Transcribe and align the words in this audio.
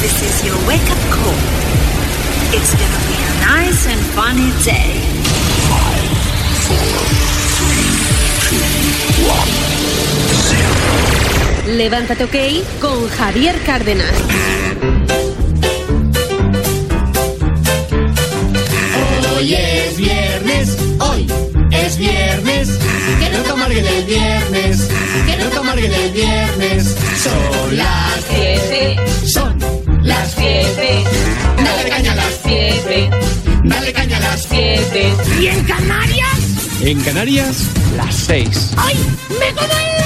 This 0.00 0.22
is 0.22 0.44
your 0.46 0.56
wake 0.66 0.90
up 0.90 0.98
call. 1.12 1.34
It's 2.56 2.72
gonna 2.72 3.00
be 3.06 3.16
a 3.20 3.32
nice 3.44 3.86
and 3.86 4.00
funny 4.16 4.50
day. 4.64 4.96
Five, 5.68 6.16
four, 6.66 7.00
three, 7.56 7.92
two, 8.46 8.64
one, 9.28 9.52
zero. 10.48 11.76
Levántate 11.76 12.24
OK 12.24 12.36
con 12.80 13.08
Javier 13.10 13.60
Cárdenas. 13.66 14.14
Hoy 19.36 19.54
es 19.54 19.96
viernes, 19.98 20.78
hoy 20.98 21.26
es 21.72 21.98
viernes. 21.98 22.68
Que 23.18 23.28
no 23.28 23.42
te 23.42 23.50
amarguen 23.50 23.86
el 23.86 24.04
viernes, 24.04 24.88
que 25.26 25.36
no 25.36 25.44
te 25.50 25.58
amarguen 25.58 25.92
el 25.92 26.10
viernes. 26.10 26.96
Son 27.22 27.76
las 27.76 28.24
siete, 28.30 28.96
son 29.26 29.79
las 30.20 30.32
siete. 30.32 31.04
Dale 31.64 31.88
caña 31.88 32.12
a 32.12 32.16
las 32.16 32.40
siete, 32.44 33.10
dale 33.64 33.92
caña 33.92 34.16
a 34.18 34.20
las 34.20 34.42
siete. 34.42 35.14
¿Y 35.40 35.46
en 35.46 35.64
Canarias? 35.64 36.38
En 36.82 37.00
Canarias, 37.00 37.64
las 37.96 38.14
6. 38.14 38.72
¡Ay! 38.76 38.96
¡Me 39.38 39.52
como 39.54 39.99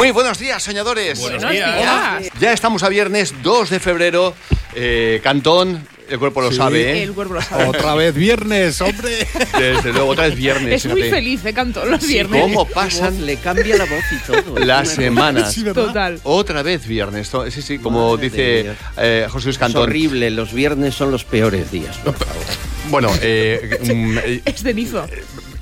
Muy 0.00 0.12
buenos 0.12 0.38
días, 0.38 0.62
soñadores. 0.62 1.20
Buenos 1.20 1.46
días. 1.50 2.22
Ya 2.40 2.54
estamos 2.54 2.82
a 2.82 2.88
viernes 2.88 3.34
2 3.42 3.68
de 3.68 3.80
febrero. 3.80 4.34
Eh, 4.74 5.20
Cantón, 5.22 5.86
el 6.08 6.18
cuerpo 6.18 6.40
lo 6.40 6.50
sabe, 6.50 6.90
¿eh? 7.00 7.02
El 7.02 7.12
cuerpo 7.12 7.34
lo 7.34 7.42
sabe. 7.42 7.66
Otra 7.66 7.94
vez 7.96 8.14
viernes, 8.14 8.80
hombre. 8.80 9.28
Desde 9.58 9.92
luego, 9.92 10.08
otra 10.08 10.24
vez 10.28 10.36
viernes. 10.36 10.86
Es 10.86 10.90
muy 10.90 11.02
feliz 11.02 11.42
de 11.42 11.52
canto 11.52 11.84
los 11.84 12.06
viernes. 12.06 12.40
¿Cómo 12.40 12.66
pasan 12.66 13.26
Le 13.26 13.36
cambia 13.36 13.76
la 13.76 13.84
voz 13.84 14.04
y 14.10 14.26
todo. 14.26 14.58
las 14.60 14.88
semanas? 14.88 15.54
Total. 15.74 16.18
Otra 16.22 16.62
vez 16.62 16.86
viernes. 16.86 17.30
Sí, 17.50 17.60
sí, 17.60 17.78
como 17.78 18.12
Madre 18.16 18.30
dice 18.30 18.72
eh, 18.96 19.26
José 19.28 19.48
Luis 19.48 19.56
Es 19.56 19.60
Cantón. 19.60 19.82
horrible, 19.82 20.30
los 20.30 20.54
viernes 20.54 20.94
son 20.94 21.10
los 21.10 21.24
peores 21.24 21.70
días. 21.70 21.98
por 21.98 22.14
favor. 22.14 22.42
Bueno, 22.88 23.10
eh, 23.20 23.78
mm, 23.94 24.18
eh, 24.24 24.42
Es 24.46 24.62
cenizo. 24.62 25.06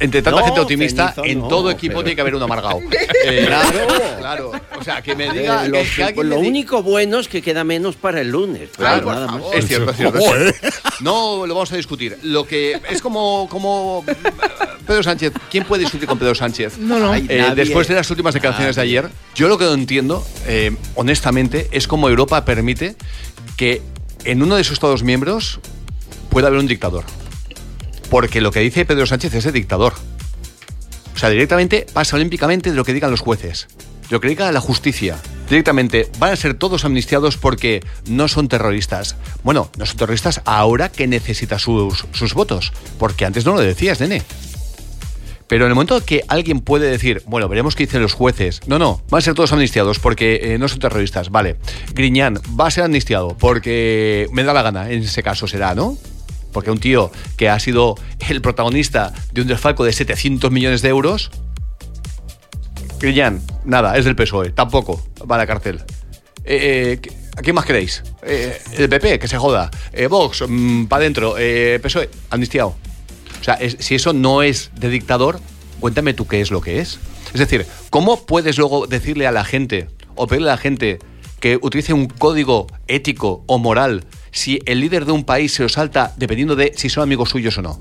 Entre 0.01 0.23
tanta 0.23 0.41
No, 0.41 0.47
gente 0.47 0.61
optimista, 0.61 1.13
cenizo 1.13 1.25
en 1.33 1.41
no, 1.41 1.49
todo 1.49 1.71
equipo 1.71 1.95
pero- 1.95 2.05
tiene 2.05 2.15
que 2.15 2.21
haber 2.21 2.35
un 2.37 2.43
amargado. 2.43 2.81
Eh, 3.25 3.45
Claro. 3.47 3.79
claro. 4.19 4.53
O 4.81 4.85
sea, 4.85 5.03
que 5.03 5.15
me 5.17 5.31
diga. 5.31 5.67
Eh, 5.67 5.71
que- 5.73 5.79
los- 5.79 5.89
que 5.97 6.03
alguien 6.05 6.29
lo 6.31 6.37
me 6.37 6.43
diga- 6.43 6.49
único 6.49 6.83
bueno 6.83 7.19
es 7.19 7.29
que 7.29 7.43
queda 7.43 7.65
menos 7.65 7.97
para 7.97 8.21
el 8.21 8.29
lunes. 8.31 8.71
pero 8.77 9.03
Claro, 9.03 9.13
nada 9.13 9.27
más. 9.27 9.43
Es 9.55 9.67
cierto, 9.67 9.91
es 9.91 9.97
cierto. 9.97 10.19
No 11.01 11.45
lo 11.47 11.55
vamos 11.55 11.73
a 11.73 11.77
discutir. 11.77 12.17
Lo 12.23 12.47
que 12.47 12.81
es 12.91 13.03
como, 13.03 13.49
como 13.51 14.05
Pedro 14.87 15.03
Sánchez. 15.03 15.33
¿Quién 15.51 15.65
puede 15.65 15.83
discutir 15.83 16.09
con 16.09 16.19
Pedro 16.19 16.35
Sánchez? 16.35 16.79
No, 16.79 16.99
no. 16.99 17.13
Ay, 17.13 17.27
Eh, 17.29 17.53
después 17.55 17.89
de 17.89 17.95
las 17.95 18.09
últimas 18.11 18.35
declaraciones 18.35 18.77
de 18.77 18.83
ayer, 18.83 19.09
yo 19.35 19.49
lo 19.49 19.59
que 19.59 19.65
no 19.65 19.75
entiendo, 19.75 20.25
eh, 20.47 20.75
honestamente, 20.95 21.69
es 21.73 21.87
cómo 21.89 22.09
Europa 22.09 22.45
permite 22.45 22.97
que 23.57 23.83
en 24.25 24.43
uno 24.43 24.57
de 24.57 24.65
sus 24.65 24.75
Estados 24.75 25.03
miembros 25.03 25.61
pueda 26.31 26.47
haber 26.49 26.61
un 26.61 26.67
dictador. 26.69 27.05
Porque 28.11 28.41
lo 28.41 28.51
que 28.51 28.61
dice 28.61 28.85
Pedro 28.85 29.07
Sánchez 29.07 29.35
es 29.35 29.45
de 29.45 29.53
dictador. 29.53 29.95
O 31.15 31.19
sea, 31.19 31.31
directamente 31.31 31.87
pasa 31.93 32.17
olímpicamente 32.17 32.71
de 32.71 32.77
lo 32.77 32.85
que 32.85 32.93
digan 32.93 33.11
los 33.11 33.21
jueces, 33.21 33.67
de 34.09 34.09
lo 34.11 34.21
que 34.21 34.29
diga 34.29 34.53
la 34.53 34.61
justicia. 34.61 35.19
Directamente 35.49 36.09
van 36.19 36.33
a 36.33 36.37
ser 36.37 36.55
todos 36.55 36.85
amnistiados 36.85 37.37
porque 37.37 37.83
no 38.07 38.29
son 38.29 38.49
terroristas. 38.49 39.17
Bueno, 39.43 39.71
no 39.77 39.87
son 39.87 39.97
terroristas 39.97 40.43
ahora 40.45 40.91
que 40.91 41.07
necesita 41.07 41.59
sus, 41.59 42.07
sus 42.13 42.35
votos, 42.35 42.73
porque 42.99 43.25
antes 43.25 43.45
no 43.45 43.55
lo 43.55 43.61
decías, 43.61 44.01
nene. 44.01 44.23
Pero 45.49 45.65
en 45.65 45.71
el 45.71 45.75
momento 45.75 46.05
que 46.05 46.23
alguien 46.29 46.61
puede 46.61 46.91
decir, 46.91 47.23
bueno, 47.27 47.49
veremos 47.49 47.75
qué 47.75 47.87
dicen 47.87 48.03
los 48.03 48.13
jueces. 48.13 48.61
No, 48.67 48.79
no, 48.79 49.03
van 49.09 49.19
a 49.19 49.23
ser 49.23 49.35
todos 49.35 49.53
amnistiados 49.53 49.99
porque 49.99 50.41
eh, 50.43 50.59
no 50.59 50.69
son 50.69 50.79
terroristas. 50.79 51.31
Vale. 51.31 51.57
Griñán 51.95 52.39
va 52.59 52.69
a 52.69 52.71
ser 52.71 52.85
amnistiado 52.85 53.37
porque 53.37 54.29
me 54.31 54.45
da 54.45 54.53
la 54.53 54.63
gana, 54.63 54.91
en 54.91 55.03
ese 55.03 55.23
caso 55.23 55.49
será, 55.49 55.75
¿no? 55.75 55.97
Porque 56.53 56.71
un 56.71 56.79
tío 56.79 57.11
que 57.37 57.49
ha 57.49 57.59
sido 57.59 57.97
el 58.29 58.41
protagonista 58.41 59.13
de 59.33 59.43
un 59.43 59.49
desfalco 59.49 59.85
de 59.85 59.93
700 59.93 60.51
millones 60.51 60.83
de 60.83 60.89
euros. 60.89 61.31
Griñán, 63.01 63.43
nada, 63.65 63.97
es 63.97 64.05
del 64.05 64.17
PSOE, 64.17 64.51
tampoco 64.51 65.03
va 65.31 65.37
a 65.37 65.39
la 65.39 65.47
cárcel. 65.47 65.83
Eh, 66.45 66.99
eh, 67.05 67.11
¿A 67.37 67.43
quién 67.43 67.55
más 67.55 67.65
queréis? 67.65 68.03
Eh, 68.23 68.61
el 68.77 68.89
PP, 68.89 69.19
que 69.19 69.29
se 69.29 69.37
joda. 69.37 69.71
Vox, 70.09 70.43
para 70.89 71.03
adentro. 71.03 71.37
PSOE, 71.83 72.11
amnistiado. 72.31 72.75
O 73.41 73.45
sea, 73.45 73.59
si 73.79 73.95
eso 73.95 74.13
no 74.13 74.43
es 74.43 74.73
de 74.75 74.89
dictador, 74.89 75.39
cuéntame 75.79 76.15
tú 76.15 76.27
qué 76.27 76.41
es 76.41 76.51
lo 76.51 76.61
que 76.61 76.81
es. 76.81 76.99
Es 77.33 77.41
decir, 77.41 77.67
¿cómo 77.91 78.27
puedes 78.27 78.59
luego 78.59 78.87
decirle 78.87 79.27
a 79.27 79.33
la 79.33 79.45
gente 79.45 79.89
o 80.17 80.27
pedirle 80.27 80.49
a 80.51 80.55
la 80.55 80.59
gente 80.59 80.99
que 81.41 81.59
utilice 81.61 81.93
un 81.93 82.09
código 82.09 82.67
ético 82.89 83.45
o 83.47 83.59
moral 83.59 84.05
si 84.31 84.61
el 84.67 84.81
líder 84.81 85.05
de 85.05 85.13
un 85.13 85.25
país 85.25 85.55
se 85.55 85.63
lo 85.63 85.69
salta 85.69 86.15
dependiendo 86.17 86.57
de 86.57 86.73
si 86.77 86.89
son 86.89 87.03
amigos 87.03 87.31
suyos 87.31 87.59
o 87.59 87.63
no? 87.63 87.81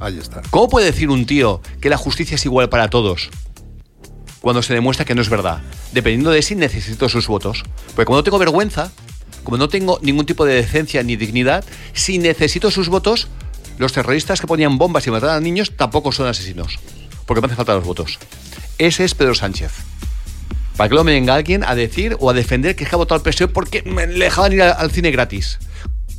Ahí 0.00 0.18
está. 0.18 0.42
¿Cómo 0.50 0.68
puede 0.68 0.86
decir 0.86 1.10
un 1.10 1.26
tío 1.26 1.60
que 1.80 1.90
la 1.90 1.98
justicia 1.98 2.36
es 2.36 2.44
igual 2.44 2.68
para 2.68 2.88
todos? 2.88 3.28
Cuando 4.40 4.62
se 4.62 4.72
demuestra 4.72 5.04
que 5.04 5.14
no 5.14 5.20
es 5.20 5.28
verdad, 5.28 5.60
dependiendo 5.92 6.30
de 6.30 6.40
si 6.40 6.54
necesito 6.54 7.08
sus 7.08 7.26
votos. 7.26 7.64
Porque 7.88 8.06
como 8.06 8.16
no 8.16 8.24
tengo 8.24 8.38
vergüenza, 8.38 8.90
como 9.44 9.58
no 9.58 9.68
tengo 9.68 9.98
ningún 10.02 10.24
tipo 10.24 10.46
de 10.46 10.54
decencia 10.54 11.02
ni 11.02 11.16
dignidad, 11.16 11.64
si 11.92 12.18
necesito 12.18 12.70
sus 12.70 12.88
votos, 12.88 13.28
los 13.76 13.92
terroristas 13.92 14.40
que 14.40 14.46
ponían 14.46 14.78
bombas 14.78 15.06
y 15.06 15.10
mataban 15.10 15.36
a 15.36 15.40
niños 15.40 15.72
tampoco 15.76 16.12
son 16.12 16.26
asesinos. 16.26 16.78
Porque 17.26 17.42
me 17.42 17.46
hace 17.46 17.56
falta 17.56 17.74
los 17.74 17.84
votos. 17.84 18.18
Ese 18.78 19.04
es 19.04 19.14
Pedro 19.14 19.34
Sánchez. 19.34 19.72
Para 20.76 20.88
que 20.88 21.04
me 21.04 21.12
venga 21.12 21.34
alguien 21.34 21.62
a 21.62 21.74
decir 21.74 22.16
o 22.20 22.30
a 22.30 22.32
defender 22.32 22.74
que 22.74 22.86
ha 22.90 22.96
votado 22.96 23.16
al 23.16 23.22
PSOE 23.22 23.48
porque 23.48 23.82
me 23.82 24.06
dejaban 24.06 24.54
ir 24.54 24.62
al 24.62 24.90
cine 24.90 25.10
gratis. 25.10 25.58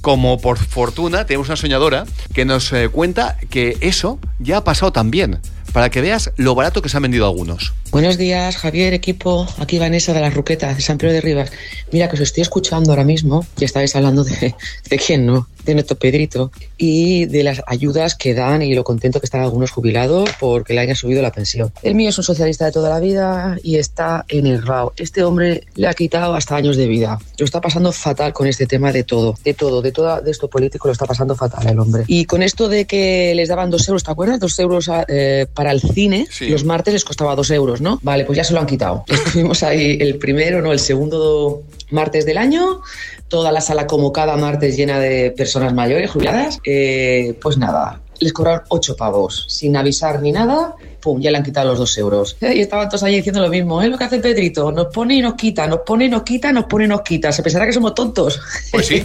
Como 0.01 0.39
por 0.39 0.57
fortuna 0.57 1.25
tenemos 1.25 1.47
una 1.47 1.55
soñadora 1.55 2.05
que 2.33 2.43
nos 2.43 2.73
eh, 2.73 2.89
cuenta 2.89 3.37
que 3.49 3.77
eso 3.81 4.19
ya 4.39 4.57
ha 4.57 4.63
pasado 4.63 4.91
también. 4.91 5.39
Para 5.73 5.89
que 5.89 6.01
veas 6.01 6.31
lo 6.35 6.53
barato 6.55 6.81
que 6.81 6.89
se 6.89 6.97
han 6.97 7.03
vendido 7.03 7.25
algunos. 7.25 7.73
Buenos 7.91 8.17
días, 8.17 8.57
Javier, 8.57 8.93
equipo. 8.93 9.47
Aquí 9.57 9.79
Vanessa 9.79 10.13
de 10.13 10.21
las 10.21 10.33
Ruquetas, 10.33 10.75
de 10.77 10.81
San 10.81 10.97
Pedro 10.97 11.13
de 11.13 11.21
Rivas. 11.21 11.51
Mira, 11.91 12.09
que 12.09 12.15
os 12.15 12.21
estoy 12.21 12.41
escuchando 12.41 12.91
ahora 12.91 13.03
mismo 13.03 13.45
y 13.59 13.65
estáis 13.65 13.95
hablando 13.95 14.23
de, 14.23 14.55
de 14.89 14.97
quién 14.97 15.25
no, 15.25 15.47
de 15.65 15.75
Neto 15.75 15.95
Pedrito 15.95 16.51
y 16.77 17.25
de 17.25 17.43
las 17.43 17.61
ayudas 17.67 18.15
que 18.15 18.33
dan 18.33 18.61
y 18.61 18.73
lo 18.75 18.83
contento 18.83 19.19
que 19.19 19.25
están 19.25 19.41
algunos 19.41 19.71
jubilados 19.71 20.29
porque 20.39 20.73
le 20.73 20.79
hayan 20.81 20.95
subido 20.95 21.21
la 21.21 21.31
pensión. 21.31 21.71
El 21.83 21.95
mío 21.95 22.09
es 22.09 22.17
un 22.17 22.23
socialista 22.23 22.65
de 22.65 22.71
toda 22.71 22.89
la 22.89 22.99
vida 22.99 23.57
y 23.63 23.75
está 23.75 24.25
en 24.29 24.47
el 24.47 24.65
RAO. 24.65 24.93
Este 24.97 25.23
hombre 25.23 25.65
le 25.75 25.87
ha 25.87 25.93
quitado 25.93 26.33
hasta 26.33 26.55
años 26.55 26.77
de 26.77 26.87
vida. 26.87 27.19
Lo 27.37 27.45
está 27.45 27.59
pasando 27.61 27.91
fatal 27.91 28.31
con 28.33 28.47
este 28.47 28.67
tema 28.67 28.91
de 28.93 29.03
todo, 29.03 29.37
de 29.43 29.53
todo, 29.53 29.81
de 29.81 29.91
todo 29.91 30.21
de 30.21 30.31
esto 30.31 30.49
político 30.49 30.87
lo 30.87 30.93
está 30.93 31.05
pasando 31.05 31.35
fatal 31.35 31.67
el 31.67 31.79
hombre. 31.79 32.03
Y 32.07 32.25
con 32.25 32.41
esto 32.41 32.69
de 32.69 32.85
que 32.85 33.33
les 33.35 33.49
daban 33.49 33.69
dos 33.69 33.87
euros, 33.87 34.03
¿te 34.03 34.11
acuerdas? 34.11 34.39
Dos 34.39 34.57
euros 34.59 34.87
a- 34.89 35.05
eh, 35.07 35.45
para 35.53 35.71
el 35.71 35.81
cine, 35.81 36.27
Sí. 36.29 36.47
los 36.49 36.63
martes 36.63 36.93
les 36.93 37.03
costaba 37.05 37.35
dos 37.35 37.51
euros, 37.51 37.81
¿no? 37.81 37.99
Vale, 38.03 38.25
pues 38.25 38.37
ya 38.37 38.43
se 38.43 38.53
lo 38.53 38.59
han 38.59 38.65
quitado. 38.67 39.03
Estuvimos 39.07 39.63
ahí 39.63 39.97
el 39.99 40.17
primero, 40.17 40.61
no, 40.61 40.71
el 40.71 40.79
segundo 40.79 41.63
martes 41.89 42.25
del 42.25 42.37
año, 42.37 42.81
toda 43.27 43.51
la 43.51 43.61
sala 43.61 43.87
como 43.87 44.11
cada 44.13 44.37
martes 44.37 44.77
llena 44.77 44.99
de 44.99 45.31
personas 45.31 45.73
mayores, 45.73 46.09
jubiladas. 46.11 46.59
Eh, 46.65 47.37
pues 47.41 47.57
nada, 47.57 48.01
les 48.19 48.31
cobraron 48.33 48.61
8 48.69 48.95
pavos, 48.95 49.45
sin 49.49 49.75
avisar 49.75 50.21
ni 50.21 50.31
nada, 50.31 50.75
pum, 51.01 51.19
ya 51.19 51.31
le 51.31 51.37
han 51.37 51.43
quitado 51.43 51.69
los 51.69 51.79
2 51.79 51.97
euros. 51.97 52.37
Eh, 52.41 52.53
Y 52.55 52.61
estaban 52.61 52.87
todos 52.87 53.03
ahí 53.03 53.15
diciendo 53.17 53.41
lo 53.41 53.49
mismo, 53.49 53.81
¿eh? 53.81 53.87
Lo 53.89 53.97
que 53.97 54.03
hace 54.05 54.19
Pedrito, 54.19 54.71
nos 54.71 54.87
pone 54.87 55.15
y 55.15 55.21
nos 55.21 55.33
quita, 55.33 55.67
nos 55.67 55.79
pone 55.79 56.05
y 56.05 56.09
nos 56.09 56.23
quita, 56.23 56.53
nos 56.53 56.65
pone 56.65 56.85
y 56.85 56.87
nos 56.87 57.01
quita. 57.01 57.31
Se 57.31 57.41
pensará 57.43 57.65
que 57.65 57.73
somos 57.73 57.93
tontos. 57.95 58.39
Pues 58.71 58.85
sí, 58.87 59.03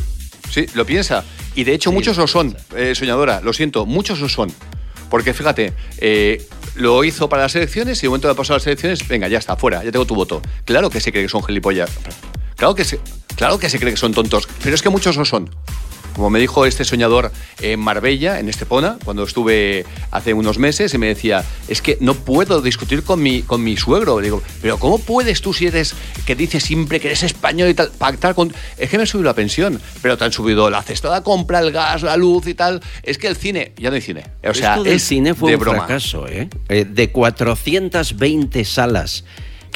sí, 0.50 0.66
lo 0.74 0.84
piensa. 0.86 1.24
Y 1.54 1.64
de 1.64 1.72
hecho 1.74 1.90
muchos 1.90 2.16
lo 2.18 2.26
son, 2.26 2.54
eh, 2.76 2.94
soñadora, 2.94 3.40
lo 3.40 3.52
siento, 3.52 3.86
muchos 3.86 4.20
lo 4.20 4.28
son. 4.28 4.52
Porque 5.10 5.34
fíjate, 5.34 5.72
eh, 5.98 6.46
lo 6.74 7.04
hizo 7.04 7.28
para 7.28 7.42
las 7.42 7.54
elecciones 7.56 7.98
y 7.98 8.02
de 8.02 8.08
momento 8.08 8.28
de 8.28 8.34
pasar 8.34 8.56
las 8.56 8.66
elecciones, 8.66 9.06
venga, 9.06 9.28
ya 9.28 9.38
está, 9.38 9.56
fuera, 9.56 9.82
ya 9.84 9.92
tengo 9.92 10.06
tu 10.06 10.14
voto. 10.14 10.42
Claro 10.64 10.90
que 10.90 11.00
se 11.00 11.12
cree 11.12 11.24
que 11.24 11.28
son 11.28 11.42
gilipollas. 11.42 11.90
Claro 12.56 12.74
que 12.74 12.84
se, 12.84 13.00
claro 13.36 13.58
que 13.58 13.68
se 13.68 13.78
cree 13.78 13.92
que 13.92 13.98
son 13.98 14.12
tontos, 14.12 14.48
pero 14.62 14.74
es 14.74 14.82
que 14.82 14.88
muchos 14.88 15.16
lo 15.16 15.24
son. 15.24 15.50
Como 16.16 16.30
me 16.30 16.40
dijo 16.40 16.64
este 16.64 16.82
soñador 16.86 17.30
en 17.60 17.78
Marbella, 17.78 18.40
en 18.40 18.48
Estepona, 18.48 18.96
cuando 19.04 19.22
estuve 19.24 19.84
hace 20.10 20.32
unos 20.32 20.58
meses, 20.58 20.94
y 20.94 20.98
me 20.98 21.08
decía, 21.08 21.44
es 21.68 21.82
que 21.82 21.98
no 22.00 22.14
puedo 22.14 22.62
discutir 22.62 23.02
con 23.02 23.22
mi, 23.22 23.42
con 23.42 23.62
mi 23.62 23.76
suegro. 23.76 24.18
Le 24.18 24.24
digo, 24.24 24.42
pero 24.62 24.78
¿cómo 24.78 24.98
puedes 24.98 25.42
tú 25.42 25.52
si 25.52 25.66
eres, 25.66 25.94
que 26.24 26.34
dices 26.34 26.64
siempre 26.64 27.00
que 27.00 27.08
eres 27.08 27.22
español 27.22 27.68
y 27.68 27.74
tal, 27.74 27.90
pactar 27.98 28.34
con... 28.34 28.50
Es 28.78 28.88
que 28.88 28.96
me 28.96 29.04
he 29.04 29.06
subido 29.06 29.26
la 29.26 29.34
pensión, 29.34 29.78
pero 30.00 30.16
te 30.16 30.24
han 30.24 30.32
subido 30.32 30.70
la 30.70 30.82
cesta 30.82 31.14
de 31.14 31.22
compra, 31.22 31.60
el 31.60 31.70
gas, 31.70 32.02
la 32.02 32.16
luz 32.16 32.46
y 32.46 32.54
tal. 32.54 32.80
Es 33.02 33.18
que 33.18 33.26
el 33.26 33.36
cine, 33.36 33.72
ya 33.76 33.90
no 33.90 33.96
hay 33.96 34.00
cine. 34.00 34.24
O 34.42 34.54
sea, 34.54 34.70
Esto 34.70 34.84
del 34.84 34.94
es 34.94 35.02
cine 35.02 35.34
fue 35.34 35.50
de 35.50 35.56
un 35.58 35.60
broma. 35.60 35.78
fracaso, 35.80 36.26
¿eh? 36.26 36.48
Eh, 36.70 36.86
De 36.88 37.10
420 37.10 38.64
salas 38.64 39.22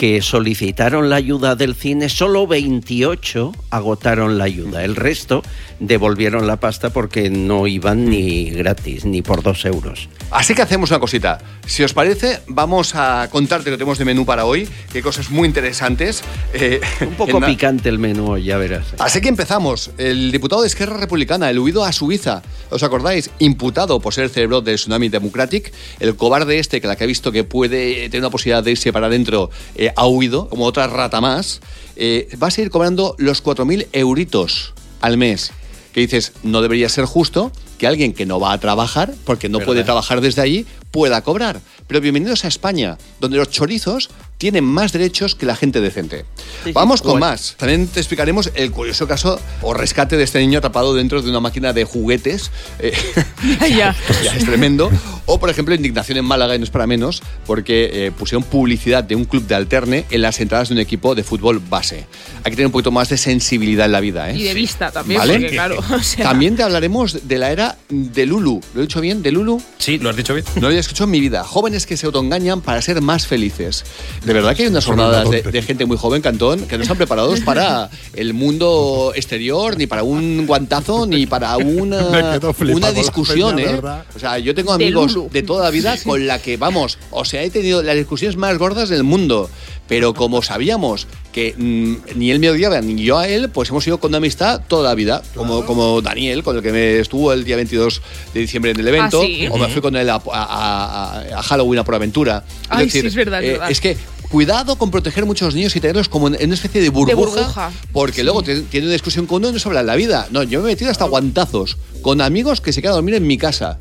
que 0.00 0.22
solicitaron 0.22 1.10
la 1.10 1.16
ayuda 1.16 1.56
del 1.56 1.74
cine, 1.74 2.08
solo 2.08 2.46
28 2.46 3.52
agotaron 3.68 4.38
la 4.38 4.44
ayuda. 4.44 4.82
El 4.82 4.96
resto 4.96 5.42
devolvieron 5.78 6.46
la 6.46 6.56
pasta 6.56 6.88
porque 6.88 7.28
no 7.28 7.66
iban 7.66 8.08
ni 8.08 8.48
gratis, 8.48 9.04
ni 9.04 9.20
por 9.20 9.42
dos 9.42 9.66
euros. 9.66 10.08
Así 10.30 10.54
que 10.54 10.62
hacemos 10.62 10.90
una 10.90 11.00
cosita. 11.00 11.38
Si 11.66 11.82
os 11.82 11.92
parece, 11.92 12.40
vamos 12.46 12.94
a 12.94 13.28
contarte 13.30 13.68
lo 13.68 13.74
que 13.76 13.78
tenemos 13.78 13.98
de 13.98 14.06
menú 14.06 14.24
para 14.24 14.46
hoy, 14.46 14.66
que 14.90 14.98
hay 14.98 15.02
cosas 15.02 15.30
muy 15.30 15.46
interesantes. 15.46 16.22
eh, 16.54 16.80
Un 17.02 17.14
poco 17.16 17.36
en 17.36 17.44
picante 17.44 17.90
el 17.90 17.98
menú, 17.98 18.38
ya 18.38 18.56
verás. 18.56 18.86
Así 18.98 19.20
que 19.20 19.28
empezamos. 19.28 19.90
El 19.98 20.32
diputado 20.32 20.62
de 20.62 20.68
Esquerra 20.68 20.96
Republicana, 20.96 21.50
el 21.50 21.58
huido 21.58 21.84
a 21.84 21.92
Suiza, 21.92 22.42
¿os 22.70 22.82
acordáis? 22.82 23.30
Imputado 23.38 24.00
por 24.00 24.14
ser 24.14 24.24
el 24.24 24.30
cerebro 24.30 24.62
del 24.62 24.76
Tsunami 24.76 25.10
Democratic, 25.10 25.72
el 25.98 26.16
cobarde 26.16 26.58
este 26.58 26.80
que 26.80 26.86
la 26.86 26.96
que 26.96 27.04
ha 27.04 27.06
visto 27.06 27.32
que 27.32 27.44
puede 27.44 28.08
tener 28.08 28.20
una 28.20 28.30
posibilidad 28.30 28.62
de 28.62 28.70
irse 28.70 28.92
para 28.92 29.08
adentro 29.08 29.50
eh, 29.74 29.89
ha 29.96 30.06
huido, 30.06 30.48
como 30.48 30.64
otra 30.64 30.86
rata 30.86 31.20
más, 31.20 31.60
eh, 31.96 32.28
va 32.42 32.48
a 32.48 32.50
seguir 32.50 32.70
cobrando 32.70 33.14
los 33.18 33.42
4.000 33.42 33.88
euritos 33.92 34.74
al 35.00 35.16
mes. 35.16 35.52
Que 35.92 36.00
dices, 36.00 36.32
no 36.42 36.62
debería 36.62 36.88
ser 36.88 37.04
justo 37.04 37.52
que 37.78 37.86
alguien 37.86 38.12
que 38.12 38.26
no 38.26 38.38
va 38.38 38.52
a 38.52 38.60
trabajar, 38.60 39.12
porque 39.24 39.48
no 39.48 39.58
puede 39.60 39.84
trabajar 39.84 40.20
desde 40.20 40.42
allí, 40.42 40.66
pueda 40.90 41.22
cobrar. 41.22 41.60
Pero 41.90 42.00
bienvenidos 42.00 42.44
a 42.44 42.48
España, 42.48 42.98
donde 43.18 43.36
los 43.36 43.50
chorizos 43.50 44.10
tienen 44.38 44.62
más 44.64 44.92
derechos 44.92 45.34
que 45.34 45.44
la 45.44 45.56
gente 45.56 45.80
decente. 45.80 46.24
sí. 46.64 46.70
Vamos 46.72 47.02
con 47.02 47.14
Bueno. 47.18 47.26
más. 47.26 47.56
También 47.58 47.88
te 47.88 47.98
explicaremos 47.98 48.52
el 48.54 48.70
curioso 48.70 49.08
caso 49.08 49.40
o 49.60 49.74
rescate 49.74 50.16
de 50.16 50.22
este 50.22 50.38
niño 50.38 50.58
atrapado 50.58 50.94
dentro 50.94 51.20
de 51.20 51.28
una 51.28 51.40
máquina 51.40 51.72
de 51.72 51.82
juguetes. 51.84 52.52
Eh, 52.78 52.92
Ya. 53.76 53.96
ya 54.24 54.36
es 54.36 54.44
tremendo. 54.44 54.88
O, 55.26 55.40
por 55.40 55.50
ejemplo, 55.50 55.74
indignación 55.74 56.16
en 56.18 56.24
Málaga, 56.24 56.54
y 56.54 56.58
no 56.58 56.64
es 56.64 56.70
para 56.70 56.86
menos, 56.86 57.22
porque 57.44 58.06
eh, 58.06 58.12
pusieron 58.12 58.44
publicidad 58.44 59.02
de 59.02 59.16
un 59.16 59.24
club 59.24 59.46
de 59.46 59.54
alterne 59.56 60.04
en 60.10 60.22
las 60.22 60.38
entradas 60.40 60.68
de 60.68 60.74
un 60.74 60.80
equipo 60.80 61.14
de 61.16 61.24
fútbol 61.24 61.58
base. 61.58 62.06
Hay 62.44 62.50
que 62.50 62.56
tener 62.56 62.66
un 62.66 62.72
poquito 62.72 62.90
más 62.92 63.08
de 63.08 63.16
sensibilidad 63.16 63.86
en 63.86 63.92
la 63.92 64.00
vida. 64.00 64.30
¿eh? 64.30 64.36
Y 64.36 64.44
de 64.44 64.54
vista 64.54 64.90
también, 64.92 65.18
¿Vale? 65.18 65.34
porque 65.34 65.50
claro. 65.50 65.78
o 65.90 66.02
sea, 66.02 66.24
También 66.24 66.54
te 66.56 66.62
hablaremos 66.62 67.26
de 67.28 67.38
la 67.38 67.50
era 67.50 67.76
de 67.88 68.26
Lulu. 68.26 68.60
¿Lo 68.74 68.80
he 68.80 68.84
dicho 68.86 69.00
bien? 69.00 69.22
¿De 69.22 69.32
Lulu? 69.32 69.60
Sí, 69.78 69.98
lo 69.98 70.10
has 70.10 70.16
dicho 70.16 70.34
bien. 70.34 70.46
No 70.54 70.62
lo 70.62 70.66
había 70.68 70.80
escuchado 70.80 71.04
en 71.04 71.10
mi 71.10 71.20
vida. 71.20 71.42
Jóvenes 71.44 71.79
que 71.86 71.96
se 71.96 72.06
autoengañan 72.06 72.60
para 72.60 72.82
ser 72.82 73.00
más 73.00 73.26
felices. 73.26 73.84
De 74.24 74.32
verdad 74.32 74.54
que 74.54 74.62
hay 74.62 74.68
unas 74.68 74.84
jornadas 74.84 75.30
de, 75.30 75.42
de 75.42 75.62
gente 75.62 75.86
muy 75.86 75.96
joven, 75.96 76.22
Cantón, 76.22 76.66
que 76.66 76.76
no 76.76 76.82
están 76.82 76.96
preparados 76.96 77.40
para 77.44 77.90
el 78.14 78.34
mundo 78.34 79.12
exterior, 79.14 79.76
ni 79.76 79.86
para 79.86 80.02
un 80.02 80.46
guantazo, 80.46 81.06
ni 81.06 81.26
para 81.26 81.56
una, 81.56 82.40
una 82.72 82.92
discusión, 82.92 83.56
peña, 83.56 83.72
de 83.72 83.78
¿eh? 83.78 84.02
O 84.14 84.18
sea, 84.18 84.38
yo 84.38 84.54
tengo 84.54 84.76
De 84.76 84.84
amigos 84.84 85.14
Lulu. 85.14 85.30
de 85.30 85.42
toda 85.42 85.64
la 85.64 85.70
vida 85.70 85.96
con 86.04 86.26
la 86.26 86.40
que, 86.40 86.56
vamos, 86.56 86.98
o 87.10 87.24
sea, 87.24 87.42
he 87.42 87.50
tenido 87.50 87.82
las 87.82 87.96
discusiones 87.96 88.36
más 88.36 88.56
gordas 88.58 88.88
del 88.88 89.04
mundo. 89.04 89.50
Pero 89.90 90.14
como 90.14 90.40
sabíamos 90.40 91.08
que 91.32 91.52
mm, 91.58 92.16
ni 92.18 92.30
él 92.30 92.38
me 92.38 92.48
odiaba 92.48 92.80
ni 92.80 93.02
yo 93.02 93.18
a 93.18 93.26
él, 93.26 93.50
pues 93.50 93.68
hemos 93.70 93.84
ido 93.86 93.98
con 93.98 94.12
una 94.12 94.18
amistad 94.18 94.60
toda 94.68 94.88
la 94.88 94.94
vida. 94.94 95.20
Como, 95.34 95.66
como 95.66 96.00
Daniel, 96.00 96.44
con 96.44 96.56
el 96.56 96.62
que 96.62 96.70
me 96.72 97.00
estuvo 97.00 97.32
el 97.32 97.42
día 97.44 97.56
22 97.56 98.00
de 98.32 98.40
diciembre 98.40 98.70
en 98.70 98.78
el 98.78 98.86
evento. 98.86 99.20
Ah, 99.20 99.26
sí. 99.26 99.48
O 99.50 99.58
me 99.58 99.66
fui 99.68 99.82
con 99.82 99.96
él 99.96 100.08
a, 100.08 100.14
a- 100.14 100.20
a- 100.32 101.38
a 101.38 101.42
Halloween 101.42 101.80
a 101.80 101.84
por 101.84 101.96
aventura. 101.96 102.44
Ay, 102.68 102.88
sí, 102.88 103.00
es 103.00 103.14
verdad, 103.16 103.42
es 103.42 103.48
eh, 103.48 103.52
verdad. 103.54 103.70
es 103.72 103.80
que 103.80 103.96
cuidado 104.30 104.76
con 104.76 104.92
proteger 104.92 105.26
mucho 105.26 105.44
a 105.44 105.48
los 105.48 105.56
niños 105.56 105.74
y 105.74 105.80
tenerlos 105.80 106.08
como 106.08 106.28
en 106.28 106.36
una 106.40 106.54
especie 106.54 106.80
de 106.80 106.88
burbuja. 106.90 107.16
burbuja, 107.16 107.70
Porque 107.92 108.22
luego 108.22 108.44
te- 108.44 108.60
tienen 108.62 108.86
una 108.90 108.92
discusión 108.92 109.26
con 109.26 109.38
uno 109.38 109.48
y 109.48 109.52
no 109.54 109.58
se 109.58 109.68
habla 109.68 109.80
de 109.80 109.86
la 109.88 109.96
vida. 109.96 110.28
No, 110.30 110.44
yo 110.44 110.60
me 110.60 110.68
he 110.68 110.72
metido 110.74 110.92
hasta 110.92 111.04
guantazos 111.06 111.78
con 112.00 112.20
amigos 112.20 112.60
que 112.60 112.72
se 112.72 112.80
quedan 112.80 112.92
a 112.92 112.94
dormir 112.94 113.16
en 113.16 113.26
mi 113.26 113.36
casa. 113.38 113.78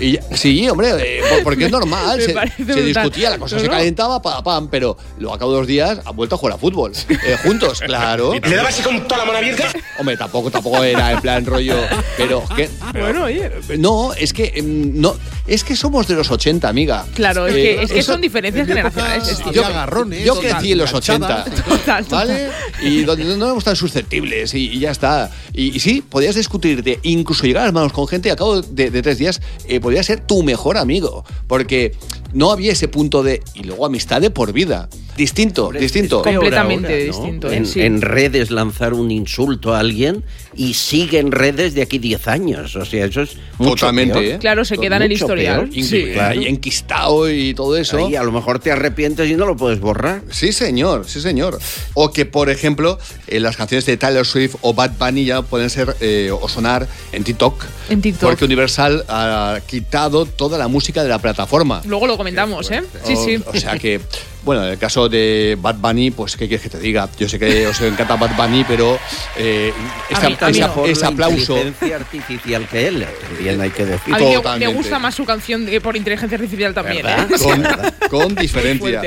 Y 0.00 0.12
ya- 0.12 0.20
sí, 0.36 0.68
hombre, 0.68 0.90
eh, 0.98 1.20
por- 1.28 1.42
porque 1.44 1.64
es 1.66 1.70
normal. 1.78 2.20
Se, 2.20 2.82
discutía, 2.82 3.30
la 3.30 3.38
cosa 3.38 3.56
No, 3.56 3.62
se 3.62 3.68
calentaba, 3.68 4.20
pam, 4.20 4.42
pam, 4.44 4.68
pero 4.68 4.96
luego 5.18 5.34
a 5.34 5.38
cabo 5.38 5.52
de 5.52 5.58
dos 5.58 5.66
días 5.66 5.98
han 6.04 6.16
vuelto 6.16 6.34
a 6.34 6.38
jugar 6.38 6.54
a 6.54 6.58
fútbol. 6.58 6.92
eh, 7.08 7.36
juntos, 7.42 7.80
claro. 7.80 8.32
¿Le 8.34 8.56
dabas 8.56 8.74
así 8.74 8.82
con 8.82 9.02
toda 9.08 9.18
la 9.18 9.24
mano 9.26 9.38
abierta? 9.38 9.72
Hombre, 9.98 10.16
tampoco, 10.16 10.50
tampoco 10.50 10.82
era 10.84 11.12
en 11.12 11.20
plan 11.20 11.44
rollo. 11.46 11.74
Pero, 12.16 12.42
¿qué? 12.54 12.68
Bueno, 12.92 13.24
oye. 13.24 13.50
No, 13.78 14.12
es 14.12 14.32
que 14.32 14.52
em, 14.54 15.00
no, 15.00 15.16
es 15.46 15.64
que 15.64 15.76
somos 15.76 16.06
de 16.08 16.14
los 16.14 16.30
80, 16.30 16.68
amiga. 16.68 17.04
Claro, 17.14 17.46
es 17.46 17.54
Eh, 17.54 17.56
que, 17.62 17.82
es 17.82 17.92
que 17.92 17.98
eso- 18.00 18.12
son 18.12 18.20
diferencias 18.20 18.66
generacionales. 18.66 19.40
agarrones. 19.64 20.24
yo 20.24 20.34
total, 20.34 20.50
crecí 20.52 20.72
en 20.72 20.78
los 20.78 20.92
80, 20.92 21.26
enganchadas. 21.26 21.64
Total, 21.64 22.04
total. 22.04 22.28
¿vale? 22.28 22.48
Y 22.82 23.02
donde 23.04 23.24
no 23.24 23.44
éramos 23.44 23.64
tan 23.64 23.76
susceptibles 23.76 24.54
y, 24.54 24.68
y 24.70 24.78
ya 24.80 24.90
está. 24.90 25.30
Y, 25.52 25.76
y 25.76 25.80
sí, 25.80 26.02
podías 26.02 26.34
discutir 26.34 26.82
de 26.82 26.98
incluso 27.02 27.44
llegar 27.44 27.62
a 27.62 27.66
las 27.66 27.74
manos 27.74 27.92
con 27.92 28.06
gente 28.08 28.28
y 28.28 28.32
a 28.32 28.36
cabo 28.36 28.60
de, 28.62 28.90
de 28.90 29.02
tres 29.02 29.18
días 29.18 29.40
eh, 29.68 29.80
podía 29.80 30.02
ser 30.02 30.20
tu 30.20 30.42
mejor 30.42 30.76
amigo. 30.76 31.24
Porque 31.46 31.94
no 32.36 32.52
había 32.52 32.72
ese 32.72 32.88
punto 32.88 33.22
de. 33.22 33.42
Y 33.54 33.62
luego 33.64 33.86
amistad 33.86 34.20
de 34.20 34.30
por 34.30 34.52
vida. 34.52 34.88
Distinto, 35.16 35.70
distinto. 35.72 36.20
Completamente 36.20 36.88
ahora, 36.92 37.06
¿no? 37.06 37.12
distinto, 37.24 37.50
¿eh? 37.50 37.56
En, 37.56 37.66
Sí. 37.66 37.80
en 37.80 38.02
redes 38.02 38.50
lanzar 38.50 38.92
un 38.92 39.10
insulto 39.10 39.74
a 39.74 39.78
alguien 39.80 40.22
y 40.54 40.74
sigue 40.74 41.18
en 41.18 41.32
redes 41.32 41.72
de 41.74 41.80
aquí 41.80 41.98
10 41.98 42.28
años. 42.28 42.76
O 42.76 42.84
sea, 42.84 43.06
eso 43.06 43.22
es 43.22 43.30
mucho 43.56 43.76
Totalmente, 43.86 44.12
peor. 44.20 44.24
¿eh? 44.34 44.38
Claro, 44.38 44.64
se 44.66 44.76
queda 44.76 44.96
en 44.96 45.02
el 45.04 45.12
historial. 45.12 45.70
peor. 45.70 45.84
Sí. 45.84 46.10
Claro. 46.12 46.38
Y 46.42 46.46
enquistado 46.46 47.30
y 47.30 47.54
todo 47.54 47.78
eso. 47.78 47.96
Ahí 47.96 48.14
a 48.14 48.22
lo 48.22 48.30
mejor 48.30 48.58
te 48.58 48.70
arrepientes 48.70 49.30
y 49.30 49.34
no 49.36 49.46
lo 49.46 49.56
puedes 49.56 49.80
borrar. 49.80 50.20
Sí, 50.30 50.52
señor, 50.52 51.06
sí, 51.08 51.22
señor. 51.22 51.58
O 51.94 52.12
que, 52.12 52.26
por 52.26 52.50
ejemplo, 52.50 52.98
eh, 53.26 53.40
las 53.40 53.56
canciones 53.56 53.86
de 53.86 53.96
Taylor 53.96 54.26
Swift 54.26 54.56
o 54.60 54.74
Bad 54.74 54.92
Bunny 54.98 55.24
ya 55.24 55.40
pueden 55.40 55.70
ser 55.70 55.96
eh, 56.02 56.30
o 56.30 56.46
sonar 56.46 56.86
en 57.12 57.24
TikTok. 57.24 57.64
En 57.88 58.02
TikTok. 58.02 58.28
Porque 58.28 58.44
Universal 58.44 59.02
ha 59.08 59.60
quitado 59.66 60.26
toda 60.26 60.58
la 60.58 60.68
música 60.68 61.02
de 61.02 61.08
la 61.08 61.18
plataforma. 61.20 61.80
Luego 61.86 62.06
lo 62.06 62.18
comentamos, 62.26 62.70
¿eh? 62.72 62.82
Sí, 63.04 63.14
o, 63.14 63.24
sí. 63.24 63.42
O 63.46 63.52
sea 63.56 63.78
que, 63.78 64.00
bueno, 64.42 64.64
en 64.64 64.72
el 64.72 64.78
caso 64.78 65.08
de 65.08 65.56
Bad 65.60 65.76
Bunny, 65.76 66.10
pues, 66.10 66.36
¿qué 66.36 66.48
quieres 66.48 66.62
que 66.62 66.68
te 66.68 66.80
diga? 66.80 67.08
Yo 67.18 67.28
sé 67.28 67.38
que 67.38 67.66
os 67.68 67.80
encanta 67.80 68.16
Bad 68.16 68.36
Bunny, 68.36 68.64
pero 68.66 68.98
eh, 69.36 69.72
esta- 70.10 70.28
mí- 70.28 70.36
esa-. 70.58 70.74
Por 70.74 70.88
ese 70.88 71.02
la 71.02 71.08
aplauso. 71.08 71.56
inteligencia 71.56 71.96
artificial 71.96 72.68
que 72.68 72.88
él, 72.88 73.06
también 73.28 73.60
hay 73.60 73.70
que 73.70 73.84
decir. 73.86 74.12
A 74.14 74.18
mí 74.18 74.24
me- 74.58 74.66
gusta 74.66 74.98
más 74.98 75.14
su 75.14 75.24
canción 75.24 75.64
de- 75.66 75.80
por 75.80 75.96
inteligencia 75.96 76.36
artificial 76.36 76.74
también. 76.74 77.06
¿eh? 77.06 77.26
con, 77.38 77.66
con 78.10 78.34
diferencia. 78.34 79.02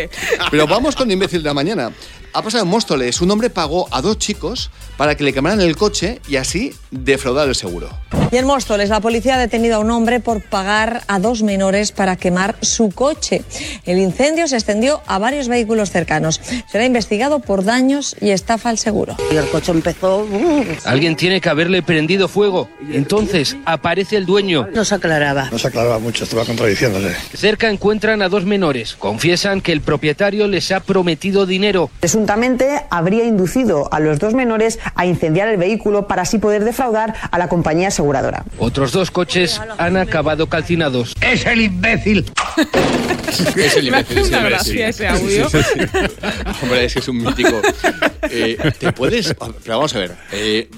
Pero 0.50 0.66
vamos 0.66 0.96
con 0.96 1.12
imbécil 1.12 1.44
de 1.44 1.50
la 1.50 1.54
mañana. 1.54 1.92
Ha 2.34 2.42
pasado 2.42 2.64
en 2.64 2.70
Móstoles. 2.70 3.22
Un 3.22 3.32
hombre 3.32 3.50
pagó 3.50 3.88
a 3.92 4.02
dos 4.02 4.18
chicos 4.18 4.70
para 4.98 5.16
que 5.16 5.24
le 5.24 5.34
quemaran 5.34 5.62
el 5.62 5.76
coche 5.76 6.22
y 6.28 6.36
así 6.36 6.74
defraudar 6.92 7.48
el 7.48 7.56
seguro. 7.56 7.90
Y 8.32 8.38
en 8.38 8.46
Móstoles, 8.46 8.90
la 8.90 9.00
policía 9.00 9.36
ha 9.36 9.40
detenido 9.40 9.78
a 9.78 9.80
un 9.80 9.90
hombre 9.90 10.20
por 10.20 10.42
pagar 10.44 11.02
a 11.08 11.18
dos 11.20 11.42
menores 11.42 11.92
para 11.92 12.16
quemar 12.16 12.56
su 12.62 12.92
coche. 12.92 13.42
El 13.86 13.98
incendio 13.98 14.48
se 14.48 14.56
extendió 14.56 15.02
a 15.08 15.18
varios 15.18 15.48
vehículos 15.48 15.90
cercanos. 15.90 16.40
Será 16.72 16.86
investigado 16.86 17.40
por 17.40 17.64
daños 17.64 18.16
y 18.22 18.30
estafa 18.30 18.70
al 18.70 18.78
seguro. 18.78 19.16
Y 19.32 19.36
el 19.36 19.48
coche 19.50 19.72
empezó. 19.72 20.20
uh, 20.24 20.66
Alguien 20.86 21.16
tiene 21.16 21.42
que 21.42 21.50
haberle 21.50 21.82
prendido 21.82 22.28
fuego. 22.28 22.70
Entonces 22.92 23.58
aparece 23.66 24.18
el 24.18 24.26
dueño. 24.28 24.68
no 24.74 24.86
se 24.86 24.94
aclaraba. 24.96 25.50
No 25.52 25.58
se 25.58 25.68
aclaraba 25.70 25.98
mucho, 25.98 26.24
estaba 26.26 26.46
contradiciéndose. 26.46 27.16
Cerca 27.36 27.70
encuentran 27.70 28.22
a 28.22 28.30
dos 28.30 28.46
menores. 28.46 28.96
Confiesan 29.00 29.62
que 29.62 29.72
el 29.72 29.82
propietario 29.82 30.48
les 30.48 30.72
ha 30.72 30.82
prometido 30.82 31.48
dinero. 31.48 31.90
Presuntamente 32.24 32.82
habría 32.90 33.24
inducido 33.24 33.88
a 33.94 34.02
los 34.02 34.20
dos 34.20 34.34
menores 34.34 34.78
a 34.96 35.06
incendiar 35.06 35.48
el 35.48 35.56
vehículo 35.56 36.06
para 36.06 36.24
así 36.24 36.38
poder 36.38 36.66
defraudar 36.66 37.16
a 37.32 37.38
la 37.38 37.48
compañía 37.48 37.88
aseguradora. 37.88 38.44
Otros 38.58 38.92
dos 38.92 39.10
coches 39.10 39.62
han 39.78 39.96
acabado 39.96 40.48
calcinados. 40.50 41.16
¡Es 41.22 41.46
el 41.46 41.62
imbécil! 41.62 42.30
Es 43.56 43.78
el 43.78 43.90
Me 43.92 43.98
hace 44.00 44.14
imbécil, 44.16 44.26
sí, 44.26 44.34
una 44.46 44.60
sí. 44.60 44.82
ese 44.82 45.08
audio. 45.08 45.50
Sí, 45.50 45.58
sí, 45.64 45.80
sí. 45.80 46.00
Hombre, 46.64 46.86
es 46.86 46.94
que 46.94 47.00
es 47.00 47.08
un 47.08 47.18
mítico. 47.24 47.62
Eh, 48.24 48.58
Te 48.80 48.92
puedes. 48.92 49.34
Pero 49.64 49.78
vamos 49.78 49.96
a 49.96 50.00
ver. 50.00 50.16
eh, 50.34 50.70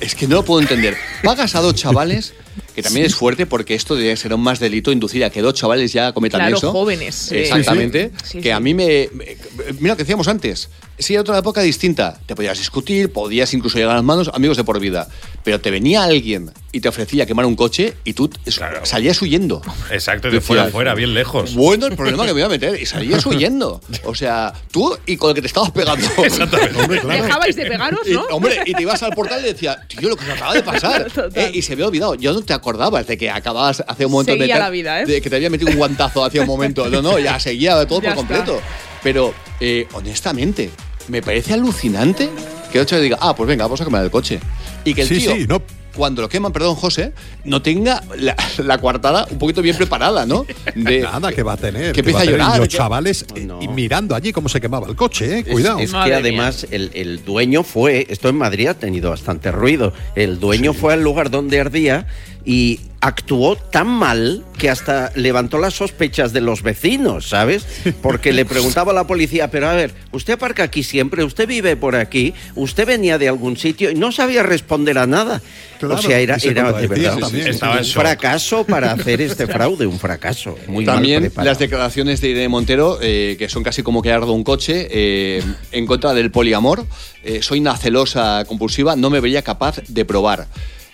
es 0.00 0.14
que 0.14 0.26
no 0.28 0.34
lo 0.36 0.44
puedo 0.44 0.60
entender. 0.60 0.96
Pagas 1.22 1.54
a 1.54 1.60
dos 1.60 1.74
chavales 1.76 2.34
que 2.74 2.82
también 2.82 3.06
es 3.06 3.14
fuerte 3.14 3.46
porque 3.46 3.74
esto 3.74 3.94
debe 3.94 4.16
ser 4.16 4.32
un 4.34 4.40
más 4.42 4.58
delito 4.60 4.90
inducir 4.92 5.24
a 5.24 5.30
que 5.30 5.40
dos 5.42 5.54
chavales 5.54 5.92
ya 5.92 6.12
cometan 6.12 6.40
Claro, 6.40 6.56
eso. 6.56 6.72
jóvenes, 6.72 7.14
sí. 7.14 7.36
Exactamente. 7.36 8.10
Sí, 8.22 8.30
sí. 8.32 8.40
que 8.40 8.52
a 8.52 8.60
mí 8.60 8.74
me, 8.74 9.08
me- 9.12 9.36
Mira 9.80 9.94
lo 9.94 9.96
que 9.96 10.02
decíamos 10.04 10.28
antes. 10.28 10.68
Si 10.98 11.12
era 11.14 11.22
otra 11.22 11.36
época 11.38 11.60
distinta, 11.60 12.20
te 12.26 12.36
podías 12.36 12.56
discutir, 12.56 13.12
podías 13.12 13.52
incluso 13.52 13.76
llegar 13.78 13.92
a 13.92 13.96
las 13.96 14.04
manos, 14.04 14.30
amigos 14.32 14.56
de 14.56 14.62
por 14.62 14.78
vida. 14.78 15.08
Pero 15.42 15.60
te 15.60 15.70
venía 15.72 16.04
alguien 16.04 16.52
y 16.70 16.80
te 16.80 16.88
ofrecía 16.88 17.26
quemar 17.26 17.46
un 17.46 17.56
coche 17.56 17.94
y 18.04 18.12
tú 18.12 18.30
es- 18.46 18.60
salías 18.84 19.20
huyendo. 19.20 19.60
Exacto, 19.90 20.30
de 20.30 20.40
fuera 20.40 20.64
a 20.64 20.68
fuera, 20.68 20.94
bien 20.94 21.14
lejos. 21.14 21.54
Bueno, 21.54 21.86
el 21.86 21.96
problema 21.96 22.24
que 22.26 22.32
me 22.34 22.40
iba 22.40 22.46
a 22.46 22.50
meter 22.50 22.80
y 22.80 22.86
salías 22.86 23.24
huyendo. 23.26 23.80
O 24.04 24.14
sea, 24.14 24.52
tú 24.70 24.96
y 25.06 25.16
con 25.16 25.30
el 25.30 25.34
que 25.34 25.40
te 25.42 25.48
estabas 25.48 25.70
pegando. 25.72 26.06
Exactamente. 26.24 27.00
Dejabais 27.06 27.56
de 27.56 27.66
pegaros, 27.66 28.00
Y, 28.06 28.12
¿no? 28.12 28.22
hombre, 28.30 28.60
y 28.64 28.72
te 28.74 28.82
ibas 28.82 29.02
al 29.02 29.12
portal 29.14 29.40
y 29.40 29.48
decía, 29.48 29.80
tío, 29.88 30.08
lo 30.08 30.16
que 30.16 30.24
nos 30.26 30.36
acaba 30.36 30.54
de 30.54 30.62
pasar. 30.62 31.06
Eh, 31.34 31.50
y 31.54 31.62
se 31.62 31.72
había 31.72 31.86
olvidado. 31.88 32.14
Yo 32.14 32.32
no 32.32 32.42
te 32.44 32.52
acordabas 32.52 33.06
de 33.06 33.16
que 33.18 33.30
acababas 33.30 33.82
hace 33.86 34.06
un 34.06 34.12
momento 34.12 34.32
de, 34.32 34.38
Seguía 34.40 34.54
te- 34.56 34.60
la 34.60 34.70
vida, 34.70 35.00
¿eh? 35.02 35.06
de 35.06 35.20
que 35.20 35.30
te 35.30 35.36
había 35.36 35.50
metido 35.50 35.70
un 35.70 35.76
guantazo 35.76 36.24
hace 36.24 36.40
un 36.40 36.46
momento. 36.46 36.88
No, 36.88 37.02
no, 37.02 37.18
ya 37.18 37.38
seguía 37.40 37.86
todo 37.86 38.00
Ya 38.02 38.14
por 38.14 38.24
está. 38.24 38.36
completo. 38.44 38.60
Pero, 39.02 39.34
eh, 39.60 39.86
honestamente, 39.92 40.70
me 41.08 41.22
parece 41.22 41.54
alucinante 41.54 42.30
que 42.72 42.78
el 42.78 42.82
otro 42.84 42.96
le 42.98 43.04
diga, 43.04 43.18
ah, 43.20 43.34
pues 43.36 43.46
venga, 43.48 43.64
vamos 43.64 43.80
a 43.80 43.84
quemar 43.84 44.02
el 44.04 44.10
coche. 44.10 44.40
Y 44.84 44.94
que 44.94 45.02
el 45.02 45.08
Sí, 45.08 45.18
tío, 45.18 45.34
sí, 45.34 45.46
no. 45.46 45.62
cuando 45.94 46.22
lo 46.22 46.28
queman, 46.28 46.52
perdón, 46.52 46.74
José, 46.74 47.12
no 47.44 47.62
tenga 47.62 48.02
la, 48.18 48.34
la 48.58 48.78
coartada 48.78 49.26
un 49.30 49.38
poquito 49.38 49.62
bien 49.62 49.76
preparada, 49.76 50.26
¿no? 50.26 50.44
De, 50.74 51.00
Nada 51.00 51.32
que 51.32 51.42
va 51.42 51.52
a 51.52 51.56
tener. 51.56 51.92
que 51.92 52.00
empieza 52.00 52.20
a 52.20 52.24
llorar, 52.24 52.58
Los 52.58 52.68
que- 52.68 52.76
chavales 52.76 53.24
eh, 53.36 53.46
y 53.60 53.68
mirando 53.68 54.14
allí 54.14 54.32
cómo 54.32 54.48
se 54.48 54.60
quemaba 54.60 54.88
el 54.88 54.96
coche, 54.96 55.38
eh. 55.38 55.44
Cuidado. 55.44 55.78
Es, 55.78 55.92
es 55.92 56.04
que 56.04 56.14
además 56.14 56.66
el, 56.70 56.90
el 56.94 57.24
dueño 57.24 57.62
fue, 57.62 58.06
esto 58.10 58.28
en 58.28 58.36
Madrid 58.36 58.66
ha 58.68 58.74
tenido 58.74 59.10
bastante 59.10 59.52
ruido, 59.52 59.92
el 60.16 60.40
dueño 60.40 60.72
fue 60.74 60.94
al 60.94 61.02
lugar 61.02 61.30
donde 61.30 61.60
ardía 61.60 62.06
y 62.44 62.80
actuó 63.00 63.56
tan 63.56 63.86
mal 63.86 64.44
que 64.56 64.70
hasta 64.70 65.12
levantó 65.14 65.58
las 65.58 65.74
sospechas 65.74 66.32
de 66.32 66.40
los 66.40 66.62
vecinos, 66.62 67.28
¿sabes? 67.28 67.66
Porque 68.02 68.32
le 68.32 68.46
preguntaba 68.46 68.92
a 68.92 68.94
la 68.94 69.06
policía, 69.06 69.50
pero 69.50 69.68
a 69.68 69.74
ver, 69.74 69.92
usted 70.12 70.34
aparca 70.34 70.62
aquí 70.62 70.82
siempre, 70.82 71.22
usted 71.22 71.46
vive 71.46 71.76
por 71.76 71.96
aquí, 71.96 72.32
usted 72.54 72.86
venía 72.86 73.18
de 73.18 73.28
algún 73.28 73.58
sitio 73.58 73.90
y 73.90 73.94
no 73.94 74.10
sabía 74.10 74.42
responder 74.42 74.96
a 74.96 75.06
nada. 75.06 75.42
Claro, 75.78 75.96
o 75.96 75.98
sea, 76.02 76.18
era, 76.18 76.38
se 76.38 76.48
era 76.48 76.72
de 76.72 76.86
verdad 76.86 77.18
también. 77.18 77.44
un 77.44 77.50
Estaba 77.50 77.84
fracaso 77.84 78.64
para 78.64 78.92
hacer 78.92 79.20
este 79.20 79.46
fraude, 79.46 79.86
un 79.86 79.98
fracaso. 79.98 80.56
Muy 80.66 80.86
mal 80.86 80.96
También 80.96 81.20
preparado. 81.24 81.50
las 81.50 81.58
declaraciones 81.58 82.22
de 82.22 82.28
Irene 82.30 82.48
Montero, 82.48 82.98
eh, 83.02 83.36
que 83.38 83.50
son 83.50 83.62
casi 83.62 83.82
como 83.82 84.00
que 84.00 84.12
ardo 84.12 84.32
un 84.32 84.44
coche, 84.44 84.88
eh, 84.90 85.42
en 85.72 85.86
contra 85.86 86.14
del 86.14 86.30
poliamor. 86.30 86.86
Eh, 87.22 87.42
soy 87.42 87.60
una 87.60 87.76
celosa 87.76 88.44
compulsiva, 88.46 88.96
no 88.96 89.10
me 89.10 89.20
vería 89.20 89.42
capaz 89.42 89.80
de 89.88 90.04
probar. 90.06 90.46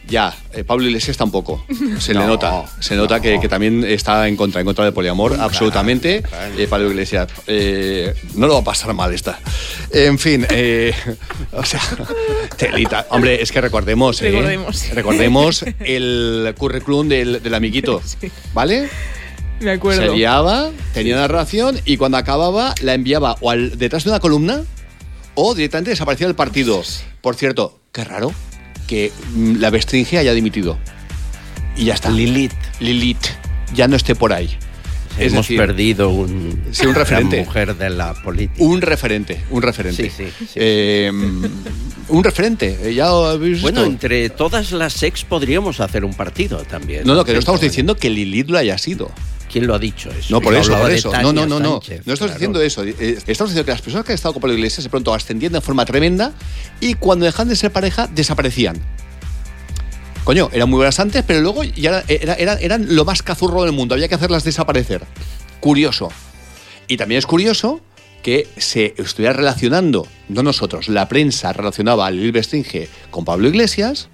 Ya, 0.08 0.34
eh, 0.52 0.64
Pablo 0.64 0.86
Iglesias 0.86 1.16
tampoco. 1.16 1.64
Se 1.98 2.12
le 2.14 2.20
No, 2.20 2.26
nota. 2.26 2.64
Se 2.80 2.96
nota 2.96 3.20
que, 3.20 3.38
que 3.40 3.48
también 3.48 3.84
está 3.84 4.26
en 4.26 4.36
contra, 4.36 4.60
en 4.60 4.66
contra 4.66 4.84
del 4.84 4.92
poliamor, 4.94 5.36
absolutamente. 5.38 6.22
Eh, 6.56 6.66
Pablo 6.68 6.90
Iglesias, 6.90 7.28
eh, 7.46 8.14
no 8.34 8.46
lo 8.46 8.54
va 8.54 8.60
a 8.60 8.64
pasar 8.64 8.92
mal 8.94 9.12
esta. 9.14 9.38
En 9.92 10.18
fin, 10.18 10.46
eh, 10.50 10.92
o 11.52 11.64
sea, 11.64 11.80
telita. 12.56 13.06
Hombre, 13.10 13.40
es 13.40 13.52
que 13.52 13.60
recordemos, 13.60 14.20
Recordemos. 14.20 14.88
recordemos 14.92 15.64
el 15.80 16.54
currículum 16.58 17.08
del, 17.08 17.42
del 17.42 17.54
amiguito, 17.54 18.02
¿vale? 18.52 18.88
Me 19.60 19.72
acuerdo. 19.72 20.00
Se 20.00 20.16
liaba, 20.16 20.70
tenía 20.94 21.14
una 21.14 21.22
narración 21.22 21.78
y 21.84 21.98
cuando 21.98 22.16
acababa 22.16 22.74
la 22.80 22.94
enviaba 22.94 23.36
o 23.40 23.50
al, 23.50 23.78
detrás 23.78 24.04
de 24.04 24.10
una 24.10 24.18
columna 24.18 24.64
o 25.34 25.54
directamente 25.54 25.90
desaparecía 25.90 26.26
del 26.26 26.34
partido. 26.36 26.82
Por 27.20 27.36
cierto, 27.36 27.78
qué 27.92 28.02
raro 28.04 28.32
que 28.90 29.12
mm, 29.34 29.56
la 29.60 29.70
Bestringe 29.70 30.18
haya 30.18 30.34
dimitido. 30.34 30.76
Y 31.76 31.84
ya 31.86 31.94
está. 31.94 32.10
Lilith. 32.10 32.52
Lilith 32.80 33.24
ya 33.72 33.86
no 33.86 33.94
esté 33.96 34.16
por 34.16 34.32
ahí. 34.32 34.50
Es 35.18 35.32
Hemos 35.32 35.46
decir, 35.46 35.58
perdido 35.58 36.08
un, 36.10 36.62
Sí, 36.72 36.86
un 36.86 36.94
referente. 36.94 37.36
una 37.38 37.44
mujer 37.46 37.76
de 37.76 37.90
la 37.90 38.14
política. 38.14 38.62
un 38.64 38.80
referente, 38.80 39.40
un 39.50 39.62
referente. 39.62 40.10
Sí, 40.10 40.24
sí. 40.38 40.46
Eh, 40.54 41.10
un 42.08 42.24
referente. 42.24 42.78
eh, 42.82 42.94
Ya 42.94 43.08
habéis 43.08 43.60
Bueno, 43.62 43.80
visto. 43.82 43.92
entre 43.92 44.30
todas 44.30 44.72
las 44.72 45.02
ex 45.02 45.24
podríamos 45.24 45.78
hacer 45.80 46.04
un 46.04 46.14
partido 46.14 46.58
también. 46.64 47.02
No, 47.06 47.14
no, 47.14 47.24
que 47.24 47.32
no 47.32 47.38
estamos 47.38 47.60
diciendo 47.60 47.96
que 47.96 48.10
Lilith 48.10 48.48
lo 48.50 48.58
haya 48.58 48.76
sido. 48.78 49.10
¿Quién 49.50 49.66
lo 49.66 49.74
ha 49.74 49.78
dicho 49.78 50.10
eso? 50.10 50.28
No, 50.30 50.40
por 50.40 50.54
eso, 50.54 50.76
por 50.78 50.90
eso. 50.90 51.10
No, 51.22 51.32
no, 51.32 51.44
no, 51.46 51.58
no. 51.58 51.72
Sánchez, 51.82 52.06
No 52.06 52.12
estamos 52.12 52.18
claro. 52.18 52.32
diciendo 52.34 52.62
eso. 52.62 52.84
Eh, 52.84 53.18
Estamos 53.26 53.50
diciendo 53.50 53.64
que 53.64 53.72
las 53.72 53.82
personas 53.82 54.06
que 54.06 54.12
han 54.12 54.14
estado 54.14 54.34
con 54.34 54.42
Pablo 54.42 54.54
Iglesias 54.54 54.84
de 54.84 54.90
pronto 54.90 55.12
ascendían 55.12 55.52
de 55.52 55.60
forma 55.60 55.84
tremenda 55.84 56.32
y 56.80 56.94
cuando 56.94 57.24
dejan 57.24 57.48
de 57.48 57.56
ser 57.56 57.72
pareja 57.72 58.06
desaparecían. 58.06 58.80
Coño, 60.24 60.50
eran 60.52 60.68
muy 60.70 60.76
buenas 60.76 61.00
antes, 61.00 61.24
pero 61.26 61.40
luego 61.40 61.64
ya 61.64 62.04
era- 62.06 62.34
era- 62.34 62.54
eran 62.54 62.94
lo 62.94 63.04
más 63.04 63.22
cazurro 63.22 63.62
del 63.64 63.72
mundo. 63.72 63.94
Había 63.94 64.06
que 64.08 64.14
hacerlas 64.14 64.44
desaparecer. 64.44 65.02
Curioso. 65.60 66.10
Y 66.86 66.96
también 66.96 67.18
es 67.18 67.26
curioso 67.26 67.80
que 68.22 68.46
se 68.58 68.94
estuviera 68.98 69.32
relacionando, 69.32 70.06
no 70.28 70.42
nosotros, 70.42 70.88
la 70.88 71.08
prensa 71.08 71.52
relacionaba 71.52 72.06
a 72.06 72.10
Lil 72.10 72.32
Bestringe 72.32 72.88
con 73.10 73.24
Pablo 73.24 73.48
Iglesias 73.48 74.08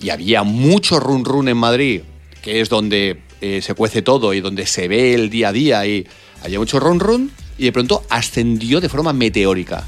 y 0.00 0.10
había 0.10 0.44
mucho 0.44 1.00
run 1.00 1.24
run 1.24 1.48
en 1.48 1.56
Madrid, 1.56 2.02
que 2.42 2.60
es 2.60 2.68
donde 2.68 3.20
eh, 3.42 3.60
se 3.60 3.74
cuece 3.74 4.02
todo 4.02 4.32
y 4.34 4.40
donde 4.40 4.66
se 4.66 4.86
ve 4.86 5.14
el 5.14 5.28
día 5.28 5.48
a 5.48 5.52
día 5.52 5.84
y 5.84 6.06
había 6.44 6.60
mucho 6.60 6.78
run 6.78 7.00
run 7.00 7.32
y 7.58 7.64
de 7.64 7.72
pronto 7.72 8.04
ascendió 8.08 8.80
de 8.80 8.88
forma 8.88 9.12
meteórica. 9.12 9.84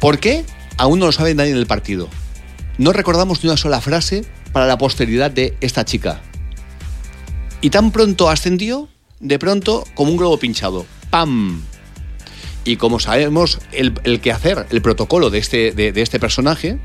¿Por 0.00 0.18
qué? 0.18 0.44
Aún 0.78 1.00
no 1.00 1.06
lo 1.06 1.12
sabe 1.12 1.34
nadie 1.34 1.50
en 1.50 1.56
el 1.56 1.66
partido. 1.66 2.08
No 2.78 2.92
recordamos 2.92 3.42
ni 3.42 3.48
una 3.48 3.56
sola 3.56 3.80
frase 3.80 4.24
para 4.52 4.66
la 4.66 4.78
posteridad 4.78 5.32
de 5.32 5.56
esta 5.60 5.84
chica. 5.84 6.22
Y 7.60 7.70
tan 7.70 7.90
pronto 7.90 8.30
ascendió, 8.30 8.88
de 9.18 9.38
pronto, 9.38 9.84
como 9.94 10.12
un 10.12 10.16
globo 10.16 10.38
pinchado. 10.38 10.86
¡Pam! 11.10 11.62
Y 12.64 12.76
como 12.76 13.00
sabemos 13.00 13.58
el, 13.72 13.98
el 14.04 14.20
que 14.20 14.30
hacer, 14.30 14.66
el 14.70 14.80
protocolo 14.80 15.30
de 15.30 15.38
este, 15.38 15.72
de 15.72 16.00
este 16.00 16.20
personaje, 16.20 16.78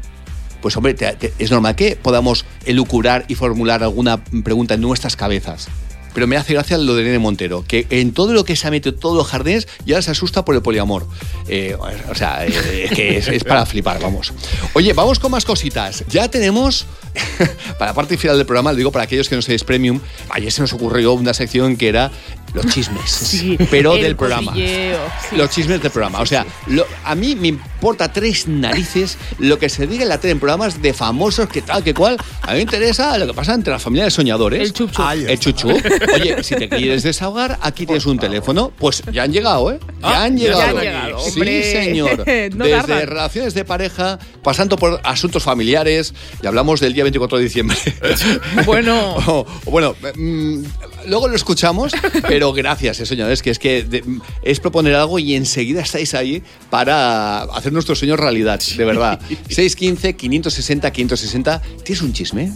pues 0.62 0.76
hombre, 0.78 0.94
te- 0.94 1.14
te- 1.14 1.34
es 1.40 1.52
normal 1.52 1.76
que 1.76 1.96
podamos 1.96 2.46
elucurar 2.66 3.26
y 3.28 3.36
formular 3.36 3.84
alguna 3.84 4.24
pregunta 4.24 4.76
en 4.76 4.82
nuestras 4.82 5.16
cabezas. 5.16 5.68
Pero 6.14 6.28
me 6.28 6.36
hace 6.36 6.52
gracia 6.54 6.78
lo 6.78 6.94
de 6.94 7.04
Irene 7.04 7.20
Montero, 7.20 7.64
que 7.66 7.88
en 7.90 8.12
todo 8.12 8.34
lo 8.34 8.44
que 8.44 8.58
se 8.58 8.68
ha 8.68 8.70
metido 8.70 8.94
todos 8.94 9.16
los 9.16 9.28
jardines 9.28 9.70
ya 9.86 10.02
se 10.02 10.12
asusta 10.12 10.44
por 10.44 10.54
el 10.56 10.62
poliamor. 10.62 11.08
Eh, 11.48 11.78
o 12.10 12.16
sea, 12.16 12.46
eh, 12.46 12.84
es 12.84 12.92
que 12.92 13.18
es, 13.18 13.30
es 13.30 13.46
para 13.46 13.66
flipar, 13.66 14.02
vamos. 14.02 14.34
Oye, 14.74 14.92
vamos 14.92 15.20
con 15.20 15.32
más 15.32 15.46
cositas. 15.46 16.04
Ya 16.10 16.30
tenemos, 16.30 16.86
para 17.80 17.92
la 17.92 17.96
parte 17.96 18.18
final 18.18 18.36
del 18.36 18.46
programa, 18.46 18.72
lo 18.74 18.78
digo 18.78 18.92
para 18.92 19.06
aquellos 19.06 19.30
que 19.30 19.38
no 19.38 19.42
seáis 19.42 19.64
premium, 19.64 20.02
ayer 20.32 20.52
se 20.52 20.62
nos 20.62 20.74
ocurrió 20.74 21.14
una 21.14 21.34
sección 21.34 21.78
que 21.78 21.88
era 21.88 22.12
los 22.54 22.66
chismes, 22.68 23.10
Sí, 23.10 23.58
pero 23.70 23.94
el 23.96 24.02
del 24.02 24.18
programa. 24.18 24.54
sí, 24.54 24.90
los 25.38 25.50
chismes 25.50 25.82
del 25.82 25.92
programa. 25.92 26.20
O 26.20 26.26
sea, 26.26 26.46
lo- 26.68 26.86
a 27.06 27.16
mí 27.16 27.36
me 27.36 27.58
importa 27.82 28.14
tres 28.14 28.48
narices 28.48 29.18
lo 29.40 29.58
que 29.58 29.68
se 29.68 29.88
diga 29.88 30.04
en 30.04 30.10
la 30.10 30.20
tele 30.20 30.34
en 30.34 30.40
programas 30.40 30.84
de 30.84 30.94
famosos, 30.94 31.50
que 31.50 31.64
tal, 31.64 31.84
que 31.84 31.96
cual. 31.96 32.16
A 32.44 32.50
mí 32.52 32.58
me 32.58 32.62
interesa 32.62 33.18
lo 33.18 33.26
que 33.26 33.34
pasa 33.34 33.56
entre 33.56 33.74
la 33.74 33.80
familia 33.80 34.04
de 34.06 34.12
soñadores. 34.12 34.62
El 34.62 34.72
chuchu. 34.72 35.02
El 35.28 35.40
chuchu. 35.40 35.70
Oye, 36.14 36.44
si 36.44 36.56
te 36.58 36.70
quieres 36.70 37.02
desahogar, 37.02 37.58
aquí 37.62 37.88
tienes 37.88 38.06
un 38.06 38.20
teléfono. 38.20 38.72
Pues 38.78 39.02
ya 39.12 39.24
han 39.24 39.34
llegado, 39.34 39.72
¿eh? 39.72 39.80
Ya 40.00 40.24
han 40.26 40.38
ya 40.38 40.44
llegado. 40.46 40.78
han 40.78 40.84
llegado, 40.84 41.20
sí, 41.22 41.64
señor. 41.64 42.18
No 42.56 42.66
Desde 42.66 42.78
tardan. 42.82 43.08
relaciones 43.08 43.54
de 43.56 43.66
pareja, 43.66 44.20
pasando 44.44 44.76
por 44.78 45.02
asuntos 45.04 45.42
familiares. 45.42 46.14
Y 46.44 46.46
hablamos 46.46 46.80
del 46.82 46.94
día 46.94 47.04
24 47.04 47.40
de 47.40 47.44
diciembre. 47.46 47.78
Bueno. 48.66 49.16
O- 49.32 49.46
bueno, 49.66 49.96
mm, 50.16 50.64
luego 51.08 51.28
lo 51.28 51.36
escuchamos, 51.36 51.94
pero 52.28 52.52
gracias, 52.54 53.00
eh, 53.00 53.06
señores, 53.06 53.42
que 53.42 53.50
es 53.52 53.60
que 53.60 53.84
de- 53.84 54.04
es 54.44 54.60
proponer 54.60 54.94
algo 54.96 55.20
y 55.20 55.36
enseguida 55.36 55.82
estáis 55.82 56.14
ahí 56.14 56.44
para 56.70 57.44
hacer 57.44 57.71
nuestro 57.72 57.96
sueño 57.96 58.16
realidad, 58.16 58.60
de 58.78 58.86
verdad. 58.86 59.20
615 59.50 60.16
560 60.16 60.92
560. 60.92 61.62
¿Tienes 61.84 62.02
un 62.02 62.14
chisme? 62.14 62.52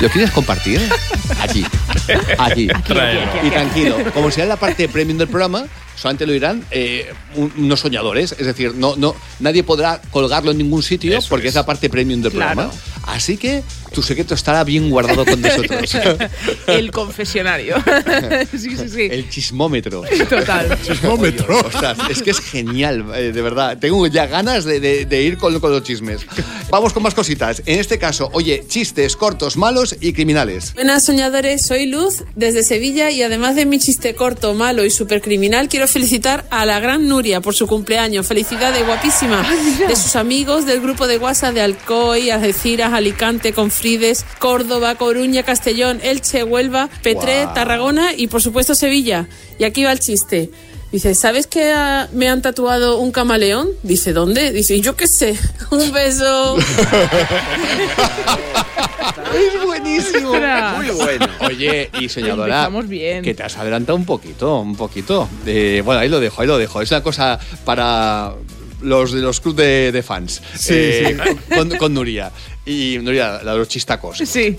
¿Lo 0.00 0.08
quieres 0.08 0.30
compartir? 0.30 0.80
Aquí. 1.40 1.64
Aquí. 2.38 2.68
Tráelo. 2.86 3.20
Y 3.46 3.50
tranquilo, 3.50 3.96
como 4.12 4.30
sea 4.30 4.44
la 4.46 4.56
parte 4.56 4.88
premium 4.88 5.18
del 5.18 5.28
programa, 5.28 5.66
solamente 5.96 6.26
lo 6.26 6.32
dirán 6.32 6.64
eh, 6.70 7.06
un- 7.36 7.52
unos 7.58 7.80
soñadores. 7.80 8.32
Es 8.38 8.46
decir, 8.46 8.74
no, 8.74 8.96
no, 8.96 9.14
nadie 9.40 9.62
podrá 9.62 10.00
colgarlo 10.10 10.50
en 10.50 10.58
ningún 10.58 10.82
sitio 10.82 11.18
porque 11.28 11.48
es. 11.48 11.54
la 11.54 11.64
parte 11.66 11.88
premium 11.90 12.20
del 12.22 12.32
Claro. 12.32 12.54
programa. 12.54 12.74
Así 13.06 13.36
que 13.36 13.62
tu 13.92 14.02
secreto 14.02 14.34
estará 14.34 14.64
bien 14.64 14.88
guardado 14.90 15.24
con 15.26 15.40
nosotros. 15.42 15.94
El 16.66 16.90
confesionario. 16.90 17.76
sí, 18.50 18.76
sí, 18.76 18.88
sí. 18.88 19.08
El 19.10 19.28
chismómetro. 19.28 20.02
Total. 20.28 20.78
Chismómetro. 20.86 21.58
Ostras, 21.60 21.98
es 22.10 22.22
que 22.22 22.30
es 22.30 22.40
genial, 22.40 23.04
eh, 23.14 23.32
de 23.32 23.42
verdad. 23.42 23.78
Tengo 23.78 24.06
ya 24.06 24.26
ganas 24.26 24.64
de, 24.64 24.80
de- 24.80 25.04
de 25.04 25.22
ir 25.22 25.36
con, 25.38 25.58
con 25.60 25.70
los 25.70 25.82
chismes. 25.82 26.22
Vamos 26.70 26.92
con 26.92 27.02
más 27.02 27.14
cositas. 27.14 27.62
En 27.66 27.78
este 27.78 27.98
caso, 27.98 28.30
oye, 28.32 28.64
chistes 28.66 29.16
cortos, 29.16 29.56
malos 29.56 29.94
y 30.00 30.12
criminales. 30.12 30.72
Buenas 30.74 31.04
soñadores, 31.04 31.66
soy 31.66 31.86
Luz 31.86 32.24
desde 32.34 32.62
Sevilla 32.64 33.10
y 33.10 33.22
además 33.22 33.54
de 33.54 33.66
mi 33.66 33.78
chiste 33.78 34.14
corto, 34.14 34.54
malo 34.54 34.84
y 34.84 34.90
supercriminal, 34.90 35.68
quiero 35.68 35.83
felicitar 35.88 36.44
a 36.50 36.64
la 36.66 36.80
gran 36.80 37.08
Nuria 37.08 37.40
por 37.40 37.54
su 37.54 37.66
cumpleaños. 37.66 38.26
Felicidades, 38.26 38.84
guapísima. 38.86 39.44
De 39.88 39.96
sus 39.96 40.16
amigos 40.16 40.66
del 40.66 40.80
grupo 40.80 41.06
de 41.06 41.18
WhatsApp 41.18 41.54
de 41.54 41.62
Alcoy, 41.62 42.30
Algeciras, 42.30 42.92
Alicante, 42.92 43.52
Confrides 43.52 43.74
Frides, 43.74 44.26
Córdoba, 44.38 44.94
Coruña, 44.94 45.42
Castellón, 45.42 46.00
Elche, 46.02 46.44
Huelva, 46.44 46.88
Petré. 47.02 47.46
Tarragona 47.54 48.14
y 48.14 48.28
por 48.28 48.40
supuesto 48.40 48.74
Sevilla. 48.74 49.28
Y 49.58 49.64
aquí 49.64 49.84
va 49.84 49.92
el 49.92 50.00
chiste. 50.00 50.50
Dice, 50.94 51.16
¿sabes 51.16 51.48
que 51.48 51.74
me 52.12 52.28
han 52.28 52.40
tatuado 52.40 52.98
un 52.98 53.10
camaleón? 53.10 53.66
Dice, 53.82 54.12
¿dónde? 54.12 54.52
Dice, 54.52 54.76
"Y 54.76 54.80
yo 54.80 54.94
qué 54.94 55.08
sé. 55.08 55.36
Un 55.72 55.90
beso. 55.90 56.56
Es 59.34 59.64
buenísimo. 59.66 60.34
Muy 60.76 60.90
bueno. 60.90 61.26
Oye, 61.40 61.90
y 61.98 62.04
Empezamos 62.04 62.88
bien. 62.88 63.22
que 63.24 63.34
te 63.34 63.42
has 63.42 63.56
adelantado 63.56 63.96
un 63.96 64.04
poquito, 64.04 64.60
un 64.60 64.76
poquito. 64.76 65.28
Eh, 65.46 65.82
bueno, 65.84 66.00
ahí 66.00 66.08
lo 66.08 66.20
dejo, 66.20 66.42
ahí 66.42 66.46
lo 66.46 66.58
dejo. 66.58 66.80
Es 66.80 66.92
una 66.92 67.02
cosa 67.02 67.40
para 67.64 68.32
los 68.80 69.12
de 69.12 69.20
los 69.20 69.40
clubes 69.40 69.66
de, 69.66 69.90
de 69.92 70.02
fans. 70.04 70.42
Eh, 70.68 71.16
Con, 71.56 71.70
con 71.76 71.92
Nuria. 71.92 72.30
Y 72.66 72.98
Nuria, 73.02 73.42
la 73.42 73.52
de 73.52 73.58
los 73.58 73.68
chistacos. 73.68 74.18
Sí. 74.18 74.56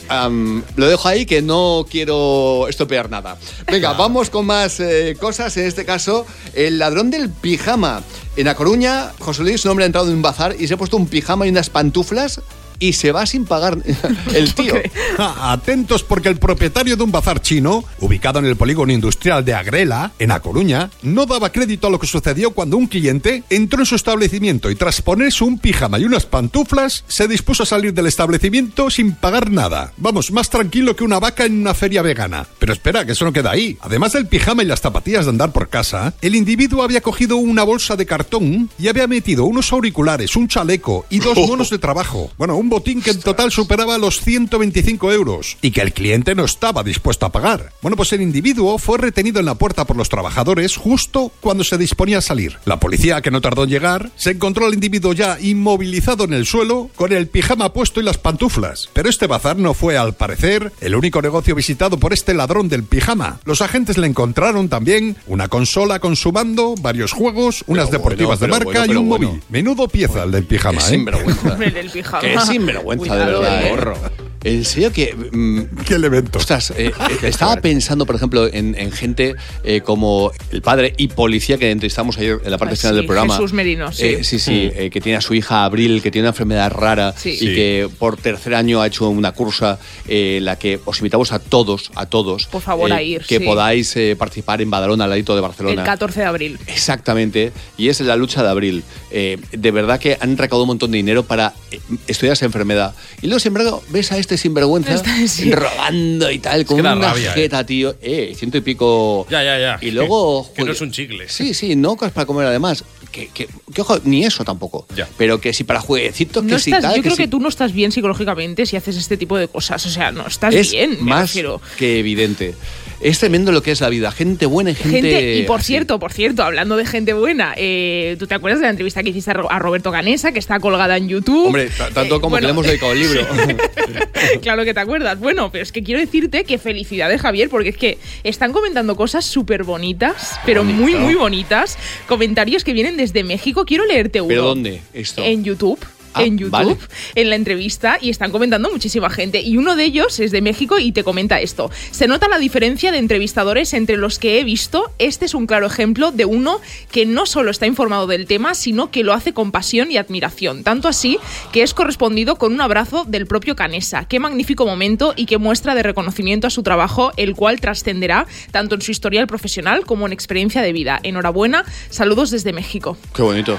Lo 0.75 0.87
dejo 0.87 1.07
ahí 1.07 1.25
que 1.25 1.41
no 1.41 1.85
quiero 1.89 2.67
estropear 2.67 3.09
nada. 3.09 3.37
Venga, 3.65 3.93
vamos 3.93 4.29
con 4.29 4.45
más 4.45 4.79
eh, 4.79 5.17
cosas. 5.19 5.57
En 5.57 5.65
este 5.65 5.85
caso, 5.85 6.25
el 6.53 6.77
ladrón 6.77 7.09
del 7.09 7.29
pijama. 7.29 8.03
En 8.35 8.47
A 8.47 8.55
Coruña, 8.55 9.11
José 9.19 9.43
Luis, 9.43 9.63
un 9.65 9.71
hombre 9.71 9.85
ha 9.85 9.87
entrado 9.87 10.07
en 10.09 10.15
un 10.15 10.21
bazar 10.21 10.55
y 10.59 10.67
se 10.67 10.75
ha 10.75 10.77
puesto 10.77 10.97
un 10.97 11.07
pijama 11.07 11.47
y 11.47 11.49
unas 11.49 11.69
pantuflas 11.69 12.41
y 12.79 12.93
se 12.93 13.11
va 13.11 13.25
sin 13.25 13.45
pagar 13.45 13.77
el 14.33 14.53
tío. 14.53 14.75
Atentos 15.17 16.03
porque 16.03 16.29
el 16.29 16.37
propietario 16.37 16.97
de 16.97 17.03
un 17.03 17.11
bazar 17.11 17.41
chino, 17.41 17.83
ubicado 17.99 18.39
en 18.39 18.45
el 18.45 18.55
polígono 18.55 18.91
industrial 18.91 19.43
de 19.45 19.53
Agrela, 19.53 20.11
en 20.19 20.31
A 20.31 20.39
Coruña, 20.39 20.89
no 21.01 21.25
daba 21.25 21.51
crédito 21.51 21.87
a 21.87 21.89
lo 21.89 21.99
que 21.99 22.07
sucedió 22.07 22.51
cuando 22.51 22.77
un 22.77 22.87
cliente 22.87 23.43
entró 23.49 23.79
en 23.79 23.85
su 23.85 23.95
establecimiento 23.95 24.69
y 24.69 24.75
tras 24.75 25.01
ponerse 25.01 25.43
un 25.43 25.59
pijama 25.59 25.99
y 25.99 26.05
unas 26.05 26.25
pantuflas, 26.25 27.03
se 27.07 27.27
dispuso 27.27 27.63
a 27.63 27.65
salir 27.65 27.93
del 27.93 28.07
establecimiento 28.07 28.89
sin 28.89 29.13
pagar 29.15 29.51
nada. 29.51 29.93
Vamos, 29.97 30.31
más 30.31 30.49
tranquilo 30.49 30.95
que 30.95 31.03
una 31.03 31.19
vaca 31.19 31.45
en 31.45 31.59
una 31.59 31.73
feria 31.73 32.01
vegana. 32.01 32.47
Pero 32.59 32.73
espera, 32.73 33.05
que 33.05 33.13
eso 33.13 33.25
no 33.25 33.33
queda 33.33 33.51
ahí. 33.51 33.77
Además 33.81 34.13
del 34.13 34.27
pijama 34.27 34.63
y 34.63 34.65
las 34.65 34.81
zapatillas 34.81 35.25
de 35.25 35.31
andar 35.31 35.51
por 35.51 35.69
casa, 35.69 36.13
el 36.21 36.35
individuo 36.35 36.83
había 36.83 37.01
cogido 37.01 37.37
una 37.37 37.63
bolsa 37.63 37.95
de 37.95 38.05
cartón 38.05 38.69
y 38.77 38.87
había 38.87 39.07
metido 39.07 39.45
unos 39.45 39.71
auriculares, 39.71 40.35
un 40.35 40.47
chaleco 40.47 41.05
y 41.09 41.19
dos 41.19 41.37
monos 41.47 41.69
de 41.69 41.79
trabajo. 41.79 42.31
Bueno, 42.37 42.55
un 42.57 42.64
botín 42.69 43.01
que 43.01 43.11
en 43.11 43.19
total 43.19 43.51
superaba 43.51 43.97
los 43.97 44.21
125 44.21 45.11
euros 45.11 45.57
y 45.61 45.71
que 45.71 45.81
el 45.81 45.93
cliente 45.93 46.35
no 46.35 46.45
estaba 46.45 46.83
dispuesto 46.83 47.25
a 47.25 47.31
pagar. 47.31 47.73
Bueno, 47.81 47.97
pues 47.97 48.13
el 48.13 48.21
individuo 48.21 48.77
fue 48.77 48.97
retenido 48.97 49.39
en 49.39 49.45
la 49.45 49.55
puerta 49.55 49.85
por 49.85 49.97
los 49.97 50.09
trabajadores 50.09 50.77
justo 50.77 51.31
cuando 51.41 51.63
se 51.63 51.77
disponía 51.77 52.19
a 52.19 52.21
salir. 52.21 52.57
La 52.65 52.79
policía, 52.79 53.21
que 53.21 53.31
no 53.31 53.41
tardó 53.41 53.63
en 53.63 53.69
llegar, 53.69 54.11
se 54.15 54.31
encontró 54.31 54.65
al 54.65 54.73
individuo 54.73 55.13
ya 55.13 55.37
inmovilizado 55.39 56.23
en 56.23 56.33
el 56.33 56.45
suelo 56.45 56.89
con 56.95 57.11
el 57.11 57.27
pijama 57.27 57.73
puesto 57.73 57.99
y 57.99 58.03
las 58.03 58.17
pantuflas. 58.17 58.89
Pero 58.93 59.09
este 59.09 59.27
bazar 59.27 59.57
no 59.57 59.73
fue, 59.73 59.97
al 59.97 60.13
parecer, 60.13 60.71
el 60.81 60.95
único 60.95 61.21
negocio 61.21 61.55
visitado 61.55 61.97
por 61.97 62.13
este 62.13 62.33
ladrón 62.33 62.69
del 62.69 62.83
pijama. 62.83 63.39
Los 63.45 63.61
agentes 63.61 63.97
le 63.97 64.07
encontraron 64.07 64.69
también 64.69 65.15
una 65.27 65.47
consola 65.47 65.99
con 65.99 66.15
su 66.15 66.31
mando, 66.31 66.75
varios 66.81 67.11
juegos, 67.11 67.63
unas 67.67 67.89
Pero 67.89 67.99
deportivas 67.99 68.39
bueno, 68.39 68.55
de 68.55 68.65
marca 68.65 68.79
bueno, 68.79 68.93
y 68.93 68.97
un 68.97 69.07
móvil. 69.07 69.43
Menudo 69.49 69.87
pieza 69.87 70.23
el 70.23 70.31
del 70.31 70.45
pijama, 70.45 70.81
¿eh? 70.81 70.89
sinvergüenza. 70.89 71.49
Hombre, 71.53 71.71
del 71.71 71.89
pijama. 71.89 72.27
Sinvergüenza, 72.55 73.03
de 73.15 73.25
verdad. 73.41 73.61
eh. 73.65 74.24
En 74.45 74.63
serio 74.63 74.93
que... 74.93 75.13
mm, 75.15 75.61
¿Qué 75.87 75.95
elemento? 75.95 76.37
Ostras, 76.39 76.71
eh, 76.77 76.91
eh, 77.23 77.27
estaba 77.27 77.57
pensando, 77.57 78.05
por 78.05 78.15
ejemplo, 78.15 78.47
en, 78.47 78.75
en 78.77 78.91
gente 78.91 79.35
eh, 79.63 79.81
como 79.81 80.31
el 80.51 80.61
padre 80.61 80.93
y 80.97 81.07
policía 81.09 81.57
que 81.57 81.71
entrevistamos 81.71 82.17
ayer 82.17 82.39
en 82.43 82.51
la 82.51 82.57
parte 82.57 82.75
Ah, 82.75 82.77
final 82.77 82.93
sí, 82.93 82.97
del 82.97 83.05
programa. 83.05 83.33
Jesús 83.35 83.53
Merino, 83.53 83.91
sí. 83.91 84.05
Eh, 84.05 84.23
sí, 84.23 84.39
sí, 84.39 84.71
eh, 84.73 84.89
que 84.91 85.01
tiene 85.01 85.17
a 85.17 85.21
su 85.21 85.33
hija 85.33 85.65
Abril, 85.65 86.01
que 86.01 86.11
tiene 86.11 86.25
una 86.25 86.29
enfermedad 86.31 86.71
rara 86.71 87.13
Sí. 87.17 87.31
y 87.31 87.37
Sí. 87.37 87.45
que 87.55 87.89
por 87.99 88.17
tercer 88.17 88.53
año 88.55 88.81
ha 88.81 88.87
hecho 88.87 89.09
una 89.09 89.31
cursa 89.31 89.79
eh, 90.07 90.37
en 90.37 90.45
la 90.45 90.57
que 90.57 90.79
os 90.85 90.99
invitamos 90.99 91.31
a 91.31 91.39
todos, 91.39 91.91
a 91.95 92.05
todos, 92.05 92.45
Por 92.47 92.61
favor, 92.61 92.91
eh, 92.91 92.93
a 92.93 93.01
ir, 93.01 93.23
que 93.25 93.39
sí. 93.39 93.43
podáis 93.45 93.95
eh, 93.97 94.15
participar 94.17 94.61
en 94.61 94.69
Badalona, 94.69 95.05
al 95.05 95.09
ladito 95.09 95.33
de 95.35 95.41
Barcelona. 95.41 95.81
El 95.81 95.85
14 95.87 96.19
de 96.21 96.25
abril. 96.27 96.59
Exactamente, 96.67 97.51
y 97.77 97.89
es 97.89 97.99
la 98.01 98.15
lucha 98.15 98.43
de 98.43 98.49
abril. 98.49 98.83
Eh, 99.11 99.37
de 99.51 99.71
verdad 99.71 99.99
que 99.99 100.17
han 100.19 100.37
recaudado 100.37 100.63
un 100.63 100.67
montón 100.67 100.91
de 100.91 100.97
dinero 100.97 101.23
para 101.23 101.53
eh, 101.71 101.79
estudiar 102.07 102.33
esa 102.33 102.45
enfermedad. 102.45 102.93
Y 103.21 103.27
luego, 103.27 103.39
sin 103.39 103.49
embargo, 103.49 103.83
ves 103.89 104.11
a 104.11 104.17
este 104.17 104.34
sinvergüenza 104.37 104.93
Este, 104.95 105.27
sí. 105.27 105.51
robando 105.51 106.29
y 106.31 106.39
tal, 106.39 106.65
con 106.65 106.77
que 106.77 106.83
da 106.83 106.95
una 106.95 107.09
rabia, 107.09 107.31
jeta, 107.33 107.65
tío. 107.65 107.95
Eh, 108.01 108.33
ciento 108.37 108.57
y 108.57 108.61
pico. 108.61 109.27
Ya, 109.29 109.43
ya, 109.43 109.59
ya. 109.59 109.77
Y 109.81 109.91
luego. 109.91 110.51
Que 110.55 110.63
no 110.63 110.71
es 110.71 110.81
un 110.81 110.91
chicle. 110.91 111.27
Sí, 111.29 111.53
sí, 111.53 111.75
no 111.75 111.95
cosas 111.95 112.13
para 112.13 112.25
comer 112.25 112.47
además. 112.47 112.83
Que, 113.11 113.27
que, 113.29 113.47
que, 113.73 113.81
ojo, 113.81 113.97
ni 114.03 114.25
eso 114.25 114.43
tampoco. 114.43 114.85
Ya. 114.95 115.07
Pero 115.17 115.39
que 115.39 115.53
si 115.53 115.63
para 115.63 115.79
jueguecitos, 115.79 116.43
No 116.43 116.55
que 116.57 116.61
si 116.61 116.71
tal. 116.71 116.95
yo 116.95 117.01
creo 117.01 117.15
si- 117.15 117.23
que 117.23 117.27
tú 117.29 117.39
no 117.39 117.47
estás 117.47 117.71
bien 117.71 117.91
psicológicamente 117.93 118.65
si 118.65 118.75
haces 118.75 118.97
este 118.97 119.15
tipo 119.15 119.37
de 119.37 119.47
cosas. 119.47 119.85
O 119.85 119.89
sea, 119.89 120.11
no 120.11 120.27
estás 120.27 120.53
es 120.53 120.71
bien, 120.71 120.97
me 121.01 121.11
más 121.11 121.21
refiero. 121.29 121.61
que 121.77 121.99
evidente. 121.99 122.55
Es 123.01 123.19
tremendo 123.19 123.51
lo 123.51 123.61
que 123.61 123.71
es 123.71 123.81
la 123.81 123.89
vida. 123.89 124.11
Gente 124.11 124.45
buena 124.45 124.71
y 124.71 124.75
gente. 124.75 125.01
Gente, 125.01 125.35
y 125.37 125.43
por 125.43 125.59
así. 125.59 125.67
cierto, 125.67 125.99
por 125.99 126.13
cierto, 126.13 126.43
hablando 126.43 126.77
de 126.77 126.85
gente 126.85 127.13
buena, 127.13 127.53
eh, 127.57 128.15
¿tú 128.19 128.25
te 128.27 128.35
acuerdas 128.35 128.59
de 128.61 128.65
la 128.65 128.69
entrevista 128.71 129.03
que 129.03 129.09
hiciste 129.09 129.31
a 129.31 129.33
Ro- 129.35 129.51
a 129.51 129.59
Roberto 129.59 129.91
Canesa, 129.91 130.31
que 130.31 130.39
está 130.39 130.59
colgada 130.59 130.97
en 130.97 131.07
YouTube? 131.09 131.47
Hombre, 131.47 131.69
ta- 131.77 131.89
tanto 131.91 132.15
Eh, 132.17 132.19
como 132.21 132.31
bueno, 132.31 132.41
que 132.41 132.47
le 132.47 132.51
hemos 132.51 132.65
dedicado 132.67 132.91
el 132.93 132.99
libro. 132.99 133.27
claro 134.41 134.63
que 134.63 134.73
te 134.73 134.79
acuerdas. 134.79 135.19
Bueno, 135.19 135.51
pero 135.51 135.63
es 135.63 135.71
que 135.71 135.83
quiero 135.83 135.99
decirte 135.99 136.43
que 136.45 136.57
felicidades, 136.57 137.21
Javier, 137.21 137.49
porque 137.49 137.69
es 137.69 137.77
que 137.77 137.97
están 138.23 138.51
comentando 138.53 138.95
cosas 138.95 139.25
súper 139.25 139.63
bonitas, 139.63 140.39
pero 140.45 140.61
Bonito. 140.63 140.81
muy, 140.81 140.95
muy 140.95 141.15
bonitas. 141.15 141.77
Comentarios 142.07 142.63
que 142.63 142.73
vienen 142.73 142.97
desde 142.97 143.23
México. 143.23 143.65
Quiero 143.65 143.85
leerte 143.85 144.21
uno. 144.21 144.29
¿Pero 144.29 144.43
dónde? 144.43 144.81
Esto. 144.93 145.23
En 145.23 145.43
YouTube. 145.43 145.79
Ah, 146.15 146.23
en 146.23 146.37
YouTube, 146.37 146.51
vale. 146.51 146.77
en 147.15 147.29
la 147.29 147.35
entrevista, 147.35 147.97
y 148.01 148.09
están 148.09 148.31
comentando 148.31 148.71
muchísima 148.71 149.09
gente. 149.09 149.41
Y 149.41 149.57
uno 149.57 149.75
de 149.75 149.83
ellos 149.83 150.19
es 150.19 150.31
de 150.31 150.41
México 150.41 150.79
y 150.79 150.91
te 150.91 151.03
comenta 151.03 151.41
esto. 151.41 151.69
Se 151.91 152.07
nota 152.07 152.27
la 152.27 152.37
diferencia 152.39 152.91
de 152.91 152.97
entrevistadores 152.99 153.73
entre 153.73 153.97
los 153.97 154.17
que 154.19 154.39
he 154.39 154.43
visto. 154.43 154.91
Este 154.97 155.25
es 155.25 155.33
un 155.33 155.45
claro 155.45 155.67
ejemplo 155.67 156.11
de 156.11 156.25
uno 156.25 156.59
que 156.91 157.05
no 157.05 157.25
solo 157.25 157.51
está 157.51 157.67
informado 157.67 158.07
del 158.07 158.25
tema, 158.27 158.55
sino 158.55 158.91
que 158.91 159.03
lo 159.03 159.13
hace 159.13 159.33
con 159.33 159.51
pasión 159.51 159.91
y 159.91 159.97
admiración. 159.97 160.63
Tanto 160.63 160.87
así 160.87 161.19
que 161.51 161.61
es 161.63 161.73
correspondido 161.73 162.37
con 162.37 162.53
un 162.53 162.61
abrazo 162.61 163.03
del 163.05 163.27
propio 163.27 163.55
Canesa. 163.55 164.05
Qué 164.07 164.19
magnífico 164.19 164.65
momento 164.65 165.13
y 165.15 165.25
qué 165.25 165.37
muestra 165.37 165.75
de 165.75 165.83
reconocimiento 165.83 166.47
a 166.47 166.49
su 166.49 166.63
trabajo, 166.63 167.11
el 167.17 167.35
cual 167.35 167.59
trascenderá 167.59 168.25
tanto 168.51 168.75
en 168.75 168.81
su 168.81 168.91
historial 168.91 169.27
profesional 169.27 169.85
como 169.85 170.05
en 170.07 170.13
experiencia 170.13 170.61
de 170.61 170.71
vida. 170.73 170.99
Enhorabuena, 171.03 171.65
saludos 171.89 172.31
desde 172.31 172.53
México. 172.53 172.97
Qué 173.13 173.21
bonito. 173.21 173.57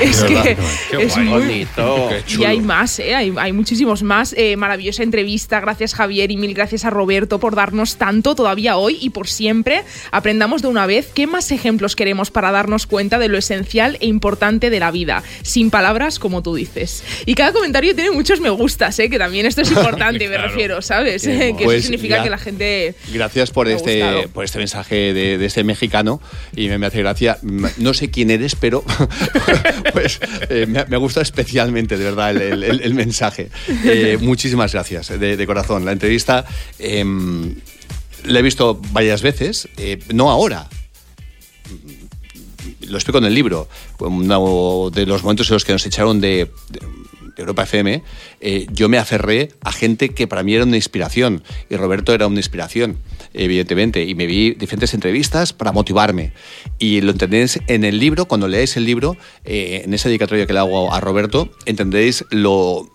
Es 0.00 0.22
que 0.24 0.56
Qué 0.90 1.02
es 1.04 1.14
guay. 1.14 1.28
muy 1.28 1.40
bonito. 1.40 1.91
Qué 2.26 2.34
Y 2.40 2.44
hay 2.44 2.60
más, 2.60 2.98
¿eh? 2.98 3.14
hay, 3.14 3.32
hay 3.36 3.52
muchísimos 3.52 4.02
más. 4.02 4.34
Eh, 4.36 4.56
maravillosa 4.56 5.02
entrevista. 5.02 5.60
Gracias, 5.60 5.94
Javier, 5.94 6.30
y 6.30 6.36
mil 6.36 6.54
gracias 6.54 6.84
a 6.84 6.90
Roberto 6.90 7.38
por 7.40 7.54
darnos 7.54 7.96
tanto 7.96 8.34
todavía 8.34 8.76
hoy 8.76 8.98
y 9.00 9.10
por 9.10 9.28
siempre. 9.28 9.82
Aprendamos 10.10 10.62
de 10.62 10.68
una 10.68 10.86
vez 10.86 11.08
qué 11.14 11.26
más 11.26 11.50
ejemplos 11.52 11.96
queremos 11.96 12.30
para 12.30 12.50
darnos 12.50 12.86
cuenta 12.86 13.18
de 13.18 13.28
lo 13.28 13.38
esencial 13.38 13.96
e 14.00 14.06
importante 14.06 14.70
de 14.70 14.80
la 14.80 14.90
vida. 14.90 15.22
Sin 15.42 15.70
palabras, 15.70 16.18
como 16.18 16.42
tú 16.42 16.54
dices. 16.54 17.02
Y 17.26 17.34
cada 17.34 17.52
comentario 17.52 17.94
tiene 17.94 18.10
muchos 18.10 18.40
me 18.40 18.50
gustas, 18.50 18.98
¿eh? 18.98 19.08
que 19.10 19.18
también 19.18 19.46
esto 19.46 19.62
es 19.62 19.70
importante, 19.72 20.28
me 20.28 20.34
Claro. 20.34 20.48
refiero, 20.48 20.82
¿sabes? 20.82 21.22
Que 21.52 21.64
pues 21.64 21.78
eso 21.78 21.82
significa 21.88 22.16
ya. 22.18 22.22
que 22.24 22.30
la 22.30 22.38
gente. 22.38 22.94
Gracias 23.12 23.50
por 23.50 23.66
Me 23.66 23.74
este, 23.74 24.00
gustado. 24.00 24.28
por 24.30 24.44
este 24.44 24.58
mensaje 24.58 24.94
de, 25.12 25.38
de 25.38 25.46
este 25.46 25.64
mexicano 25.64 26.20
y 26.56 26.68
me, 26.68 26.78
me 26.78 26.86
hace 26.86 26.98
gracia. 27.00 27.38
No 27.78 27.94
sé 27.94 28.10
quién 28.10 28.30
eres, 28.30 28.54
pero 28.54 28.84
pues 29.92 30.20
eh, 30.48 30.66
me, 30.68 30.84
me 30.86 30.96
ha 30.96 30.98
gustado 30.98 31.22
de 31.86 32.04
verdad, 32.04 32.36
el, 32.36 32.94
mensaje. 32.94 33.50
Eh, 33.84 34.18
muchísimas 34.20 34.72
gracias, 34.72 35.08
de, 35.18 35.46
corazón. 35.46 35.84
La 35.84 35.92
entrevista 35.92 36.44
em, 36.78 37.54
la 38.24 38.38
he 38.38 38.42
visto 38.42 38.80
varias 38.92 39.22
veces, 39.22 39.68
eh, 39.76 39.98
no 40.12 40.30
ahora. 40.30 40.68
Lo 42.88 42.96
explico 42.98 43.18
en 43.18 43.24
el 43.24 43.34
libro. 43.34 43.68
Uno 43.98 44.90
de 44.90 45.06
los 45.06 45.22
momentos 45.22 45.48
en 45.48 45.54
los 45.54 45.64
que 45.64 45.72
nos 45.72 45.86
echaron 45.86 46.20
de, 46.20 46.50
de- 46.68 46.80
de 47.34 47.40
Europa 47.42 47.62
FM, 47.62 48.02
eh, 48.42 48.66
yo 48.70 48.90
me 48.90 48.98
aferré 48.98 49.52
a 49.62 49.72
gente 49.72 50.10
que 50.10 50.26
para 50.26 50.42
mí 50.42 50.54
era 50.54 50.64
una 50.64 50.76
inspiración. 50.76 51.42
Y 51.70 51.76
Roberto 51.76 52.12
era 52.12 52.26
una 52.26 52.38
inspiración, 52.38 52.98
evidentemente. 53.34 54.04
Y 54.04 54.14
me 54.14 54.26
vi 54.26 54.52
diferentes 54.54 54.94
entrevistas 54.94 55.52
para 55.52 55.72
motivarme. 55.72 56.32
Y 56.78 57.00
lo 57.00 57.12
entendéis 57.12 57.60
en 57.66 57.84
el 57.84 57.98
libro, 57.98 58.26
cuando 58.26 58.48
leáis 58.48 58.76
el 58.76 58.84
libro, 58.84 59.16
eh, 59.44 59.82
en 59.84 59.94
esa 59.94 60.08
dedicatoria 60.08 60.46
que 60.46 60.52
le 60.52 60.58
hago 60.58 60.92
a 60.92 61.00
Roberto, 61.00 61.50
entenderéis 61.66 62.24
lo, 62.30 62.90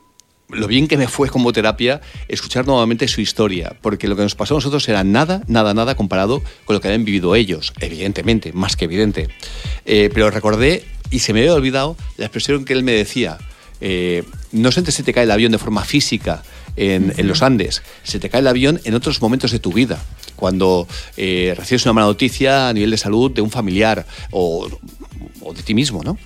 lo 0.49 0.67
bien 0.67 0.87
que 0.87 0.97
me 0.97 1.07
fue 1.07 1.29
como 1.29 1.51
terapia 1.51 2.01
escuchar 2.27 2.65
nuevamente 2.65 3.07
su 3.07 3.21
historia, 3.21 3.75
porque 3.81 4.07
lo 4.07 4.15
que 4.15 4.23
nos 4.23 4.35
pasó 4.35 4.55
a 4.55 4.57
nosotros 4.57 4.87
era 4.87 5.03
nada, 5.03 5.43
nada, 5.47 5.73
nada 5.73 5.95
comparado 5.95 6.41
con 6.65 6.73
lo 6.73 6.81
que 6.81 6.87
habían 6.87 7.05
vivido 7.05 7.35
ellos, 7.35 7.73
evidentemente, 7.79 8.53
más 8.53 8.75
que 8.75 8.85
evidente. 8.85 9.27
Eh, 9.85 10.09
pero 10.13 10.29
recordé 10.31 10.83
y 11.11 11.19
se 11.19 11.33
me 11.33 11.39
había 11.39 11.53
olvidado 11.53 11.95
la 12.17 12.25
expresión 12.25 12.65
que 12.65 12.73
él 12.73 12.83
me 12.83 12.93
decía. 12.93 13.37
eh, 13.79 14.23
no 14.51 14.71
solamente 14.71 14.91
se 14.91 15.03
te 15.03 15.13
cae 15.13 15.25
el 15.25 15.31
avión 15.31 15.51
de 15.51 15.57
forma 15.57 15.83
física 15.83 16.43
en, 16.75 17.13
en 17.17 17.27
los 17.27 17.41
Andes, 17.41 17.83
se 18.03 18.19
te 18.19 18.29
cae 18.29 18.41
el 18.41 18.47
avión 18.47 18.79
en 18.85 18.93
otros 18.93 19.21
momentos 19.21 19.51
de 19.51 19.59
tu 19.59 19.73
vida. 19.73 19.99
Cuando 20.37 20.87
eh, 21.17 21.53
recibes 21.57 21.83
una 21.85 21.93
mala 21.93 22.07
noticia 22.07 22.69
a 22.69 22.73
nivel 22.73 22.91
de 22.91 22.97
salud 22.97 23.31
de 23.31 23.41
un 23.41 23.51
familiar 23.51 24.05
o, 24.31 24.69
o 25.41 25.53
de 25.53 25.63
ti 25.63 25.73
mismo, 25.73 26.01
¿no? 26.03 26.17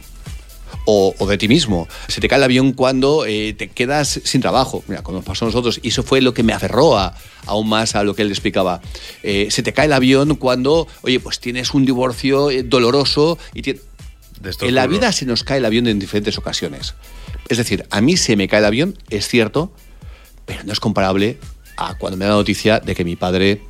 o, 0.86 1.16
o 1.18 1.28
de 1.28 1.38
ti 1.38 1.48
mismo. 1.48 1.88
Se 2.08 2.22
te 2.22 2.28
cae 2.28 2.38
el 2.38 2.44
avión 2.44 2.74
cuando 2.74 3.26
eh, 3.26 3.54
te 3.54 3.70
quedas 3.70 4.22
sin 4.24 4.42
trabajo. 4.42 4.84
Mira, 4.88 5.04
como 5.04 5.18
nos 5.18 5.26
pasó 5.26 5.46
a 5.46 5.48
nosotros, 5.48 5.80
y 5.84 5.90
eso 5.90 6.04
fue 6.04 6.22
lo 6.22 6.34
que 6.34 6.44
me 6.44 6.54
aferró 6.54 6.98
a, 6.98 7.16
aún 7.46 7.70
más 7.70 7.96
a 7.96 8.04
lo 8.04 8.16
que 8.16 8.22
él 8.24 8.30
explicaba. 8.30 8.82
Eh, 9.24 9.48
se 9.50 9.64
te 9.64 9.74
cae 9.74 9.86
el 9.86 9.94
avión 9.94 10.36
cuando, 10.36 10.88
oye, 11.02 11.20
pues 11.20 11.40
tienes 11.40 11.74
un 11.74 11.86
divorcio 11.86 12.50
doloroso 12.66 13.38
y 13.54 13.62
estos 13.70 14.68
en 14.68 14.76
la 14.76 14.88
vida 14.88 15.12
se 15.12 15.26
nos 15.26 15.44
cae 15.44 15.60
el 15.60 15.66
avión 15.66 15.88
en 15.88 16.00
diferentes 16.00 16.38
ocasiones. 16.38 16.96
Es 17.48 17.58
decir, 17.58 17.86
a 17.92 18.02
mí 18.02 18.18
se 18.18 18.36
me 18.36 18.48
cae 18.48 18.60
el 18.60 18.66
avión, 18.66 18.98
es 19.10 19.28
cierto, 19.28 19.72
pero 20.46 20.64
no 20.64 20.74
es 20.74 20.80
comparable 20.80 21.38
a 21.78 21.96
cuando 21.98 22.18
me 22.18 22.26
da 22.26 22.32
la 22.32 22.38
noticia 22.38 22.80
de 22.80 22.96
que 22.96 23.04
mi 23.04 23.16
padre 23.16 23.62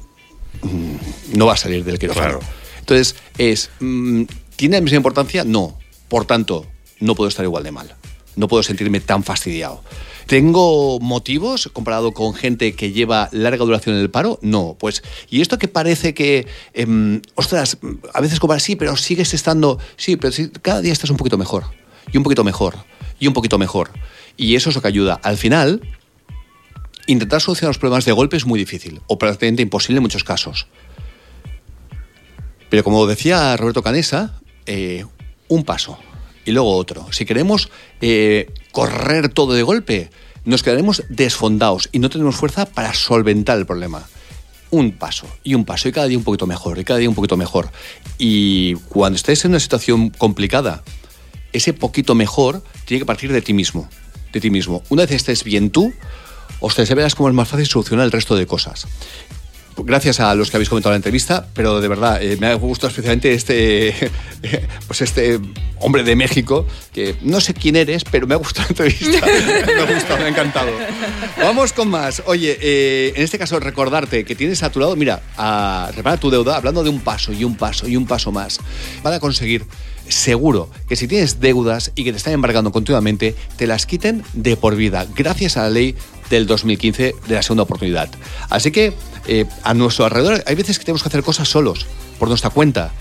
no 1.34 1.46
va 1.46 1.54
a 1.54 1.58
salir 1.58 1.84
del 1.84 2.00
quirófano. 2.00 2.40
Entonces, 2.80 3.16
es, 3.38 3.70
mm, 3.80 4.24
¿tiene 4.56 4.78
la 4.78 4.82
misma 4.82 4.98
importancia? 4.98 5.44
No. 5.44 5.78
Por 6.08 6.26
tanto, 6.26 6.66
no 7.00 7.16
puedo 7.16 7.30
estar 7.30 7.46
igual 7.46 7.64
de 7.64 7.72
mal. 7.72 7.96
No 8.36 8.48
puedo 8.48 8.64
sentirme 8.64 9.00
tan 9.00 9.24
fastidiado. 9.24 9.84
¿Tengo 10.26 11.00
motivos 11.00 11.70
comparado 11.74 12.14
con 12.14 12.34
gente 12.34 12.74
que 12.74 12.92
lleva 12.92 13.28
larga 13.32 13.66
duración 13.66 13.96
en 13.96 14.02
el 14.02 14.10
paro? 14.10 14.40
No. 14.42 14.78
Pues, 14.80 15.04
y 15.30 15.42
esto 15.42 15.58
que 15.58 15.68
parece 15.68 16.14
que, 16.14 16.48
em, 16.74 17.22
ostras, 17.36 17.78
a 18.14 18.22
veces 18.22 18.40
como 18.40 18.58
sí, 18.60 18.76
pero 18.76 18.96
sigues 18.96 19.34
estando, 19.34 19.80
sí, 19.98 20.16
pero 20.16 20.32
sí, 20.32 20.50
cada 20.62 20.82
día 20.82 20.94
estás 20.94 21.10
un 21.10 21.18
poquito 21.18 21.38
mejor, 21.38 21.66
y 22.14 22.18
un 22.18 22.24
poquito 22.24 22.44
mejor, 22.44 22.76
y 23.20 23.28
un 23.28 23.34
poquito 23.34 23.58
mejor. 23.58 23.92
Y 24.38 24.56
eso 24.56 24.70
es 24.70 24.76
lo 24.76 24.82
que 24.82 24.88
ayuda. 24.88 25.20
Al 25.24 25.38
final, 25.38 25.82
intentar 27.12 27.42
solucionar 27.42 27.70
los 27.70 27.78
problemas 27.78 28.06
de 28.06 28.12
golpe 28.12 28.38
es 28.38 28.46
muy 28.46 28.60
difícil, 28.60 29.02
o 29.08 29.18
prácticamente 29.18 29.62
imposible 29.62 29.98
en 29.98 30.04
muchos 30.04 30.24
casos. 30.24 30.68
Pero 32.70 32.84
como 32.84 33.06
decía 33.06 33.56
Roberto 33.58 33.84
Canesa, 33.84 34.40
eh, 34.66 35.06
un 35.50 35.64
paso 35.64 35.98
y 36.46 36.52
luego 36.52 36.76
otro. 36.76 37.12
Si 37.12 37.26
queremos 37.26 37.70
eh, 38.00 38.52
correr 38.72 39.30
todo 39.30 39.54
de 39.54 39.64
golpe, 39.64 40.10
nos 40.46 40.64
quedaremos 40.64 41.04
desfondados 41.10 41.90
y 41.92 42.00
no 42.00 42.10
tenemos 42.10 42.36
fuerza 42.36 42.66
para 42.66 42.94
solventar 42.94 43.58
el 43.58 43.66
problema. 43.66 44.08
Un 44.70 44.94
paso 44.94 45.28
y 45.44 45.54
un 45.54 45.66
paso 45.66 45.90
y 45.90 45.92
cada 45.92 46.08
día 46.08 46.18
un 46.18 46.24
poquito 46.24 46.48
mejor 46.48 46.80
y 46.80 46.86
cada 46.86 47.00
día 47.00 47.10
un 47.10 47.16
poquito 47.16 47.36
mejor. 47.36 47.70
Y 48.18 48.76
cuando 48.88 49.18
estés 49.18 49.44
en 49.44 49.52
una 49.52 49.60
situación 49.60 50.10
complicada, 50.10 50.84
ese 51.52 51.74
poquito 51.74 52.16
mejor 52.16 52.64
tiene 52.86 53.00
que 53.00 53.06
partir 53.06 53.32
de 53.34 53.42
ti 53.42 53.54
mismo. 53.54 53.90
De 54.32 54.40
ti 54.40 54.50
mismo. 54.50 54.82
Una 54.90 55.04
vez 55.04 55.12
estés 55.12 55.44
bien 55.44 55.72
tú, 55.72 55.94
ostras, 56.60 56.88
ya 56.88 56.96
verás 56.96 57.16
cómo 57.16 57.30
es 57.30 57.36
más 57.36 57.48
fácil 57.48 57.66
solucionar 57.68 58.06
el 58.06 58.12
resto 58.12 58.36
de 58.36 58.46
cosas 58.46 58.88
gracias 59.78 60.20
a 60.20 60.34
los 60.36 60.50
que 60.50 60.58
habéis 60.58 60.70
comentado 60.70 60.92
la 60.92 60.98
entrevista, 60.98 61.48
pero 61.54 61.82
de 61.82 61.88
verdad 61.88 62.22
eh, 62.22 62.38
me 62.40 62.48
ha 62.48 62.54
gustado 62.56 62.90
especialmente 62.90 63.34
este, 63.34 63.94
pues 64.88 65.02
este 65.02 65.40
hombre 65.80 66.04
de 66.04 66.16
México, 66.16 66.66
que 66.94 67.16
no 67.22 67.42
sé 67.42 67.54
quién 67.54 67.76
eres, 67.76 68.04
pero 68.04 68.28
me 68.28 68.34
ha 68.34 68.38
gustado 68.38 68.68
la 68.68 68.70
entrevista. 68.70 69.26
me 69.66 69.82
ha 69.82 69.94
gustado, 69.94 70.20
me 70.20 70.26
ha 70.26 70.30
encantado. 70.30 70.72
Vamos 71.38 71.74
con 71.74 71.90
más. 71.90 72.22
Oye, 72.26 72.58
eh, 72.62 73.14
en 73.16 73.24
este 73.24 73.38
caso 73.38 73.60
recordarte 73.60 74.24
que 74.24 74.36
tienes 74.36 74.62
a 74.64 74.72
tu 74.72 74.80
lado, 74.80 74.96
mira, 74.96 75.22
a 75.38 75.92
repara 75.96 76.18
tu 76.18 76.30
deuda, 76.30 76.58
hablando 76.58 76.84
de 76.84 76.90
un 76.90 77.00
paso 77.00 77.32
y 77.34 77.44
un 77.44 77.56
paso 77.56 77.88
y 77.88 77.96
un 77.96 78.06
paso 78.06 78.32
más. 78.32 78.60
Van 79.04 79.14
a 79.14 79.20
conseguir 79.20 79.66
seguro 80.08 80.70
que 80.88 80.96
si 80.96 81.08
tienes 81.08 81.40
deudas 81.40 81.92
y 81.96 82.04
que 82.04 82.12
te 82.12 82.18
están 82.18 82.34
embargando 82.34 82.72
continuamente, 82.72 83.36
te 83.56 83.66
las 83.66 83.86
quiten 83.86 84.24
de 84.34 84.58
por 84.58 84.76
vida, 84.76 85.08
gracias 85.16 85.58
a 85.58 85.64
la 85.64 85.70
ley 85.70 85.96
del 86.32 86.48
2015 86.48 87.16
de 87.28 87.36
la 87.36 87.44
segunda 87.44 87.64
oportunidad. 87.64 88.10
Así 88.50 88.72
que 88.72 88.94
eh, 89.28 89.46
a 89.64 89.74
nuestro 89.76 90.06
alrededor 90.06 90.44
hay 90.48 90.56
veces 90.56 90.80
que 90.80 90.86
tenemos 90.86 91.04
que 91.04 91.10
hacer 91.10 91.22
cosas 91.22 91.48
solos, 91.48 91.86
por 92.18 92.28
nuestra 92.28 92.50
cuenta, 92.50 92.92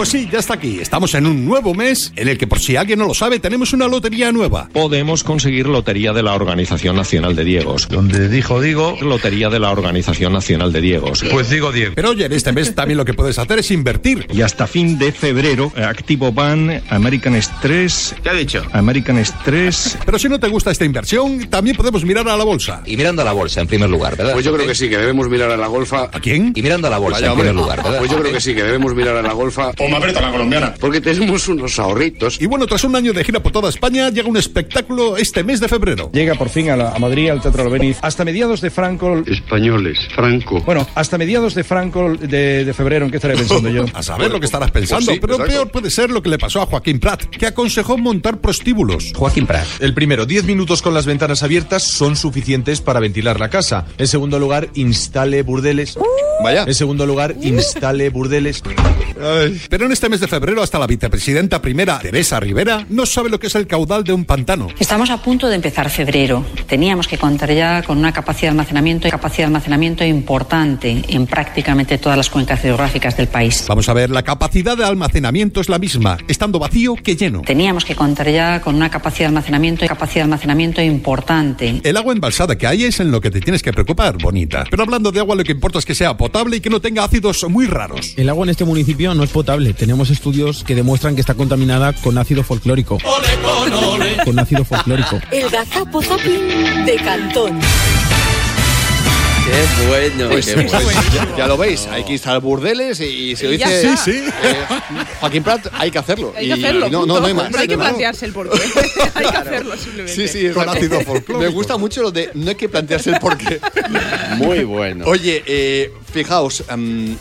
Pues 0.00 0.08
sí, 0.08 0.30
ya 0.32 0.38
está 0.38 0.54
aquí. 0.54 0.78
Estamos 0.80 1.14
en 1.14 1.26
un 1.26 1.44
nuevo 1.44 1.74
mes 1.74 2.10
en 2.16 2.26
el 2.26 2.38
que, 2.38 2.46
por 2.46 2.58
si 2.58 2.74
alguien 2.74 2.98
no 2.98 3.06
lo 3.06 3.12
sabe, 3.12 3.38
tenemos 3.38 3.74
una 3.74 3.86
lotería 3.86 4.32
nueva. 4.32 4.70
Podemos 4.72 5.22
conseguir 5.22 5.66
lotería 5.66 6.14
de 6.14 6.22
la 6.22 6.32
Organización 6.32 6.96
Nacional 6.96 7.36
de 7.36 7.44
Diegos. 7.44 7.86
Donde 7.86 8.30
dijo 8.30 8.62
digo, 8.62 8.96
lotería 9.02 9.50
de 9.50 9.58
la 9.58 9.70
Organización 9.70 10.32
Nacional 10.32 10.72
de 10.72 10.80
Diegos. 10.80 11.22
Pues 11.30 11.50
digo 11.50 11.70
Diego. 11.70 11.92
Pero 11.94 12.12
oye, 12.12 12.24
en 12.24 12.32
este 12.32 12.50
mes 12.50 12.74
también 12.74 12.96
lo 12.96 13.04
que 13.04 13.12
puedes 13.12 13.38
hacer 13.38 13.58
es 13.58 13.70
invertir. 13.70 14.26
Y 14.32 14.40
hasta 14.40 14.66
fin 14.66 14.98
de 14.98 15.12
febrero, 15.12 15.70
eh, 15.76 15.84
Activo 15.84 16.32
Ban, 16.32 16.82
American 16.88 17.36
Express. 17.36 18.14
¿Qué 18.22 18.30
ha 18.30 18.32
dicho? 18.32 18.62
American 18.72 19.18
Express. 19.18 19.98
Pero 20.06 20.18
si 20.18 20.30
no 20.30 20.40
te 20.40 20.48
gusta 20.48 20.70
esta 20.70 20.86
inversión, 20.86 21.50
también 21.50 21.76
podemos 21.76 22.06
mirar 22.06 22.26
a 22.26 22.38
la 22.38 22.44
bolsa. 22.44 22.80
Y 22.86 22.96
mirando 22.96 23.20
a 23.20 23.26
la 23.26 23.32
bolsa 23.32 23.60
en 23.60 23.66
primer 23.66 23.90
lugar, 23.90 24.16
¿verdad? 24.16 24.32
Pues 24.32 24.46
yo 24.46 24.54
creo 24.54 24.66
que 24.66 24.74
sí, 24.74 24.88
que 24.88 24.96
debemos 24.96 25.28
mirar 25.28 25.50
a 25.50 25.58
la 25.58 25.66
golfa. 25.66 26.04
¿A 26.04 26.20
quién? 26.20 26.54
Y 26.56 26.62
mirando 26.62 26.86
a 26.86 26.90
la 26.90 26.96
bolsa 26.96 27.20
Vaya, 27.20 27.32
en 27.32 27.38
primer 27.38 27.54
lugar, 27.54 27.82
¿verdad? 27.82 27.98
Pues 27.98 28.10
yo 28.10 28.18
creo 28.18 28.32
que 28.32 28.40
sí, 28.40 28.54
que 28.54 28.62
debemos 28.62 28.94
mirar 28.94 29.16
a 29.16 29.20
la 29.20 29.34
golfa. 29.34 29.72
O 29.90 29.92
me 29.92 29.96
aprieta 29.98 30.20
la 30.20 30.30
colombiana. 30.30 30.74
Porque 30.78 31.00
tenemos 31.00 31.48
unos 31.48 31.78
ahorritos. 31.78 32.40
Y 32.40 32.46
bueno, 32.46 32.66
tras 32.66 32.84
un 32.84 32.94
año 32.94 33.12
de 33.12 33.24
gira 33.24 33.42
por 33.42 33.50
toda 33.52 33.68
España, 33.68 34.08
llega 34.10 34.28
un 34.28 34.36
espectáculo 34.36 35.16
este 35.16 35.42
mes 35.44 35.58
de 35.60 35.68
febrero. 35.68 36.10
Llega 36.12 36.34
por 36.36 36.48
fin 36.48 36.70
a, 36.70 36.76
la- 36.76 36.92
a 36.92 36.98
Madrid, 36.98 37.30
al 37.30 37.40
Teatro 37.40 37.62
Albéniz, 37.64 37.98
hasta 38.02 38.24
mediados 38.24 38.60
de 38.60 38.70
Franco. 38.70 39.22
Españoles, 39.26 39.98
Franco. 40.14 40.60
Bueno, 40.60 40.86
hasta 40.94 41.18
mediados 41.18 41.54
de 41.54 41.64
Franco 41.64 42.14
de, 42.16 42.64
de 42.64 42.74
febrero, 42.74 43.04
¿en 43.06 43.10
qué 43.10 43.16
estaré 43.16 43.34
pensando 43.36 43.68
yo? 43.68 43.84
A 43.94 44.02
saber 44.02 44.30
lo 44.30 44.38
que 44.40 44.46
estarás 44.46 44.70
pensando, 44.70 45.06
Pues 45.06 45.14
sí, 45.16 45.20
pero 45.20 45.34
exacto. 45.34 45.52
peor 45.52 45.70
puede 45.70 45.90
ser 45.90 46.10
lo 46.10 46.22
que 46.22 46.28
le 46.28 46.38
pasó 46.38 46.62
a 46.62 46.66
Joaquín 46.66 47.00
Prat, 47.00 47.24
que 47.24 47.46
aconsejó 47.46 47.98
montar 47.98 48.40
prostíbulos. 48.40 49.12
Joaquín 49.14 49.46
Prat. 49.46 49.66
El 49.80 49.94
primero, 49.94 50.26
10 50.26 50.44
minutos 50.44 50.82
con 50.82 50.94
las 50.94 51.06
ventanas 51.06 51.42
abiertas 51.42 51.82
son 51.82 52.16
suficientes 52.16 52.80
para 52.80 53.00
ventilar 53.00 53.40
la 53.40 53.50
casa. 53.50 53.86
En 53.98 54.06
segundo 54.06 54.38
lugar, 54.38 54.68
instale 54.74 55.42
burdeles. 55.42 55.98
Vaya. 56.42 56.64
En 56.66 56.74
segundo 56.74 57.06
lugar, 57.06 57.34
instale 57.42 58.08
burdeles. 58.10 58.62
Pero 59.70 59.86
en 59.86 59.92
este 59.92 60.08
mes 60.08 60.18
de 60.18 60.26
febrero, 60.26 60.64
hasta 60.64 60.80
la 60.80 60.86
vicepresidenta 60.88 61.62
primera, 61.62 62.00
Teresa 62.00 62.40
Rivera, 62.40 62.84
no 62.88 63.06
sabe 63.06 63.30
lo 63.30 63.38
que 63.38 63.46
es 63.46 63.54
el 63.54 63.68
caudal 63.68 64.02
de 64.02 64.12
un 64.12 64.24
pantano. 64.24 64.66
Estamos 64.80 65.10
a 65.10 65.22
punto 65.22 65.46
de 65.46 65.54
empezar 65.54 65.88
febrero. 65.90 66.44
Teníamos 66.66 67.06
que 67.06 67.16
contar 67.16 67.52
ya 67.52 67.80
con 67.84 67.96
una 67.96 68.12
capacidad 68.12 68.48
de 68.48 68.58
almacenamiento, 68.58 69.08
capacidad 69.08 69.44
de 69.44 69.44
almacenamiento 69.44 70.04
importante 70.04 71.04
en 71.08 71.24
prácticamente 71.24 71.98
todas 71.98 72.16
las 72.16 72.28
cuencas 72.28 72.60
geográficas 72.60 73.16
del 73.16 73.28
país. 73.28 73.64
Vamos 73.68 73.88
a 73.88 73.92
ver, 73.92 74.10
la 74.10 74.24
capacidad 74.24 74.76
de 74.76 74.84
almacenamiento 74.84 75.60
es 75.60 75.68
la 75.68 75.78
misma, 75.78 76.18
estando 76.26 76.58
vacío 76.58 76.96
que 76.96 77.14
lleno. 77.14 77.42
Teníamos 77.42 77.84
que 77.84 77.94
contar 77.94 78.28
ya 78.28 78.60
con 78.60 78.74
una 78.74 78.90
capacidad 78.90 79.26
de 79.26 79.36
almacenamiento, 79.36 79.86
capacidad 79.86 80.22
de 80.22 80.32
almacenamiento 80.32 80.82
importante. 80.82 81.80
El 81.84 81.96
agua 81.96 82.12
embalsada 82.12 82.58
que 82.58 82.66
hay 82.66 82.86
es 82.86 82.98
en 82.98 83.12
lo 83.12 83.20
que 83.20 83.30
te 83.30 83.40
tienes 83.40 83.62
que 83.62 83.72
preocupar, 83.72 84.18
bonita. 84.20 84.64
Pero 84.68 84.82
hablando 84.82 85.12
de 85.12 85.20
agua, 85.20 85.36
lo 85.36 85.44
que 85.44 85.52
importa 85.52 85.78
es 85.78 85.84
que 85.84 85.94
sea 85.94 86.16
potable 86.16 86.56
y 86.56 86.60
que 86.60 86.70
no 86.70 86.80
tenga 86.80 87.04
ácidos 87.04 87.48
muy 87.48 87.66
raros. 87.66 88.14
El 88.16 88.28
agua 88.28 88.44
en 88.46 88.50
este 88.50 88.64
municipio 88.64 89.14
no 89.14 89.22
es 89.22 89.30
potable. 89.30 89.59
Tenemos 89.60 90.08
estudios 90.08 90.64
que 90.64 90.74
demuestran 90.74 91.14
que 91.14 91.20
está 91.20 91.34
contaminada 91.34 91.92
con 91.92 92.16
ácido 92.16 92.42
folclórico. 92.42 92.98
Con 94.24 94.38
ácido 94.38 94.64
folclórico. 94.64 95.20
El 95.30 95.50
gazapo 95.50 96.02
zapping 96.02 96.84
de 96.86 96.96
Cantón. 96.96 97.60
Qué 99.44 99.86
bueno, 99.88 100.28
Pues, 100.30 100.46
qué 100.46 100.54
bueno. 100.54 100.70
pues 100.70 100.96
ya, 101.12 101.36
ya 101.36 101.46
lo 101.46 101.56
veis, 101.56 101.86
hay 101.88 102.04
que 102.04 102.12
instalar 102.12 102.40
burdeles 102.40 103.00
y, 103.00 103.34
si 103.36 103.44
lo 103.44 103.50
dice 103.50 103.82
está. 103.90 103.96
Sí, 103.96 104.12
sí. 104.12 104.18
eh, 104.44 104.54
Joaquín 105.20 105.42
Prat, 105.42 105.66
hay 105.72 105.90
que 105.90 105.98
hacerlo. 105.98 106.32
Hay 106.36 106.46
que 106.46 106.52
hacerlo. 106.54 106.86
y 106.86 106.90
no, 106.90 107.04
no, 107.04 107.20
no 107.20 107.26
hay 107.26 107.34
más. 107.34 107.54
hay 107.54 107.68
que 107.68 107.76
plantearse 107.76 108.26
el 108.26 108.32
porqué. 108.32 108.58
hay 109.14 109.26
que 109.26 109.36
hacerlo 109.36 109.76
simplemente. 109.76 110.14
Sí, 110.14 110.28
sí, 110.28 110.50
Con 110.50 110.68
ácido 110.68 111.00
folclórico. 111.00 111.38
Me 111.38 111.48
gusta 111.48 111.76
mucho 111.76 112.02
lo 112.02 112.10
de 112.10 112.30
no 112.34 112.48
hay 112.48 112.56
que 112.56 112.68
plantearse 112.68 113.10
el 113.10 113.18
porqué. 113.18 113.60
Muy 114.36 114.64
bueno. 114.64 115.04
Oye, 115.06 115.42
eh, 115.46 115.92
fijaos, 116.12 116.64
em, 116.70 117.16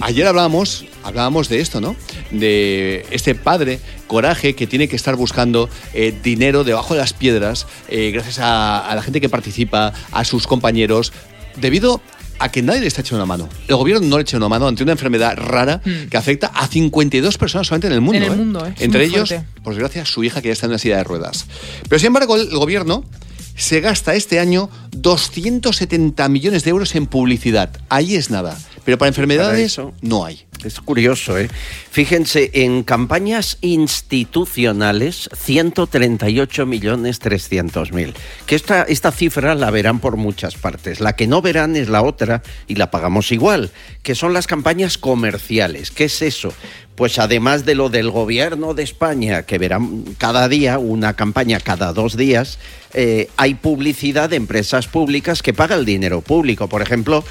ayer 0.00 0.26
hablábamos, 0.26 0.84
hablábamos 1.02 1.48
de 1.48 1.60
esto, 1.60 1.80
¿no? 1.80 1.96
De 2.30 3.06
este 3.10 3.34
padre, 3.34 3.80
coraje, 4.06 4.54
que 4.54 4.66
tiene 4.66 4.88
que 4.88 4.96
estar 4.96 5.16
buscando 5.16 5.68
eh, 5.94 6.14
dinero 6.22 6.64
debajo 6.64 6.94
de 6.94 7.00
las 7.00 7.12
piedras, 7.12 7.66
eh, 7.88 8.10
gracias 8.12 8.38
a, 8.38 8.88
a 8.88 8.94
la 8.94 9.02
gente 9.02 9.20
que 9.20 9.28
participa, 9.28 9.92
a 10.12 10.24
sus 10.24 10.46
compañeros, 10.46 11.12
debido 11.56 12.00
a 12.38 12.50
que 12.50 12.62
nadie 12.62 12.80
le 12.80 12.86
está 12.86 13.00
echando 13.00 13.24
una 13.24 13.26
mano. 13.26 13.48
El 13.68 13.76
gobierno 13.76 14.06
no 14.06 14.16
le 14.16 14.22
echa 14.22 14.36
una 14.36 14.48
mano 14.48 14.68
ante 14.68 14.82
una 14.82 14.92
enfermedad 14.92 15.36
rara 15.36 15.80
que 16.10 16.16
afecta 16.16 16.48
a 16.48 16.66
52 16.66 17.38
personas 17.38 17.66
solamente 17.66 17.86
en 17.86 17.92
el 17.94 18.00
mundo. 18.00 18.20
Mm. 18.20 18.22
En 18.22 18.32
el 18.32 18.32
¿eh? 18.32 18.36
mundo, 18.36 18.66
¿eh? 18.66 18.74
Entre 18.78 19.04
ellos, 19.04 19.34
por 19.62 19.74
desgracia, 19.74 20.04
su 20.04 20.24
hija 20.24 20.42
que 20.42 20.48
ya 20.48 20.52
está 20.52 20.66
en 20.66 20.72
una 20.72 20.78
silla 20.78 20.98
de 20.98 21.04
ruedas. 21.04 21.46
Pero 21.88 21.98
sin 21.98 22.08
embargo, 22.08 22.36
el 22.36 22.50
gobierno 22.50 23.04
se 23.56 23.80
gasta 23.80 24.14
este 24.14 24.38
año 24.38 24.70
270 24.92 26.28
millones 26.28 26.64
de 26.64 26.70
euros 26.70 26.94
en 26.94 27.06
publicidad. 27.06 27.70
Ahí 27.88 28.14
es 28.14 28.30
nada. 28.30 28.56
Pero 28.84 28.98
para 28.98 29.08
enfermedades 29.08 29.80
no 30.00 30.24
hay. 30.24 30.46
Es 30.66 30.80
curioso, 30.80 31.38
¿eh? 31.38 31.48
Fíjense, 31.90 32.50
en 32.52 32.82
campañas 32.82 33.56
institucionales, 33.60 35.30
138 35.32 36.66
millones 36.66 37.20
300 37.20 37.92
mil. 37.92 38.14
Que 38.46 38.56
esta, 38.56 38.82
esta 38.82 39.12
cifra 39.12 39.54
la 39.54 39.70
verán 39.70 40.00
por 40.00 40.16
muchas 40.16 40.56
partes. 40.56 41.00
La 41.00 41.14
que 41.14 41.28
no 41.28 41.40
verán 41.40 41.76
es 41.76 41.88
la 41.88 42.02
otra 42.02 42.42
y 42.66 42.74
la 42.74 42.90
pagamos 42.90 43.30
igual, 43.30 43.70
que 44.02 44.16
son 44.16 44.32
las 44.32 44.48
campañas 44.48 44.98
comerciales. 44.98 45.92
¿Qué 45.92 46.04
es 46.04 46.20
eso? 46.20 46.52
Pues 46.96 47.18
además 47.18 47.64
de 47.64 47.74
lo 47.74 47.88
del 47.88 48.10
gobierno 48.10 48.74
de 48.74 48.82
España, 48.82 49.42
que 49.44 49.58
verán 49.58 50.04
cada 50.18 50.48
día, 50.48 50.78
una 50.78 51.14
campaña 51.14 51.60
cada 51.60 51.92
dos 51.92 52.16
días, 52.16 52.58
eh, 52.94 53.28
hay 53.36 53.54
publicidad 53.54 54.30
de 54.30 54.36
empresas 54.36 54.88
públicas 54.88 55.42
que 55.42 55.52
paga 55.52 55.76
el 55.76 55.84
dinero 55.84 56.22
público. 56.22 56.68
Por 56.68 56.80
ejemplo, 56.80 57.22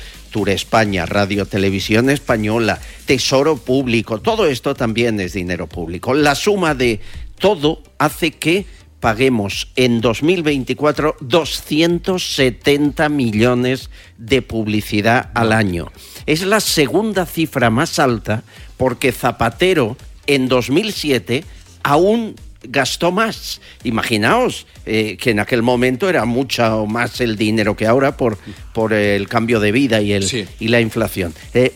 España, 0.50 1.06
Radio 1.06 1.46
Televisión 1.46 2.10
Española, 2.10 2.80
Tesoro 3.06 3.56
Público, 3.56 4.20
todo 4.20 4.46
esto 4.46 4.76
también 4.76 5.20
es 5.22 5.34
dinero 5.34 5.68
público. 5.68 6.14
La 6.14 6.36
suma 6.36 6.76
de 6.76 7.00
todo 7.40 7.82
hace 7.98 8.32
que 8.32 8.66
paguemos 9.00 9.70
en 9.76 10.02
2024 10.02 11.16
270 11.22 13.08
millones 13.10 13.90
de 14.18 14.42
publicidad 14.42 15.32
al 15.34 15.54
año. 15.54 15.92
Es 16.26 16.46
la 16.46 16.60
segunda 16.60 17.26
cifra 17.26 17.70
más 17.70 17.98
alta 18.00 18.44
porque 18.76 19.12
Zapatero 19.12 19.96
en 20.28 20.50
2007 20.50 21.46
aún 21.84 22.36
gastó 22.70 23.12
más. 23.12 23.62
Imaginaos 23.84 24.66
eh, 24.86 25.18
que 25.20 25.32
en 25.32 25.40
aquel 25.40 25.62
momento 25.62 26.10
era 26.10 26.26
mucho 26.26 26.86
más 26.86 27.22
el 27.22 27.36
dinero 27.38 27.76
que 27.76 27.88
ahora 27.88 28.18
por, 28.18 28.38
por 28.74 28.94
el 28.94 29.28
cambio 29.28 29.60
de 29.60 29.72
vida 29.72 30.02
y, 30.02 30.14
el, 30.14 30.24
y 30.60 30.68
la 30.68 30.80
inflación. 30.82 31.34
Eh, 31.54 31.74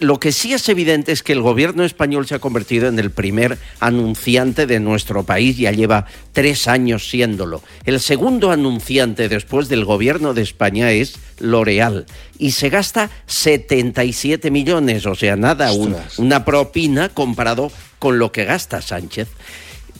lo 0.00 0.18
que 0.18 0.32
sí 0.32 0.52
es 0.52 0.68
evidente 0.68 1.12
es 1.12 1.22
que 1.22 1.32
el 1.32 1.40
gobierno 1.40 1.84
español 1.84 2.26
se 2.26 2.34
ha 2.34 2.38
convertido 2.40 2.88
en 2.88 2.98
el 2.98 3.12
primer 3.12 3.58
anunciante 3.78 4.66
de 4.66 4.80
nuestro 4.80 5.22
país, 5.22 5.56
ya 5.56 5.70
lleva 5.70 6.06
tres 6.32 6.66
años 6.66 7.08
siéndolo. 7.08 7.62
El 7.86 8.00
segundo 8.00 8.50
anunciante 8.50 9.28
después 9.28 9.68
del 9.68 9.84
gobierno 9.84 10.34
de 10.34 10.42
España 10.42 10.90
es 10.90 11.14
L'Oreal 11.38 12.06
y 12.38 12.50
se 12.50 12.70
gasta 12.70 13.08
77 13.26 14.50
millones, 14.50 15.06
o 15.06 15.14
sea, 15.14 15.36
nada, 15.36 15.72
un- 15.72 15.96
una 16.18 16.44
propina 16.44 17.08
comparado 17.08 17.70
con 18.00 18.18
lo 18.18 18.32
que 18.32 18.44
gasta 18.44 18.82
Sánchez. 18.82 19.28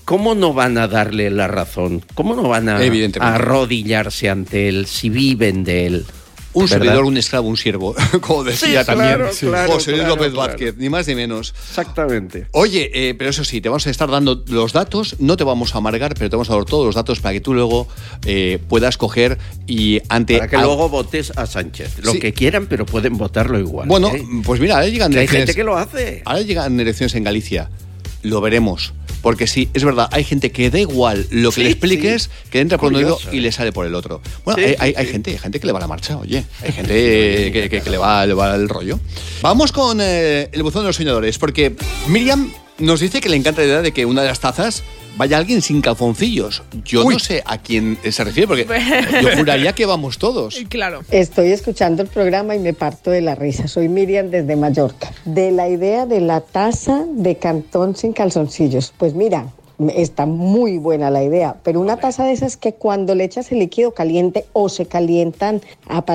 ¿Cómo 0.05 0.35
no 0.35 0.53
van 0.53 0.77
a 0.79 0.87
darle 0.89 1.31
la 1.31 1.49
razón? 1.49 2.03
¿Cómo 2.15 2.35
no 2.35 2.49
van 2.49 2.69
a, 2.69 2.79
arrodillarse 3.21 4.29
ante 4.29 4.69
él 4.69 4.87
si 4.87 5.09
viven 5.09 5.65
de 5.65 5.87
él? 5.87 6.07
Un 6.53 6.67
¿Verdad? 6.67 6.85
servidor, 6.85 7.05
un 7.07 7.17
esclavo, 7.17 7.49
un 7.49 7.57
siervo, 7.57 7.97
como 8.21 8.45
decía 8.45 8.83
Sí, 8.83 8.87
también 8.87 9.17
claro, 9.17 9.31
claro, 9.41 9.73
José 9.73 9.91
Luis 9.91 10.03
claro, 10.05 10.17
López. 10.17 10.33
Vázquez, 10.35 10.77
ni 10.77 10.89
más 10.89 11.09
ni 11.09 11.17
menos. 11.17 11.53
Exactamente. 11.69 12.47
Oye, 12.53 12.91
eh, 12.95 13.15
pero 13.15 13.31
eso 13.31 13.45
sí, 13.45 13.61
te 13.61 13.69
vamos 13.69 13.85
a 13.89 13.91
estar 13.91 14.09
dando 14.09 14.45
los 14.47 14.73
datos, 14.73 15.17
no 15.19 15.37
te 15.37 15.43
vamos 15.43 15.75
a 15.75 15.79
amargar, 15.79 16.15
pero 16.15 16.31
te 16.31 16.37
vamos 16.37 16.51
a 16.51 16.55
dar 16.55 16.65
todos 16.65 16.87
los 16.87 16.95
datos 16.95 17.19
para 17.19 17.33
que 17.33 17.41
tú 17.41 17.55
luego 17.55 17.89
eh, 18.25 18.61
puedas 18.69 18.97
coger 18.99 19.37
y 19.67 20.01
ante... 20.09 20.39
Para 20.39 20.49
que 20.49 20.59
luego 20.59 20.89
votes 20.89 21.33
a 21.35 21.47
Sánchez. 21.47 21.99
Lo 22.05 22.13
Sí. 22.13 22.21
que 22.21 22.33
quieran, 22.33 22.67
pero 22.69 22.87
pueden 22.87 23.19
votarlo 23.19 23.59
igual. 23.59 23.89
Bueno, 23.89 24.15
¿eh? 24.15 24.23
pues 24.45 24.61
mira, 24.61 24.75
ahora 24.77 24.87
llegan 24.87 25.11
Que 25.11 25.19
hay 25.19 25.23
elecciones. 25.25 25.47
gente 25.49 25.59
que 25.61 25.65
lo 25.65 25.77
hace. 25.77 26.23
Ahora 26.25 26.43
llegan 26.43 26.79
elecciones 26.79 27.17
en 27.17 27.25
Galicia. 27.25 27.69
Lo 28.25 28.41
veremos. 28.41 28.93
Porque 29.23 29.47
sí, 29.47 29.71
es 29.73 29.85
verdad, 29.85 30.09
hay 30.13 30.23
gente 30.25 30.51
que 30.53 30.69
da 30.69 30.79
igual 30.79 31.27
lo 31.31 31.49
que 31.51 31.55
Sí, 31.55 31.63
le 31.63 31.71
expliques, 31.71 32.25
sí. 32.25 32.29
que 32.51 32.61
entra 32.61 32.77
por 32.77 32.91
un 32.91 32.97
oído 32.97 33.19
y 33.33 33.39
¿eh? 33.39 33.41
le 33.41 33.53
sale 33.53 33.73
por 33.73 33.87
el 33.87 33.95
otro. 33.95 34.21
Bueno, 34.45 34.63
Sí, 34.63 34.75
hay, 34.79 34.93
hay- 34.97 35.07
gente, 35.07 35.31
hay 35.31 35.39
gente 35.39 35.61
que 35.61 35.67
le 35.67 35.73
va 35.73 35.81
la 35.81 35.87
marcha, 35.87 36.19
oye. 36.19 36.45
Hay 36.63 36.73
gente 36.77 36.93
que, 37.53 37.69
que- 37.71 37.81
que 37.81 37.91
le, 37.91 37.97
va, 37.97 38.27
le 38.27 38.35
va 38.35 38.55
el 38.55 38.69
rollo. 38.69 38.99
Vamos 39.41 39.73
con 39.73 39.99
eh, 40.03 40.51
el 40.53 40.63
buzón 40.63 40.83
de 40.83 40.89
los 40.89 40.97
soñadores, 40.97 41.39
porque 41.39 41.75
Miriam 42.09 42.53
nos 42.79 43.01
dice 43.01 43.21
que 43.23 43.29
le 43.31 43.37
encanta 43.37 43.63
la 43.63 43.67
idea 43.69 43.83
de 43.83 43.93
que 43.93 44.05
una 44.05 44.21
de 44.23 44.29
las 44.29 44.41
tazas 44.41 44.83
vaya 45.17 45.39
alguien 45.39 45.63
sin 45.63 45.81
calzoncillos. 45.81 46.63
Yo 46.85 47.09
no 47.09 47.19
sé 47.19 47.43
a 47.45 47.59
quién 47.59 47.99
se 48.09 48.25
refiere, 48.25 48.47
porque 48.47 48.67
yo 49.23 49.37
juraría 49.37 49.73
que 49.73 49.87
vamos 49.87 50.19
todos. 50.19 50.57
Claro. 50.69 51.03
Estoy 51.11 51.53
escuchando 51.53 52.03
el 52.03 52.09
programa 52.09 52.55
y 52.55 52.59
me 52.59 52.73
parto 52.73 53.11
de 53.11 53.21
la 53.21 53.35
risa. 53.35 53.69
Soy 53.69 53.89
Miriam 53.89 54.31
desde 54.31 54.57
Mallorca. 54.57 55.13
De 55.25 55.51
la 55.51 55.69
idea 55.69 56.07
de 56.07 56.21
la 56.21 56.41
taza 56.41 57.05
de 57.09 57.37
cantón 57.37 57.97
sin 57.97 58.13
calzoncillos. 58.13 58.93
Pues 58.97 59.15
mira, 59.15 59.47
está 59.95 60.27
muy 60.27 60.79
buena 60.79 61.11
la 61.11 61.23
idea, 61.23 61.57
pero 61.63 61.81
una 61.81 61.97
taza 61.97 62.25
de 62.25 62.33
esas 62.33 62.57
que 62.57 62.75
cuando 62.75 63.15
le 63.15 63.25
echas 63.25 63.51
el 63.53 63.59
líquido 63.59 63.93
caliente 63.93 64.45
o 64.53 64.69
se 64.69 64.87
calientan 64.87 65.61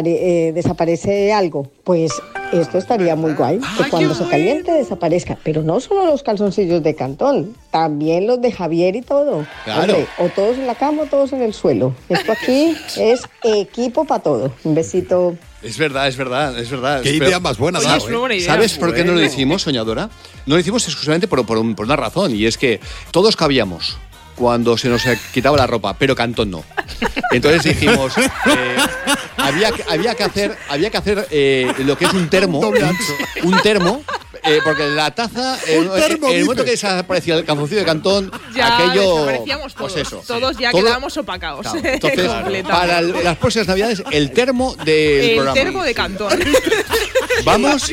eh, 0.06 0.52
desaparece 0.54 1.34
algo, 1.34 1.68
pues 1.84 2.12
esto 2.54 2.78
estaría 2.78 3.16
muy 3.16 3.34
guay, 3.34 3.60
que 3.78 3.90
cuando 3.90 4.16
se 4.16 4.28
caliente 4.28 4.72
desaparezca, 4.72 5.38
pero 5.44 5.62
no 5.62 5.80
solo 5.80 6.06
los 6.06 6.24
calzoncillos 6.24 6.82
de 6.84 6.96
cantón, 6.96 7.56
también 7.72 8.28
los 8.28 8.42
de 8.42 8.52
Javier 8.52 8.96
y 8.96 9.02
todo. 9.02 9.46
Claro. 9.66 9.82
Hombre, 9.82 10.08
o 10.18 10.30
todos 10.30 10.58
en 10.58 10.68
la 10.68 10.76
cama 10.76 11.04
o 11.04 11.06
todos 11.06 11.34
en 11.34 11.42
el 11.42 11.54
suelo. 11.54 11.94
Esto 12.10 12.32
aquí 12.32 12.76
es 12.98 13.22
equipo 13.44 14.06
para 14.06 14.24
todo. 14.24 14.52
Un 14.64 14.76
besito. 14.76 15.36
Es 15.62 15.78
verdad, 15.78 16.08
es 16.08 16.16
verdad, 16.16 16.58
es 16.58 16.70
verdad. 16.70 17.02
Qué 17.02 17.12
idea 17.16 17.40
más 17.40 17.58
buena, 17.58 17.80
Oye, 17.80 17.98
es 17.98 18.04
una 18.06 18.18
buena 18.20 18.36
idea. 18.36 18.46
¿Sabes 18.54 18.78
por 18.78 18.94
qué 18.94 19.04
no 19.04 19.12
lo 19.14 19.22
hicimos, 19.24 19.62
soñadora? 19.64 20.10
No 20.46 20.56
lo 20.56 20.60
hicimos 20.60 20.84
exclusivamente 20.86 21.28
por, 21.28 21.46
por 21.46 21.58
un- 21.58 21.76
por 21.76 21.86
una 21.86 21.96
razón, 21.98 22.34
y 22.36 22.46
es 22.46 22.58
que 22.58 22.80
todos 23.12 23.36
cabíamos 23.36 23.98
cuando 24.36 24.78
se 24.78 24.88
nos 24.88 25.02
quitaba 25.34 25.58
la 25.58 25.68
ropa, 25.68 25.98
pero 25.98 26.16
Cantón 26.16 26.50
no. 26.52 26.64
Entonces 27.32 27.64
dijimos, 27.64 28.14
eh, 28.18 28.78
había, 29.36 29.72
que- 29.74 29.84
había 29.90 30.16
que 30.16 30.24
hacer, 30.24 30.58
había 30.70 30.90
que 30.90 30.98
hacer 30.98 31.28
eh, 31.30 31.74
lo 31.80 31.98
que 31.98 32.06
es 32.06 32.14
un 32.14 32.30
termo, 32.30 32.60
un, 32.60 33.54
un 33.54 33.62
termo, 33.62 34.02
eh, 34.44 34.60
porque 34.64 34.88
la 34.90 35.12
taza, 35.12 35.58
eh, 35.68 35.80
Un 35.80 35.90
termo, 36.00 36.30
en 36.30 36.36
el 36.38 36.46
momento 36.46 36.66
que 36.66 36.72
desaparecía 36.72 37.36
el 37.36 37.46
calzoncillo 37.46 37.80
de 37.82 37.86
Cantón, 37.86 38.32
Ya 38.56 38.78
aquello, 38.78 39.16
desaparecíamos 39.26 39.74
todos. 39.76 39.94
pues 39.94 40.08
eso. 40.08 40.24
Todos 40.26 40.58
ya 40.58 40.72
Todo- 40.72 40.82
quedábamos 40.82 41.18
opacados. 41.18 41.62
Claro, 41.62 41.80
Entonces, 41.84 42.20
Completamente. 42.28 42.70
para 42.72 43.00
el- 43.00 43.24
las 43.24 43.38
próximas 43.38 43.68
navidades, 43.68 44.04
el 44.12 44.32
termo 44.32 44.76
del 44.84 45.22
el 45.30 45.36
programa. 45.36 45.54
termo 45.54 45.84
de 45.84 45.94
cantón. 45.94 46.40
Vamos 47.46 47.90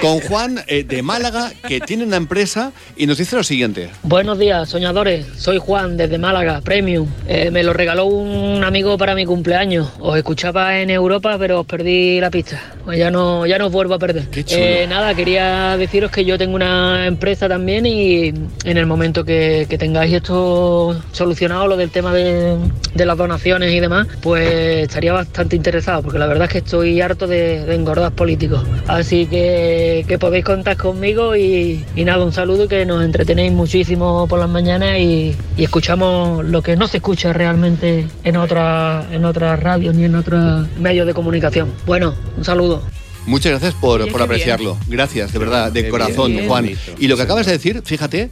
con 0.00 0.20
Juan 0.20 0.62
eh, 0.68 0.84
de 0.84 1.02
Málaga, 1.02 1.52
que 1.66 1.80
tiene 1.80 2.04
una 2.04 2.16
empresa 2.16 2.72
y 2.96 3.06
nos 3.06 3.18
dice 3.18 3.34
lo 3.36 3.42
siguiente. 3.42 3.90
Buenos 4.02 4.38
días, 4.38 4.68
soñadores. 4.68 5.26
Soy 5.36 5.58
Juan 5.58 5.96
desde 5.96 6.16
Málaga, 6.18 6.60
Premium. 6.60 7.08
Eh, 7.26 7.50
me 7.50 7.62
lo 7.64 7.72
regaló 7.72 8.04
un 8.06 8.62
amigo 8.62 8.96
para 8.96 9.14
mi 9.16 9.24
cumpleaños. 9.26 9.88
Os 9.98 10.16
escuchaba 10.16 10.78
en 10.78 10.90
Europa, 10.90 11.36
pero 11.38 11.60
os 11.60 11.66
perdí 11.66 12.20
la 12.20 12.30
pista. 12.30 12.62
Pues 12.84 12.98
ya 12.98 13.10
no, 13.10 13.46
ya 13.46 13.58
no 13.58 13.66
os 13.66 13.72
vuelvo 13.72 13.94
a 13.94 13.98
perder. 13.98 14.28
Qué 14.28 14.44
chulo. 14.44 14.60
Eh, 14.62 14.86
nada, 14.88 15.14
quería 15.14 15.76
deciros 15.84 16.10
que 16.10 16.24
yo 16.24 16.38
tengo 16.38 16.54
una 16.54 17.06
empresa 17.06 17.46
también 17.46 17.84
y 17.84 18.28
en 18.28 18.76
el 18.76 18.86
momento 18.86 19.24
que, 19.24 19.66
tengáis 19.78 20.14
esto 20.14 20.96
solucionado, 21.12 21.66
lo 21.66 21.76
del 21.76 21.90
tema 21.90 22.14
de, 22.14 22.56
las 22.94 23.18
donaciones 23.18 23.70
y 23.72 23.80
demás, 23.80 24.06
pues 24.22 24.48
estaría 24.84 25.12
bastante 25.12 25.56
interesado, 25.56 26.02
porque 26.02 26.18
la 26.18 26.26
verdad 26.26 26.44
es 26.44 26.52
que 26.52 26.58
estoy 26.58 27.00
harto 27.00 27.26
de, 27.26 27.66
de 27.66 27.74
engordar 27.74 28.12
políticos. 28.12 28.62
Así 28.86 29.26
que, 29.26 30.16
podéis 30.18 30.44
contar 30.44 30.76
conmigo 30.76 31.36
y, 31.36 31.84
nada, 31.96 32.24
un 32.24 32.32
saludo 32.32 32.66
que 32.66 32.86
nos 32.86 33.04
entretenéis 33.04 33.52
muchísimo 33.52 34.26
por 34.26 34.38
las 34.38 34.48
mañanas 34.48 34.98
y, 34.98 35.36
y 35.56 35.64
escuchamos 35.64 36.44
lo 36.44 36.62
que 36.62 36.76
no 36.76 36.86
se 36.86 36.96
escucha 36.98 37.32
realmente 37.32 38.06
en 38.22 38.36
otras 38.36 39.04
en 39.12 39.24
otras 39.24 39.60
radios 39.60 39.94
ni 39.94 40.04
en 40.04 40.14
otros 40.14 40.66
medios 40.78 41.06
de 41.06 41.12
comunicación. 41.12 41.72
Bueno, 41.84 42.14
un 42.36 42.44
saludo. 42.44 42.82
Muchas 43.26 43.52
gracias 43.52 43.74
por, 43.74 44.02
Oye, 44.02 44.12
por 44.12 44.22
apreciarlo. 44.22 44.76
Gracias, 44.86 45.32
de 45.32 45.38
verdad, 45.38 45.72
de 45.72 45.84
Qué 45.84 45.88
corazón, 45.88 46.32
bien, 46.32 46.46
Juan. 46.46 46.70
Y 46.98 47.08
lo 47.08 47.16
que 47.16 47.22
acabas 47.22 47.46
de 47.46 47.52
decir, 47.52 47.82
fíjate, 47.84 48.30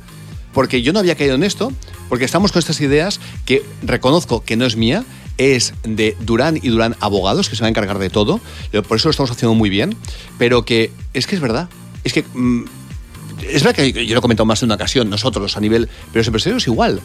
porque 0.53 0.83
yo 0.83 0.93
no 0.93 0.99
había 0.99 1.15
caído 1.15 1.35
en 1.35 1.45
esto, 1.45 1.73
porque 2.09 2.25
estamos 2.25 2.53
con 2.53 2.61
estas 2.61 2.81
ideas 2.81 3.21
que 3.47 3.63
reconozco 3.83 4.45
que 4.45 4.57
no 4.57 4.67
es 4.67 4.77
mía, 4.77 5.05
es 5.39 5.73
de 5.83 6.17
Durán 6.21 6.59
y 6.63 6.69
Durán 6.69 6.97
Abogados, 7.01 7.49
que 7.49 7.57
se 7.57 7.63
van 7.63 7.69
a 7.69 7.71
encargar 7.71 7.99
de 7.99 8.11
todo, 8.11 8.41
por 8.87 8.97
eso 8.97 9.09
lo 9.09 9.11
estamos 9.11 9.31
haciendo 9.31 9.55
muy 9.55 9.71
bien, 9.71 9.97
pero 10.39 10.65
que 10.65 10.91
es 11.15 11.27
que 11.27 11.35
es 11.35 11.41
verdad, 11.41 11.69
es 12.05 12.13
que... 12.13 12.23
mm, 12.35 12.65
es 13.49 13.65
verdad 13.65 13.75
que 13.75 14.07
yo 14.07 14.15
lo 14.15 14.19
he 14.19 14.23
comentado 14.23 14.47
más 14.47 14.61
de 14.61 14.67
una 14.67 14.77
ocasión, 14.77 15.11
nosotros 15.11 15.57
a 15.57 15.61
nivel, 15.61 15.89
pero 16.13 16.21
los 16.21 16.27
empresarios 16.29 16.67
igual. 16.69 17.01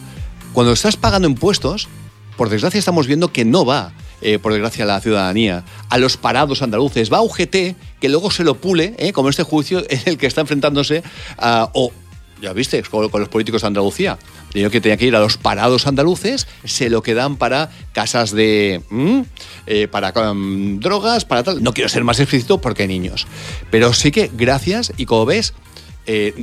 Cuando 0.52 0.72
estás 0.72 0.96
pagando 0.96 1.26
impuestos, 1.26 1.88
por 2.36 2.48
desgracia 2.48 2.78
estamos 2.78 3.06
viendo 3.06 3.32
que 3.32 3.44
no 3.44 3.64
va, 3.64 3.92
eh, 4.20 4.38
por 4.38 4.52
desgracia, 4.52 4.84
la 4.84 5.00
ciudadanía, 5.00 5.64
a 5.88 5.98
los 5.98 6.16
parados 6.16 6.62
andaluces, 6.62 7.12
va 7.12 7.18
a 7.18 7.22
UGT, 7.22 7.76
que 8.00 8.08
luego 8.08 8.30
se 8.30 8.44
lo 8.44 8.54
pule, 8.54 8.94
eh, 8.98 9.12
como 9.12 9.28
este 9.28 9.42
juicio 9.42 9.84
en 9.88 10.00
el 10.04 10.18
que 10.18 10.26
está 10.26 10.40
enfrentándose 10.40 11.02
a... 11.36 11.70
o, 11.74 11.92
ya 12.40 12.52
viste, 12.52 12.80
con, 12.84 13.08
con 13.08 13.20
los 13.20 13.28
políticos 13.28 13.62
de 13.62 13.66
Andalucía. 13.66 14.16
Digo 14.54 14.70
que 14.70 14.80
tenía 14.80 14.96
que 14.96 15.06
ir 15.06 15.16
a 15.16 15.18
los 15.18 15.36
parados 15.36 15.88
andaluces, 15.88 16.46
se 16.64 16.88
lo 16.88 17.02
quedan 17.02 17.36
para 17.36 17.70
casas 17.92 18.30
de... 18.30 18.80
¿m? 18.92 19.24
eh, 19.66 19.88
para 19.88 20.12
um, 20.30 20.78
drogas, 20.78 21.24
para 21.24 21.42
tal. 21.42 21.62
No 21.64 21.74
quiero 21.74 21.88
ser 21.88 22.04
más 22.04 22.20
explícito 22.20 22.60
porque 22.60 22.82
hay 22.82 22.88
niños. 22.88 23.26
Pero 23.72 23.92
sí 23.92 24.12
que 24.12 24.30
gracias 24.32 24.92
y 24.96 25.06
como 25.06 25.26
ves, 25.26 25.54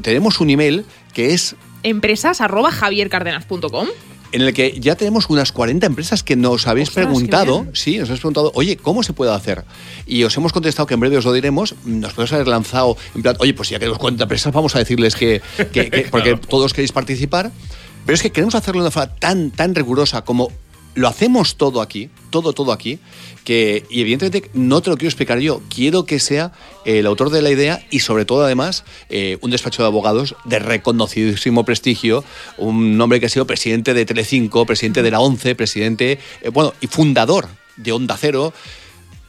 tenemos 0.02 0.42
un 0.42 0.50
email 0.52 0.86
que 1.14 1.34
es 1.34 1.56
Empresas 1.86 2.42
arroba 2.42 2.72
javiercardenas.com. 2.72 3.88
en 4.32 4.42
el 4.42 4.54
que 4.54 4.78
ya 4.80 4.96
tenemos 4.96 5.30
unas 5.30 5.52
40 5.52 5.86
empresas 5.86 6.24
que 6.24 6.36
nos 6.36 6.68
habéis 6.68 6.90
Ostras, 6.90 7.06
preguntado, 7.06 7.68
sí, 7.74 7.98
nos 7.98 8.10
habéis 8.10 8.20
preguntado, 8.22 8.52
oye, 8.56 8.78
¿cómo 8.78 9.04
se 9.04 9.14
puede 9.14 9.34
hacer? 9.34 9.64
Y 10.06 10.24
os 10.24 10.36
hemos 10.38 10.52
contestado 10.54 10.86
que 10.88 10.94
en 10.96 11.00
breve 11.00 11.18
os 11.18 11.26
lo 11.26 11.34
diremos, 11.34 11.76
nos 11.86 12.14
podemos 12.14 12.34
haber 12.34 12.48
lanzado, 12.48 12.98
en 13.16 13.22
plan, 13.22 13.36
oye, 13.40 13.54
pues 13.54 13.70
ya 13.70 13.76
que 13.76 13.82
tenemos 13.82 14.00
40 14.00 14.24
empresas, 14.24 14.52
vamos 14.54 14.76
a 14.76 14.80
decirles 14.80 15.16
que, 15.16 15.42
que- 15.72 15.90
que- 15.90 16.02
porque 16.12 16.36
todos 16.36 16.74
queréis 16.74 16.92
participar, 16.92 17.52
pero 18.06 18.16
es 18.16 18.22
que 18.22 18.32
queremos 18.32 18.56
hacerlo 18.56 18.82
de 18.82 18.88
una 18.88 18.92
forma 18.92 19.16
tan, 19.16 19.52
tan 19.52 19.74
rigurosa 19.76 20.24
como 20.24 20.52
lo 20.96 21.08
hacemos 21.08 21.56
todo 21.58 21.82
aquí, 21.82 22.10
todo, 22.42 22.52
todo 22.52 22.74
aquí, 22.74 23.00
que, 23.46 23.86
y 23.90 24.02
evidentemente 24.02 24.50
no 24.54 24.82
te 24.82 24.90
lo 24.90 24.98
quiero 24.98 25.08
explicar 25.08 25.40
yo, 25.40 25.62
quiero 25.74 26.06
que 26.06 26.20
sea 26.20 26.52
el 26.84 27.06
autor 27.06 27.30
de 27.30 27.42
la 27.42 27.50
idea 27.50 27.82
y 27.92 28.00
sobre 28.02 28.26
todo 28.26 28.44
además 28.44 28.84
eh, 29.10 29.38
un 29.40 29.52
despacho 29.52 29.84
de 29.84 29.88
abogados 29.88 30.36
de 30.44 30.60
reconocidísimo 30.60 31.64
prestigio, 31.64 32.26
un 32.58 33.00
hombre 33.00 33.22
que 33.22 33.28
ha 33.28 33.30
sido 33.30 33.48
presidente 33.48 33.94
de 33.94 34.06
Telecinco, 34.06 34.66
presidente 34.66 35.02
de 35.02 35.12
la 35.12 35.22
ONCE, 35.22 35.56
presidente, 35.56 36.20
eh, 36.42 36.50
bueno, 36.50 36.74
y 36.82 36.88
fundador 36.88 37.48
de 37.78 37.94
Onda 37.94 38.18
Cero. 38.20 38.54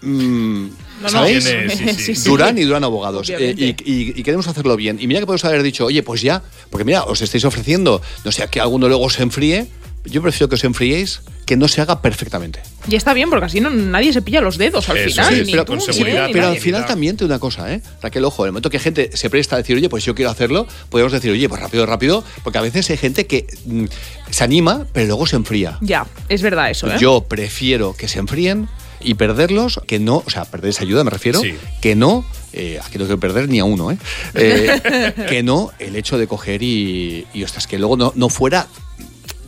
Mm, 0.02 0.64
No, 0.66 1.02
no, 1.02 1.08
¿Sabéis? 1.08 1.44
tiene- 1.44 1.70
sí, 1.70 1.88
sí. 1.94 2.14
Sí. 2.16 2.28
Durán 2.28 2.58
y 2.58 2.62
Durán 2.64 2.82
Abogados. 2.84 3.30
Eh, 3.30 3.54
y, 3.56 3.64
y- 3.70 4.14
y 4.16 4.22
queremos 4.22 4.48
hacerlo 4.48 4.76
bien. 4.76 4.98
Y 5.00 5.06
mira 5.06 5.20
que 5.20 5.26
podemos 5.26 5.44
haber 5.44 5.62
dicho, 5.62 5.86
oye, 5.86 6.02
pues 6.02 6.22
ya, 6.22 6.42
porque 6.70 6.84
mira, 6.84 7.04
os 7.04 7.20
estáis 7.22 7.44
ofreciendo, 7.44 8.02
no 8.24 8.32
sé, 8.32 8.42
a 8.42 8.48
que 8.48 8.60
alguno 8.60 8.88
luego 8.88 9.08
se 9.10 9.22
enfríe. 9.22 9.66
Yo 10.06 10.22
prefiero 10.22 10.48
que 10.48 10.54
os 10.54 10.64
enfriéis, 10.64 11.20
que 11.44 11.56
no 11.56 11.68
se 11.68 11.80
haga 11.80 12.02
perfectamente. 12.02 12.60
Y 12.88 12.96
está 12.96 13.14
bien, 13.14 13.30
porque 13.30 13.46
así 13.46 13.60
no, 13.60 13.70
nadie 13.70 14.12
se 14.12 14.22
pilla 14.22 14.40
los 14.40 14.58
dedos 14.58 14.88
al 14.88 14.98
final. 14.98 15.34
Sí, 15.34 15.42
ni 15.44 15.52
pero, 15.52 15.64
tú, 15.64 15.76
ni 15.76 15.80
sí, 15.80 16.02
él, 16.02 16.26
ni 16.26 16.32
pero 16.32 16.48
al 16.48 16.58
final 16.58 16.86
también 16.86 17.16
te 17.16 17.24
una 17.24 17.38
cosa, 17.38 17.72
¿eh? 17.72 17.82
Raquel, 18.02 18.24
ojo, 18.24 18.44
en 18.44 18.48
el 18.48 18.52
momento 18.52 18.70
que 18.70 18.78
gente 18.78 19.10
se 19.14 19.30
presta 19.30 19.56
a 19.56 19.58
decir, 19.58 19.76
oye, 19.76 19.88
pues 19.88 20.04
yo 20.04 20.14
quiero 20.14 20.30
hacerlo, 20.30 20.66
podemos 20.90 21.12
decir, 21.12 21.30
oye, 21.30 21.48
pues 21.48 21.60
rápido, 21.60 21.86
rápido, 21.86 22.24
porque 22.42 22.58
a 22.58 22.62
veces 22.62 22.88
hay 22.90 22.96
gente 22.96 23.26
que 23.26 23.46
mm, 23.64 23.84
se 24.30 24.44
anima, 24.44 24.86
pero 24.92 25.06
luego 25.06 25.26
se 25.26 25.36
enfría. 25.36 25.78
Ya, 25.80 26.06
es 26.28 26.42
verdad 26.42 26.70
eso, 26.70 26.88
¿eh? 26.88 26.96
Yo 26.98 27.22
prefiero 27.28 27.94
que 27.94 28.08
se 28.08 28.18
enfríen 28.18 28.68
y 29.00 29.14
perderlos, 29.14 29.80
que 29.86 29.98
no, 29.98 30.22
o 30.26 30.30
sea, 30.30 30.44
perder 30.44 30.70
esa 30.70 30.82
ayuda 30.82 31.04
me 31.04 31.10
refiero, 31.10 31.40
que 31.80 31.94
no, 31.94 32.24
eh, 32.52 32.80
aquí 32.82 32.98
no 32.98 33.04
quiero 33.04 33.20
perder 33.20 33.48
ni 33.48 33.60
a 33.60 33.64
uno, 33.64 33.90
¿eh? 33.90 33.98
Eh, 34.34 35.12
que 35.28 35.42
no 35.42 35.70
el 35.78 35.96
hecho 35.96 36.18
de 36.18 36.26
coger 36.26 36.62
y, 36.62 37.26
y 37.32 37.44
ostras, 37.44 37.66
que 37.66 37.78
luego 37.78 37.96
no, 37.96 38.12
no 38.16 38.28
fuera 38.28 38.66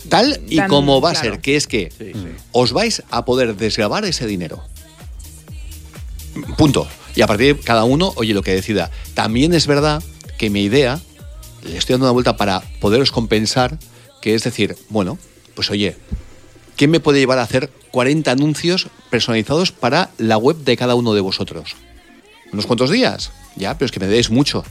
tal 0.08 0.40
y 0.48 0.56
Tan 0.56 0.68
como 0.68 1.00
va 1.00 1.10
a 1.10 1.14
ser, 1.14 1.40
que 1.40 1.56
es 1.56 1.66
que 1.66 1.90
os 2.52 2.72
vais 2.72 3.02
a 3.10 3.24
poder 3.24 3.56
desgravar 3.56 4.04
ese 4.04 4.26
dinero. 4.26 4.62
Punto. 6.56 6.88
Y 7.14 7.22
a 7.22 7.26
partir 7.26 7.56
de 7.56 7.62
cada 7.62 7.84
uno, 7.84 8.12
oye, 8.16 8.34
lo 8.34 8.42
que 8.42 8.54
decida. 8.54 8.90
También 9.14 9.54
es 9.54 9.66
verdad 9.66 10.02
que 10.38 10.50
mi 10.50 10.62
idea, 10.62 11.00
le 11.64 11.76
estoy 11.76 11.94
dando 11.94 12.06
una 12.06 12.12
vuelta 12.12 12.36
para 12.36 12.62
poderos 12.80 13.10
compensar, 13.10 13.78
que 14.22 14.34
es 14.34 14.44
decir, 14.44 14.76
bueno, 14.88 15.18
pues 15.54 15.70
oye, 15.70 15.96
¿quién 16.76 16.90
me 16.90 17.00
puede 17.00 17.18
llevar 17.18 17.38
a 17.38 17.42
hacer 17.42 17.70
40 17.90 18.30
anuncios 18.30 18.88
personalizados 19.10 19.72
para 19.72 20.10
la 20.18 20.38
web 20.38 20.58
de 20.58 20.76
cada 20.76 20.94
uno 20.94 21.14
de 21.14 21.20
vosotros? 21.20 21.74
¿Unos 22.52 22.66
cuantos 22.66 22.90
días? 22.90 23.32
Ya, 23.56 23.76
pero 23.76 23.86
es 23.86 23.92
que 23.92 24.00
me 24.00 24.06
deis 24.06 24.30
mucho. 24.30 24.64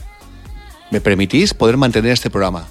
¿Me 0.90 1.00
permitís 1.00 1.52
poder 1.52 1.76
mantener 1.76 2.12
este 2.12 2.30
programa? 2.30 2.68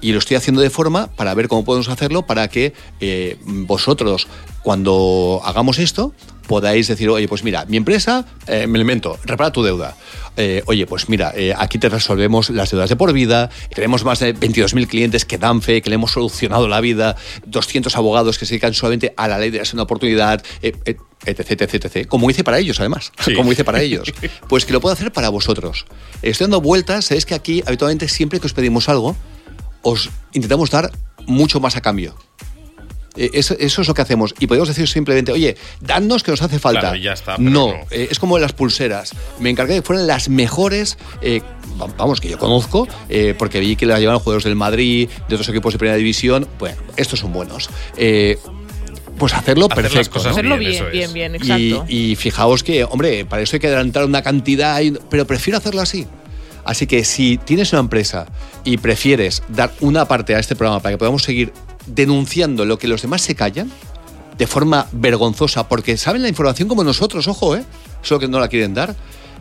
Y 0.00 0.12
lo 0.12 0.18
estoy 0.18 0.36
haciendo 0.36 0.60
de 0.60 0.70
forma 0.70 1.08
para 1.08 1.34
ver 1.34 1.48
cómo 1.48 1.64
podemos 1.64 1.88
hacerlo 1.88 2.26
para 2.26 2.48
que 2.48 2.74
eh, 3.00 3.38
vosotros, 3.44 4.28
cuando 4.62 5.40
hagamos 5.44 5.78
esto, 5.78 6.12
podáis 6.46 6.88
decir, 6.88 7.08
oye, 7.08 7.28
pues 7.28 7.44
mira, 7.44 7.64
mi 7.66 7.76
empresa, 7.76 8.26
eh, 8.46 8.66
me 8.66 8.78
elemento, 8.78 9.18
repara 9.24 9.50
tu 9.50 9.62
deuda. 9.62 9.96
Eh, 10.36 10.62
oye, 10.66 10.86
pues 10.86 11.08
mira, 11.08 11.32
eh, 11.36 11.54
aquí 11.56 11.78
te 11.78 11.88
resolvemos 11.88 12.50
las 12.50 12.70
deudas 12.70 12.88
de 12.88 12.96
por 12.96 13.12
vida, 13.12 13.50
tenemos 13.72 14.04
más 14.04 14.18
de 14.18 14.34
22.000 14.34 14.86
clientes 14.88 15.24
que 15.24 15.38
dan 15.38 15.62
fe, 15.62 15.80
que 15.80 15.90
le 15.90 15.94
hemos 15.94 16.12
solucionado 16.12 16.66
la 16.68 16.80
vida, 16.80 17.16
200 17.46 17.96
abogados 17.96 18.38
que 18.38 18.46
se 18.46 18.54
dedican 18.54 18.74
solamente 18.74 19.14
a 19.16 19.28
la 19.28 19.38
ley 19.38 19.50
de 19.50 19.58
la 19.58 19.64
segunda 19.64 19.84
oportunidad, 19.84 20.42
etc, 20.62 20.98
etc, 21.26 21.74
etc. 21.74 22.08
Como 22.08 22.28
hice 22.30 22.42
para 22.42 22.58
ellos, 22.58 22.80
además. 22.80 23.12
Como 23.36 23.52
hice 23.52 23.64
para 23.64 23.80
ellos. 23.80 24.12
Pues 24.48 24.66
que 24.66 24.72
lo 24.72 24.80
puedo 24.80 24.92
hacer 24.92 25.12
para 25.12 25.28
vosotros. 25.28 25.86
Estoy 26.22 26.44
dando 26.44 26.60
vueltas, 26.60 27.06
sabéis 27.06 27.24
que 27.24 27.34
aquí 27.34 27.62
habitualmente 27.66 28.08
siempre 28.08 28.40
que 28.40 28.46
os 28.46 28.52
pedimos 28.52 28.88
algo, 28.88 29.16
os 29.84 30.10
intentamos 30.32 30.70
dar 30.70 30.90
mucho 31.26 31.60
más 31.60 31.76
a 31.76 31.80
cambio. 31.80 32.16
Eh, 33.16 33.30
Eso, 33.34 33.54
eso 33.60 33.82
es 33.82 33.86
lo 33.88 33.94
que 33.94 34.02
hacemos. 34.02 34.34
Y 34.40 34.48
podemos 34.48 34.66
decir 34.68 34.88
simplemente, 34.88 35.30
oye, 35.30 35.56
dadnos 35.80 36.24
que 36.24 36.32
nos 36.32 36.42
hace 36.42 36.58
falta. 36.58 36.80
Claro, 36.80 36.96
ya 36.96 37.12
está, 37.12 37.36
pero 37.36 37.48
no, 37.48 37.68
no. 37.68 37.74
eh, 37.92 38.08
es 38.10 38.18
como 38.18 38.38
las 38.40 38.52
pulseras. 38.52 39.12
Me 39.38 39.50
encargué 39.50 39.74
de 39.74 39.80
que 39.80 39.86
fueran 39.86 40.08
las 40.08 40.28
mejores, 40.28 40.98
eh, 41.22 41.40
va- 41.80 41.86
vamos, 41.96 42.20
que 42.20 42.28
yo 42.28 42.38
conozco, 42.40 42.88
eh, 43.08 43.34
porque 43.38 43.60
vi 43.60 43.76
que 43.76 43.86
las 43.86 44.00
llevaban 44.00 44.18
jugadores 44.18 44.42
del 44.44 44.56
Madrid, 44.56 45.08
de 45.28 45.34
otros 45.36 45.48
equipos 45.48 45.72
de 45.74 45.78
primera 45.78 45.96
división. 45.96 46.48
Bueno, 46.58 46.76
estos 46.96 47.20
son 47.20 47.32
buenos. 47.32 47.70
Eh, 47.96 48.36
pues 49.16 49.32
hacerlo 49.32 49.66
Hacer 49.70 49.84
las 49.84 49.92
perfecto. 49.92 50.10
cosas 50.14 50.26
¿no? 50.32 50.32
Hacerlo 50.32 50.58
bien, 50.58 50.70
bien, 50.72 50.82
eso 50.82 50.90
bien, 50.92 51.12
bien, 51.12 51.34
Y, 51.34 51.36
exacto. 51.36 51.84
y 51.88 52.16
fijaos 52.16 52.64
que, 52.64 52.82
hombre, 52.82 53.24
para 53.24 53.42
eso 53.42 53.54
hay 53.54 53.60
que 53.60 53.68
adelantar 53.68 54.04
una 54.06 54.22
cantidad, 54.22 54.80
y- 54.80 54.90
pero 55.08 55.24
prefiero 55.24 55.56
hacerlo 55.58 55.82
así. 55.82 56.04
Así 56.64 56.86
que 56.86 57.04
si 57.04 57.38
tienes 57.38 57.72
una 57.72 57.80
empresa 57.80 58.26
y 58.64 58.78
prefieres 58.78 59.42
dar 59.48 59.72
una 59.80 60.06
parte 60.06 60.34
a 60.34 60.38
este 60.38 60.56
programa 60.56 60.80
para 60.80 60.94
que 60.94 60.98
podamos 60.98 61.22
seguir 61.22 61.52
denunciando 61.86 62.64
lo 62.64 62.78
que 62.78 62.88
los 62.88 63.02
demás 63.02 63.22
se 63.22 63.34
callan, 63.34 63.70
de 64.38 64.46
forma 64.46 64.86
vergonzosa, 64.92 65.68
porque 65.68 65.96
saben 65.96 66.22
la 66.22 66.28
información 66.28 66.68
como 66.68 66.82
nosotros, 66.82 67.28
ojo, 67.28 67.56
¿eh? 67.56 67.64
Solo 68.02 68.20
que 68.20 68.28
no 68.28 68.40
la 68.40 68.48
quieren 68.48 68.74
dar. 68.74 68.96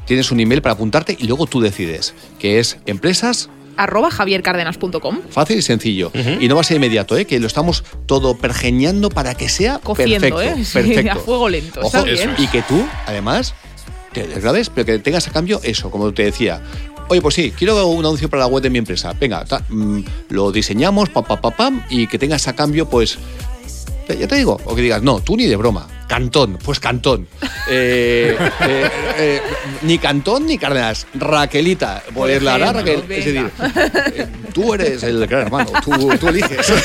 Tienes 0.06 0.32
un 0.32 0.40
email 0.40 0.62
para 0.62 0.74
apuntarte 0.74 1.16
y 1.18 1.28
luego 1.28 1.48
tú 1.48 1.62
decides, 1.62 2.14
que 2.40 2.60
es 2.60 2.78
empresas 2.86 3.50
Arroba 3.76 4.12
javiercardenas.com. 4.12 5.22
Fácil 5.30 5.58
y 5.58 5.62
sencillo. 5.62 6.12
Y 6.40 6.48
no 6.48 6.56
va 6.56 6.62
a 6.62 6.64
ser 6.64 6.78
inmediato, 6.78 7.18
¿eh? 7.18 7.26
que 7.26 7.40
lo 7.40 7.48
estamos 7.48 7.84
todo 8.06 8.38
pergeñando 8.38 9.10
para 9.10 9.36
que 9.36 9.50
sea 9.50 9.80
Cociendo, 9.80 10.20
perfecto. 10.20 10.42
¿eh? 10.42 10.56
Sí, 10.64 10.74
perfecto. 10.74 11.12
a 11.12 11.16
fuego 11.16 11.50
lento. 11.50 11.80
Ojo, 11.80 11.98
Está 11.98 12.04
bien. 12.04 12.36
y 12.38 12.48
que 12.48 12.62
tú, 12.62 12.86
además, 13.08 13.56
te 14.14 14.28
desgrabes, 14.28 14.70
pero 14.70 14.86
que 14.86 15.00
tengas 15.00 15.28
a 15.28 15.32
cambio 15.32 15.60
eso, 15.64 15.90
como 15.90 16.14
te 16.14 16.24
decía. 16.24 16.62
Oye, 17.10 17.22
pues 17.22 17.36
sí, 17.36 17.52
quiero 17.52 17.86
un 17.88 18.06
anuncio 18.06 18.30
para 18.30 18.42
la 18.42 18.48
web 18.48 18.64
de 18.64 18.70
mi 18.70 18.78
empresa. 18.78 19.14
Venga, 19.20 19.46
mm, 19.70 20.00
lo 20.30 20.52
diseñamos, 20.52 21.10
pam, 21.10 21.24
pam, 21.24 21.42
pam, 21.42 21.54
pam, 21.56 21.84
y 21.90 22.08
que 22.08 22.18
tengas 22.18 22.48
a 22.48 22.56
cambio, 22.56 22.90
pues. 22.90 23.18
Ya 24.08 24.28
te 24.28 24.36
digo, 24.36 24.60
o 24.66 24.76
que 24.76 24.82
digas, 24.82 25.02
no, 25.02 25.22
tú 25.22 25.38
ni 25.38 25.46
de 25.46 25.56
broma. 25.56 25.88
Cantón, 26.08 26.60
pues 26.64 26.80
cantón. 26.80 27.28
Eh, 27.70 28.38
eh, 28.62 28.90
eh, 29.18 29.42
ni 29.82 29.98
Cantón 29.98 30.46
ni 30.46 30.58
Cárdenas. 30.58 31.08
Raquelita. 31.14 32.04
Pues 32.14 32.42
la 32.44 32.56
hará 32.56 32.74
Raquel. 32.74 33.04
Es 33.10 33.26
decir, 33.26 33.52
eh, 34.16 34.28
tú 34.54 34.74
eres 34.74 35.02
el 35.04 35.26
gran 35.26 35.44
hermano, 35.44 35.72
tú, 35.84 35.92
tú 36.20 36.28
eliges. 36.28 36.72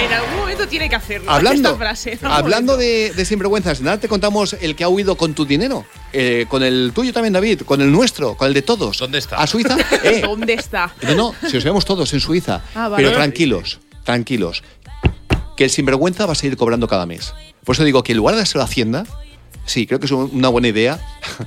En 0.00 0.12
algún 0.12 0.36
momento 0.38 0.66
tiene 0.66 0.88
que 0.88 0.96
hacerlo. 0.96 1.30
Hablando, 1.30 1.68
esta 1.70 1.78
frase. 1.78 2.18
hablando 2.22 2.76
de, 2.78 3.12
de 3.14 3.24
sinvergüenzas, 3.26 3.82
nada 3.82 3.98
te 3.98 4.08
contamos 4.08 4.56
el 4.60 4.74
que 4.74 4.84
ha 4.84 4.88
huido 4.88 5.16
con 5.16 5.34
tu 5.34 5.44
dinero. 5.44 5.84
Eh, 6.12 6.46
con 6.48 6.62
el 6.62 6.92
tuyo 6.94 7.12
también, 7.12 7.32
David, 7.32 7.62
con 7.62 7.80
el 7.80 7.92
nuestro, 7.92 8.34
con 8.34 8.48
el 8.48 8.54
de 8.54 8.62
todos. 8.62 8.98
¿Dónde 8.98 9.18
está? 9.18 9.36
¿A 9.36 9.46
Suiza? 9.46 9.76
Eh, 10.02 10.22
¿Dónde 10.22 10.54
está? 10.54 10.94
no, 11.02 11.14
no, 11.14 11.34
si 11.48 11.56
os 11.58 11.64
vemos 11.64 11.84
todos 11.84 12.12
en 12.14 12.20
Suiza. 12.20 12.62
Ah, 12.74 12.88
vale. 12.88 13.04
Pero 13.04 13.16
tranquilos, 13.16 13.80
tranquilos. 14.02 14.62
Que 15.60 15.64
el 15.64 15.70
sinvergüenza 15.70 16.24
va 16.24 16.32
a 16.32 16.34
seguir 16.34 16.56
cobrando 16.56 16.88
cada 16.88 17.04
mes. 17.04 17.34
Por 17.66 17.74
eso 17.74 17.84
digo 17.84 18.02
que 18.02 18.12
en 18.12 18.16
lugar 18.16 18.34
de 18.34 18.40
hacerlo 18.40 18.62
a 18.62 18.64
Hacienda, 18.64 19.04
sí, 19.66 19.86
creo 19.86 20.00
que 20.00 20.06
es 20.06 20.12
un- 20.12 20.30
una 20.32 20.48
buena 20.48 20.68
idea. 20.68 20.98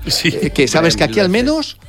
Eh, 0.26 0.52
que 0.54 0.68
sabes 0.68 0.96
que 0.96 1.04
aquí 1.04 1.20
al 1.20 1.30
menos 1.30 1.80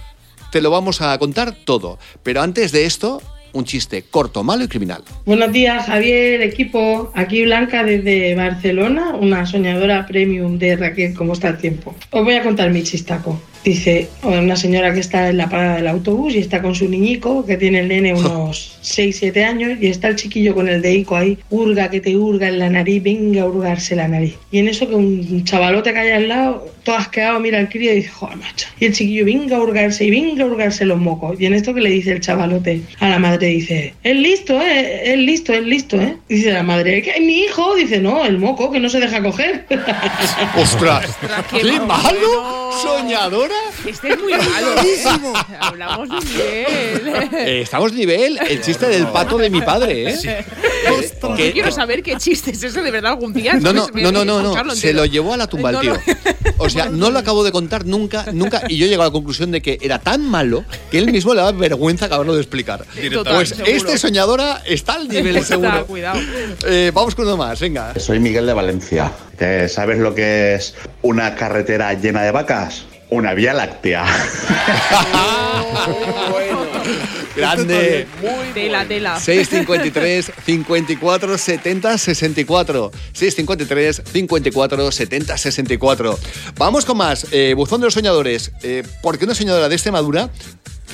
te 0.50 0.62
lo 0.62 0.70
vamos 0.70 1.02
a 1.02 1.18
contar 1.18 1.54
todo. 1.54 1.98
Pero 2.22 2.40
antes 2.40 2.72
de 2.72 2.86
esto, 2.86 3.20
un 3.52 3.66
chiste 3.66 4.04
corto, 4.10 4.42
malo 4.42 4.64
y 4.64 4.68
criminal. 4.68 5.02
Buenos 5.26 5.52
días, 5.52 5.84
Javier, 5.84 6.40
equipo. 6.40 7.12
Aquí 7.14 7.44
Blanca 7.44 7.84
desde 7.84 8.34
Barcelona, 8.34 9.14
una 9.20 9.44
soñadora 9.44 10.06
premium 10.06 10.56
de 10.58 10.76
Raquel, 10.76 11.12
¿cómo 11.12 11.34
está 11.34 11.48
el 11.48 11.58
tiempo? 11.58 11.94
Os 12.10 12.24
voy 12.24 12.36
a 12.36 12.42
contar 12.42 12.70
mi 12.70 12.82
chistaco. 12.84 13.38
Dice 13.64 14.08
una 14.22 14.56
señora 14.56 14.92
que 14.92 15.00
está 15.00 15.30
en 15.30 15.38
la 15.38 15.48
parada 15.48 15.76
del 15.76 15.88
autobús 15.88 16.34
y 16.34 16.38
está 16.38 16.60
con 16.60 16.74
su 16.74 16.86
niñico, 16.86 17.46
que 17.46 17.56
tiene 17.56 17.80
el 17.80 17.88
nene 17.88 18.12
unos 18.14 18.76
6, 18.82 19.16
7 19.18 19.44
años, 19.44 19.78
y 19.80 19.86
está 19.86 20.08
el 20.08 20.16
chiquillo 20.16 20.54
con 20.54 20.68
el 20.68 20.82
dedico 20.82 21.16
ahí, 21.16 21.38
hurga 21.48 21.88
que 21.88 22.00
te 22.00 22.14
hurga 22.14 22.48
en 22.48 22.58
la 22.58 22.68
nariz, 22.68 23.02
venga 23.02 23.42
a 23.42 23.46
hurgarse 23.46 23.96
la 23.96 24.06
nariz. 24.06 24.36
Y 24.50 24.58
en 24.58 24.68
eso 24.68 24.86
que 24.86 24.94
un 24.94 25.44
chavalote 25.44 25.92
que 25.94 25.98
hay 25.98 26.10
al 26.10 26.28
lado, 26.28 26.66
todo 26.82 26.96
asqueado, 26.96 27.40
mira 27.40 27.58
al 27.58 27.70
crío 27.70 27.92
y 27.92 27.96
dice, 27.96 28.10
joder, 28.10 28.36
macho. 28.36 28.68
Y 28.78 28.84
el 28.84 28.92
chiquillo, 28.92 29.24
venga 29.24 29.56
a 29.56 29.60
hurgarse 29.60 30.04
y 30.04 30.10
venga 30.10 30.44
a 30.44 30.46
hurgarse 30.46 30.84
los 30.84 30.98
mocos. 30.98 31.40
Y 31.40 31.46
en 31.46 31.54
esto 31.54 31.72
que 31.72 31.80
le 31.80 31.88
dice 31.88 32.12
el 32.12 32.20
chavalote 32.20 32.82
a 33.00 33.08
la 33.08 33.18
madre, 33.18 33.46
dice, 33.46 33.94
es 34.02 34.16
listo, 34.16 34.60
eh, 34.60 35.12
es 35.12 35.18
listo, 35.18 35.54
es 35.54 35.64
listo, 35.64 36.00
eh. 36.00 36.16
Dice 36.28 36.52
la 36.52 36.62
madre, 36.62 37.00
¿qué? 37.00 37.18
¿Mi 37.20 37.44
hijo? 37.44 37.74
Dice, 37.76 37.98
no, 37.98 38.26
el 38.26 38.38
moco, 38.38 38.70
que 38.70 38.78
no 38.80 38.90
se 38.90 39.00
deja 39.00 39.22
coger. 39.22 39.66
¡Ostras! 40.60 41.16
qué 41.50 41.60
¡Qué 41.60 41.80
malo! 41.80 42.70
¡Soñadora! 42.82 43.53
Este 43.86 44.12
es 44.12 44.20
muy 44.20 44.32
malo. 44.50 44.74
Buenísimo. 44.74 45.32
Hablamos 45.60 46.08
de 46.08 46.20
nivel. 46.20 47.08
Eh, 47.34 47.60
estamos 47.62 47.92
nivel 47.92 48.38
el 48.48 48.60
chiste 48.62 48.86
del 48.88 49.06
pato 49.08 49.36
de 49.38 49.50
mi 49.50 49.60
padre, 49.60 50.10
¿eh? 50.10 50.44
Yo 51.22 51.34
Que- 51.36 51.52
quiero 51.52 51.70
saber 51.70 52.02
qué 52.02 52.16
chiste 52.16 52.50
es 52.52 52.62
ese 52.62 52.82
de 52.82 52.90
verdad 52.90 53.12
algún 53.12 53.32
día. 53.32 53.54
No, 53.54 53.72
no, 53.72 53.88
no, 53.92 54.24
no, 54.24 54.42
no. 54.42 54.74
Se 54.74 54.92
lo 54.92 55.04
llevó 55.04 55.34
a 55.34 55.36
la 55.36 55.46
tumba 55.46 55.70
el 55.70 55.76
No, 55.76 55.80
tío. 55.80 55.94
no. 55.94 56.00
O 56.58 56.68
sea, 56.70 56.86
no 56.86 57.10
lo 57.10 57.18
acabo 57.18 57.42
de 57.44 57.52
contar 57.52 57.84
nunca, 57.84 58.26
nunca. 58.32 58.62
Y 58.68 58.76
yo 58.76 58.86
llego 58.86 59.02
a 59.02 59.06
la 59.06 59.10
conclusión 59.12 59.50
de 59.50 59.60
que 59.60 59.78
era 59.82 59.98
tan 59.98 60.22
malo 60.28 60.64
que 60.90 60.98
él 60.98 61.10
mismo 61.10 61.34
le 61.34 61.40
da 61.42 61.52
vergüenza 61.52 62.06
acabarlo 62.06 62.34
de 62.34 62.40
explicar. 62.42 62.84
Total, 63.12 63.34
pues 63.34 63.48
seguro. 63.50 63.66
este 63.70 63.98
soñadora 63.98 64.62
está 64.66 64.94
al 64.94 65.08
nivel 65.08 65.36
Está, 65.36 65.48
seguro. 65.48 65.86
cuidado. 65.86 66.20
Eh, 66.66 66.90
vamos 66.94 67.14
con 67.14 67.26
uno 67.26 67.36
más, 67.36 67.58
venga. 67.60 67.92
Soy 67.98 68.20
Miguel 68.20 68.46
de 68.46 68.52
Valencia. 68.52 69.12
Eh, 69.38 69.66
¿Sabes 69.68 69.98
lo 69.98 70.14
que 70.14 70.54
es 70.54 70.74
una 71.02 71.34
carretera 71.34 71.92
llena 71.94 72.22
de 72.22 72.30
vacas? 72.30 72.84
Una 73.14 73.32
vía 73.32 73.54
láctea. 73.54 74.04
Grande. 77.36 78.08
Tela, 78.52 78.84
tela. 78.88 79.20
653 79.20 80.32
54 80.44 81.38
70 81.38 81.98
64. 81.98 82.90
653 83.12 84.02
54 84.04 84.90
70 84.90 85.38
64. 85.38 86.18
Vamos 86.56 86.84
con 86.84 86.96
más. 86.96 87.28
Eh, 87.30 87.54
Buzón 87.56 87.82
de 87.82 87.86
los 87.86 87.94
soñadores. 87.94 88.50
Eh, 88.64 88.82
¿Por 89.00 89.16
qué 89.16 89.26
una 89.26 89.36
soñadora 89.36 89.68
de 89.68 89.76
Extremadura? 89.76 90.30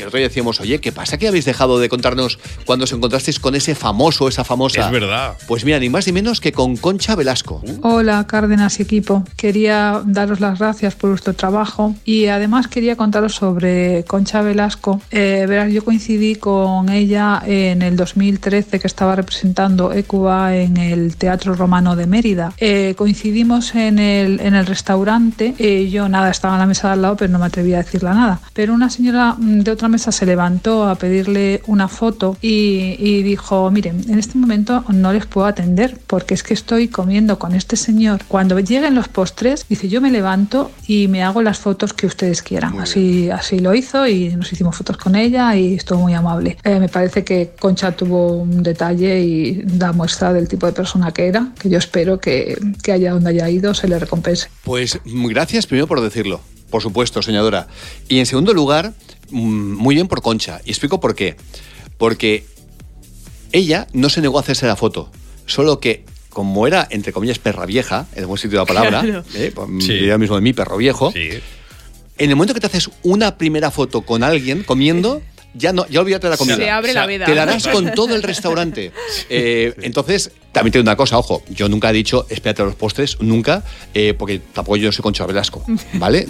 Que 0.00 0.04
el 0.04 0.08
otro 0.08 0.16
día 0.16 0.28
decíamos, 0.28 0.58
oye, 0.60 0.78
¿qué 0.78 0.92
pasa 0.92 1.18
que 1.18 1.28
habéis 1.28 1.44
dejado 1.44 1.78
de 1.78 1.90
contarnos 1.90 2.38
cuando 2.64 2.84
os 2.84 2.92
encontrasteis 2.92 3.38
con 3.38 3.54
ese 3.54 3.74
famoso, 3.74 4.28
esa 4.28 4.44
famosa? 4.44 4.86
Es 4.86 4.90
verdad. 4.90 5.36
Pues 5.46 5.62
mira, 5.66 5.78
ni 5.78 5.90
más 5.90 6.06
ni 6.06 6.14
menos 6.14 6.40
que 6.40 6.52
con 6.52 6.78
Concha 6.78 7.14
Velasco. 7.16 7.62
Hola 7.82 8.26
Cárdenas 8.26 8.78
y 8.78 8.84
equipo, 8.84 9.24
quería 9.36 10.00
daros 10.06 10.40
las 10.40 10.58
gracias 10.58 10.94
por 10.94 11.10
vuestro 11.10 11.34
trabajo 11.34 11.94
y 12.06 12.28
además 12.28 12.66
quería 12.66 12.96
contaros 12.96 13.34
sobre 13.34 14.04
Concha 14.04 14.40
Velasco. 14.40 15.02
Eh, 15.10 15.44
verás, 15.46 15.70
yo 15.70 15.84
coincidí 15.84 16.36
con 16.36 16.88
ella 16.88 17.42
en 17.44 17.82
el 17.82 17.96
2013 17.96 18.80
que 18.80 18.86
estaba 18.86 19.16
representando 19.16 19.92
ECUA 19.92 20.56
en 20.56 20.78
el 20.78 21.16
Teatro 21.16 21.54
Romano 21.54 21.94
de 21.94 22.06
Mérida. 22.06 22.54
Eh, 22.56 22.94
coincidimos 22.96 23.74
en 23.74 23.98
el, 23.98 24.40
en 24.40 24.54
el 24.54 24.64
restaurante, 24.64 25.54
eh, 25.58 25.90
yo 25.90 26.08
nada, 26.08 26.30
estaba 26.30 26.54
en 26.54 26.60
la 26.60 26.66
mesa 26.66 26.88
de 26.88 26.94
al 26.94 27.02
lado 27.02 27.16
pero 27.16 27.30
no 27.30 27.38
me 27.38 27.44
atrevía 27.44 27.80
a 27.80 27.82
decirle 27.82 28.08
nada. 28.08 28.40
Pero 28.54 28.72
una 28.72 28.88
señora 28.88 29.34
mm, 29.36 29.60
de 29.60 29.70
otra 29.70 29.89
mesa 29.90 30.12
se 30.12 30.24
levantó 30.24 30.88
a 30.88 30.94
pedirle 30.94 31.62
una 31.66 31.88
foto 31.88 32.36
y, 32.40 32.96
y 32.98 33.22
dijo, 33.22 33.70
miren, 33.70 34.04
en 34.08 34.18
este 34.18 34.38
momento 34.38 34.84
no 34.88 35.12
les 35.12 35.26
puedo 35.26 35.46
atender 35.46 35.98
porque 36.06 36.34
es 36.34 36.42
que 36.42 36.54
estoy 36.54 36.88
comiendo 36.88 37.38
con 37.38 37.54
este 37.54 37.76
señor. 37.76 38.22
Cuando 38.28 38.58
lleguen 38.58 38.94
los 38.94 39.08
postres, 39.08 39.66
dice, 39.68 39.88
yo 39.88 40.00
me 40.00 40.10
levanto 40.10 40.70
y 40.86 41.08
me 41.08 41.22
hago 41.22 41.42
las 41.42 41.58
fotos 41.58 41.92
que 41.92 42.06
ustedes 42.06 42.42
quieran. 42.42 42.78
Así, 42.80 43.30
así 43.30 43.58
lo 43.58 43.74
hizo 43.74 44.06
y 44.06 44.30
nos 44.36 44.52
hicimos 44.52 44.76
fotos 44.76 44.96
con 44.96 45.16
ella 45.16 45.54
y 45.56 45.74
estuvo 45.74 46.00
muy 46.00 46.14
amable. 46.14 46.56
Eh, 46.64 46.78
me 46.78 46.88
parece 46.88 47.24
que 47.24 47.52
Concha 47.58 47.92
tuvo 47.92 48.34
un 48.34 48.62
detalle 48.62 49.20
y 49.20 49.62
da 49.64 49.92
muestra 49.92 50.32
del 50.32 50.48
tipo 50.48 50.66
de 50.66 50.72
persona 50.72 51.12
que 51.12 51.26
era, 51.26 51.48
que 51.58 51.68
yo 51.68 51.78
espero 51.78 52.20
que, 52.20 52.58
que 52.82 52.92
allá 52.92 53.12
donde 53.12 53.30
haya 53.30 53.48
ido 53.50 53.74
se 53.74 53.88
le 53.88 53.98
recompense. 53.98 54.48
Pues 54.64 55.00
gracias 55.04 55.66
primero 55.66 55.86
por 55.86 56.00
decirlo, 56.00 56.40
por 56.70 56.82
supuesto, 56.82 57.22
soñadora. 57.22 57.66
Y 58.08 58.18
en 58.18 58.26
segundo 58.26 58.54
lugar, 58.54 58.92
muy 59.30 59.94
bien 59.94 60.08
por 60.08 60.22
Concha. 60.22 60.60
Y 60.64 60.70
explico 60.70 61.00
por 61.00 61.14
qué. 61.14 61.36
Porque 61.98 62.44
ella 63.52 63.86
no 63.92 64.08
se 64.08 64.20
negó 64.20 64.38
a 64.38 64.42
hacerse 64.42 64.66
la 64.66 64.76
foto, 64.76 65.10
solo 65.46 65.80
que 65.80 66.04
como 66.30 66.66
era, 66.66 66.86
entre 66.90 67.12
comillas, 67.12 67.38
perra 67.40 67.66
vieja, 67.66 68.06
en 68.14 68.20
algún 68.20 68.38
sitio 68.38 68.50
de 68.60 68.62
la 68.62 68.66
palabra, 68.66 69.00
Claro. 69.02 69.24
¿eh? 69.34 69.50
Pues, 69.54 69.68
Sí. 69.84 69.94
diría 69.94 70.16
mismo 70.16 70.36
de 70.36 70.42
mí, 70.42 70.52
perro 70.52 70.76
viejo, 70.76 71.12
en 71.14 71.40
el 72.30 72.36
momento 72.36 72.54
que 72.54 72.60
te 72.60 72.66
haces 72.68 72.90
una 73.02 73.36
primera 73.36 73.70
foto 73.70 74.02
con 74.02 74.22
alguien 74.22 74.62
comiendo, 74.62 75.22
ya 75.54 75.72
no, 75.72 75.84
ya 75.88 76.00
olvídate 76.00 76.28
de 76.28 76.30
la 76.30 76.36
comida. 76.36 76.54
Se 76.56 76.70
abre 76.70 76.92
la 76.92 77.06
veda. 77.06 77.26
Te 77.26 77.34
la 77.34 77.42
harás 77.42 77.66
con 77.66 77.92
todo 77.94 78.14
el 78.14 78.22
restaurante. 78.22 78.92
Eh, 79.28 79.74
Entonces, 79.82 80.30
también 80.52 80.70
tengo 80.72 80.82
una 80.84 80.94
cosa, 80.96 81.18
ojo, 81.18 81.42
yo 81.50 81.68
nunca 81.68 81.90
he 81.90 81.92
dicho, 81.92 82.26
espérate 82.30 82.62
a 82.62 82.66
los 82.66 82.76
postres, 82.76 83.16
nunca, 83.20 83.64
eh, 83.92 84.14
porque 84.16 84.38
tampoco 84.38 84.76
yo 84.76 84.92
soy 84.92 85.02
Concha 85.02 85.26
Velasco, 85.26 85.64
¿vale? 85.94 86.26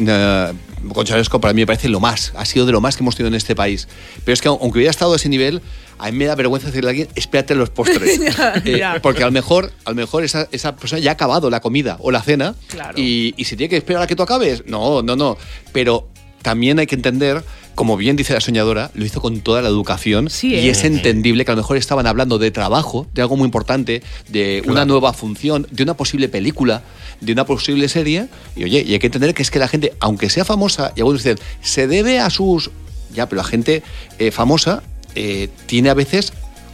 Concha 0.93 1.14
Velasco 1.14 1.41
para 1.41 1.53
mí 1.55 1.61
me 1.62 1.66
parece 1.66 1.89
lo 1.89 2.01
más, 2.01 2.33
ha 2.37 2.45
sido 2.45 2.66
de 2.66 2.72
lo 2.72 2.81
más 2.81 2.97
que 2.97 3.03
hemos 3.03 3.14
tenido 3.16 3.28
en 3.28 3.35
este 3.35 3.55
país. 3.55 3.89
Pero 4.24 4.33
es 4.33 4.41
que 4.41 4.49
aunque 4.49 4.78
hubiera 4.78 4.91
estado 4.91 5.12
a 5.12 5.16
ese 5.16 5.28
nivel, 5.28 5.61
a 5.99 6.11
mí 6.11 6.16
me 6.16 6.24
da 6.26 6.35
vergüenza 6.35 6.68
decirle 6.68 6.89
a 6.89 6.93
alguien, 6.93 7.09
espérate 7.14 7.55
los 7.55 7.70
postres. 7.70 8.20
Eh, 8.64 8.83
porque 9.03 9.22
a 9.22 9.26
lo 9.26 9.33
mejor, 9.33 9.72
a 9.85 9.91
lo 9.91 9.97
mejor 9.97 10.24
esa, 10.24 10.49
esa 10.53 10.76
persona 10.76 11.01
ya 11.01 11.11
ha 11.11 11.14
acabado 11.14 11.51
la 11.51 11.61
comida 11.61 11.97
o 12.01 12.11
la 12.11 12.22
cena 12.22 12.55
Claro. 12.68 12.95
y, 12.97 13.35
y 13.37 13.45
si 13.45 13.57
tiene 13.57 13.68
que 13.70 13.76
esperar 13.76 14.03
a 14.03 14.07
que 14.07 14.16
tú 14.16 14.22
acabes, 14.22 14.64
no, 14.66 15.03
no, 15.03 15.16
no. 15.16 15.37
Pero 15.72 16.09
también 16.43 16.78
hay 16.78 16.87
que 16.87 16.95
entender, 16.95 17.45
como 17.75 17.97
bien 17.97 18.16
dice 18.16 18.35
la 18.35 18.41
soñadora, 18.41 18.91
lo 18.95 19.05
hizo 19.05 19.21
con 19.21 19.41
toda 19.41 19.62
la 19.62 19.68
educación 19.68 20.31
Sí, 20.31 20.55
y 20.55 20.68
¿eh? 20.68 20.71
es 20.71 20.85
entendible 20.85 21.45
que 21.45 21.53
a 21.53 21.55
lo 21.55 21.62
mejor 21.62 21.77
estaban 21.77 22.07
hablando 22.07 22.39
de 22.39 22.51
trabajo, 22.51 23.07
de 23.14 23.23
algo 23.23 23.37
muy 23.37 23.47
importante, 23.47 24.03
de 24.29 24.62
una 24.66 24.85
nueva 24.85 25.12
función, 25.12 25.66
de 25.71 25.83
una 25.83 25.95
posible 25.95 26.29
película, 26.29 26.83
de 27.21 27.33
una 27.33 27.45
posible 27.45 27.89
serie. 27.89 28.29
Y 28.57 28.64
oye, 28.64 28.85
y 28.87 28.93
hay 28.93 28.99
que 28.99 29.07
entender 29.07 29.35
que 29.35 29.43
es 29.43 29.51
que 29.51 29.59
la 29.59 29.68
gente, 29.68 29.95
aunque 30.01 30.31
sea 30.31 30.45
famosa, 30.45 30.93
y 30.97 31.01
algunos 31.01 31.23
dicen, 31.23 31.39
se 31.62 31.87
debe 31.87 32.21
a 32.21 32.31
sus... 32.31 32.71
Ya, 33.12 33.29
pero 33.29 33.43
la 33.43 33.49
gente 33.49 33.83
eh, 34.18 34.31
famosa 34.31 34.83
eh, 35.14 35.49
tiene 35.66 35.91
a 35.91 35.95
veces 35.95 36.33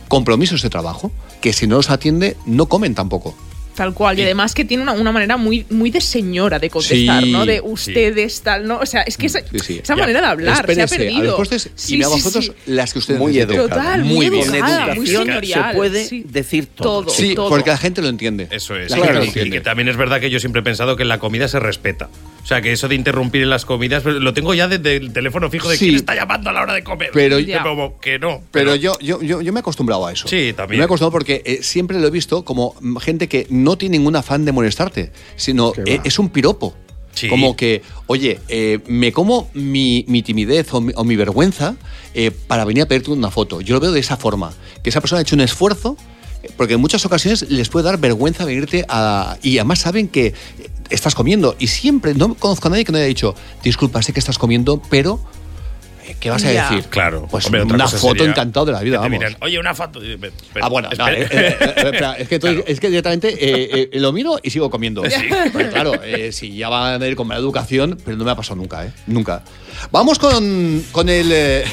compromisos 0.09 0.63
de 0.63 0.71
trabajo, 0.71 1.11
que 1.41 1.53
si 1.53 1.67
no 1.67 1.77
los 1.77 1.91
atiende, 1.91 2.37
no 2.47 2.67
comen 2.67 2.95
tampoco. 2.95 3.35
Tal 3.77 3.93
cual. 3.95 4.19
Y 4.19 4.23
además 4.23 4.55
que 4.55 4.65
tiene 4.65 4.83
una, 4.83 4.93
una 4.93 5.13
manera 5.13 5.37
muy, 5.37 5.67
muy 5.71 5.91
de 5.91 6.01
señora 6.01 6.59
de 6.59 6.71
contestar, 6.71 7.23
Sí, 7.23 7.31
¿no? 7.31 7.45
De 7.47 7.57
sí. 7.57 7.61
ustedes, 7.65 8.41
tal, 8.41 8.67
¿no? 8.67 8.79
O 8.79 8.87
sea, 8.87 9.03
es 9.03 9.17
que 9.17 9.27
esa, 9.27 9.41
Sí, 9.41 9.59
sí. 9.63 9.81
esa 9.83 9.95
manera 9.97 10.21
de 10.23 10.27
hablar 10.27 10.61
Espérese, 10.61 10.89
se 10.89 10.95
ha 10.95 10.99
perdido. 10.99 11.21
A 11.21 11.25
los 11.25 11.35
postres 11.35 11.71
Sí, 11.75 11.95
y 11.95 11.99
me 11.99 12.05
hago 12.07 12.17
sí, 12.17 12.23
fotos 12.23 12.45
sí. 12.47 12.53
las 12.67 12.93
que 12.95 12.99
ustedes 13.01 13.21
Muy 13.21 13.39
educada. 13.39 13.69
Total, 13.69 14.05
muy 14.05 14.31
bien. 14.31 14.43
educada, 14.55 14.95
muy 14.95 15.07
señorial. 15.07 15.71
se 15.73 15.77
puede 15.77 16.05
sí. 16.07 16.25
decir 16.27 16.67
todo. 16.67 17.03
Todo, 17.05 17.11
Sí, 17.11 17.35
todo. 17.35 17.49
porque 17.51 17.71
la 17.71 17.77
gente 17.79 18.01
lo 18.03 18.09
entiende. 18.09 18.49
Eso 18.51 18.75
es. 18.77 18.91
La 18.91 18.97
Claro, 18.97 19.23
gente 19.23 19.41
lo 19.41 19.47
y 19.47 19.51
que 19.51 19.61
también 19.61 19.89
es 19.89 19.97
verdad 19.99 20.21
que 20.21 20.31
yo 20.31 20.41
siempre 20.41 20.61
he 20.61 20.65
pensado 20.65 20.97
que 20.97 21.03
en 21.03 21.09
la 21.11 21.19
comida 21.19 21.47
se 21.47 21.61
respeta. 21.61 22.09
O 22.43 22.47
sea, 22.49 22.63
que 22.63 22.71
eso 22.73 22.87
de 22.87 22.95
interrumpir 22.95 23.43
en 23.43 23.51
las 23.51 23.65
comidas, 23.65 24.05
lo 24.05 24.33
tengo 24.33 24.55
ya 24.55 24.69
desde 24.69 24.97
el 24.97 25.13
teléfono 25.13 25.51
fijo 25.51 25.69
de 25.69 25.77
Sí. 25.77 25.87
quién 25.87 25.97
está 25.97 26.15
llamando 26.15 26.49
a 26.49 26.53
la 26.53 26.63
hora 26.63 26.75
de 26.75 26.85
comer. 26.85 27.11
Pero- 27.13 27.39
Que 27.39 27.59
como 27.63 27.99
que 28.01 28.19
no. 28.21 28.41
Pero 28.53 28.77
yo, 28.77 28.97
yo, 29.01 29.21
yo, 29.21 29.43
yo 29.43 29.53
me 29.53 29.59
he 29.59 29.63
acostumbrado 29.63 30.07
a 30.07 30.13
eso. 30.13 30.29
Sí, 30.29 30.53
también. 30.57 30.79
Me 30.79 30.85
he 30.85 30.87
acostumbrado 30.87 31.11
porque 31.11 31.43
eh, 31.45 31.59
siempre 31.63 31.99
lo 31.99 32.07
he 32.07 32.11
visto 32.11 32.45
como 32.45 32.77
mm, 32.81 32.99
gente 32.99 33.29
que 33.29 33.49
no 33.51 33.66
tiene 33.75 33.99
ningún 33.99 34.15
afán 34.15 34.45
de 34.45 34.53
molestarte, 34.53 35.11
sino 35.35 35.73
eh, 35.85 35.99
es 36.05 36.21
un 36.21 36.29
piropo. 36.29 36.75
Sí. 37.13 37.29
Como 37.29 37.57
que, 37.57 37.83
oye, 38.07 38.39
eh, 38.49 38.79
me 38.87 39.11
como 39.11 39.49
mi, 39.55 40.05
mi 40.07 40.23
timidez 40.23 40.73
o 40.75 40.81
mi, 40.81 40.93
o 40.95 41.03
mi 41.03 41.17
vergüenza 41.17 41.75
eh, 42.15 42.31
para 42.31 42.65
venir 42.65 42.85
a 42.85 42.87
pedirte 42.87 43.11
una 43.11 43.31
foto. 43.31 43.61
Yo 43.63 43.75
lo 43.75 43.81
veo 43.81 43.91
de 43.91 44.01
esa 44.01 44.17
forma. 44.17 44.53
Que 44.83 44.91
esa 44.91 45.01
persona 45.01 45.19
ha 45.19 45.23
hecho 45.23 45.35
un 45.35 45.41
esfuerzo, 45.41 45.97
porque 46.57 46.75
en 46.75 46.81
muchas 46.81 47.05
ocasiones 47.07 47.51
les 47.51 47.69
puede 47.69 47.87
dar 47.87 47.99
vergüenza 47.99 48.45
venirte 48.45 48.85
a. 48.89 49.39
Y 49.43 49.59
además 49.59 49.81
saben 49.81 50.09
que 50.09 50.35
estás 50.91 51.15
comiendo. 51.15 51.57
Y 51.59 51.69
siempre, 51.69 52.15
no 52.15 52.35
conozco 52.35 52.69
a 52.69 52.71
nadie 52.71 52.85
que 52.85 52.93
no 52.93 52.99
haya 52.99 53.07
dicho, 53.07 53.35
disculpa, 53.65 54.03
sé 54.03 54.13
que 54.13 54.21
estás 54.21 54.39
comiendo, 54.39 54.81
pero. 54.91 55.21
Eh, 56.09 56.17
¿Qué 56.21 56.31
vas 56.31 56.45
a 56.45 56.53
Ya. 56.53 56.69
decir? 56.71 56.85
Claro. 56.89 57.27
Pues 57.31 57.47
Hombre, 57.47 57.63
una 57.63 57.89
foto 57.89 58.09
sería 58.15 58.31
encantado 58.31 58.67
de 58.67 58.73
la 58.73 58.81
vida, 58.81 58.97
vamos. 58.99 59.11
miran, 59.11 59.37
Oye, 59.41 59.59
una 59.59 59.75
foto. 59.75 60.01
Ah, 60.61 60.69
bueno, 60.69 60.89
Espera. 60.91 61.05
vale, 61.05 61.23
eh, 61.23 61.29
eh, 61.31 61.57
eh, 61.61 61.73
espera, 61.77 62.13
es, 62.19 62.29
que 62.29 62.39
tú- 62.39 62.65
es 62.67 62.81
que 62.81 62.89
directamente 62.89 63.29
eh, 63.31 63.89
eh, 63.93 63.99
lo 64.01 64.13
miro 64.13 64.39
y 64.43 64.51
sigo 64.51 64.71
comiendo. 64.71 65.03
Sí. 65.09 65.17
Porque, 65.53 65.69
claro, 65.69 65.93
eh, 66.03 66.33
si 66.33 66.57
ya 66.57 66.69
van 66.69 67.03
a 67.03 67.07
ir 67.07 67.17
con 67.17 67.27
mala 67.27 67.41
educación, 67.41 67.99
pero 68.05 68.17
no 68.17 68.25
me 68.25 68.31
ha 68.31 68.37
pasado 68.37 68.57
nunca, 68.57 68.85
¿eh? 68.87 68.93
Nunca. 69.07 69.43
Vamos 69.91 70.19
con, 70.19 70.83
con, 70.93 71.09
el, 71.09 71.29
eh, 71.33 71.65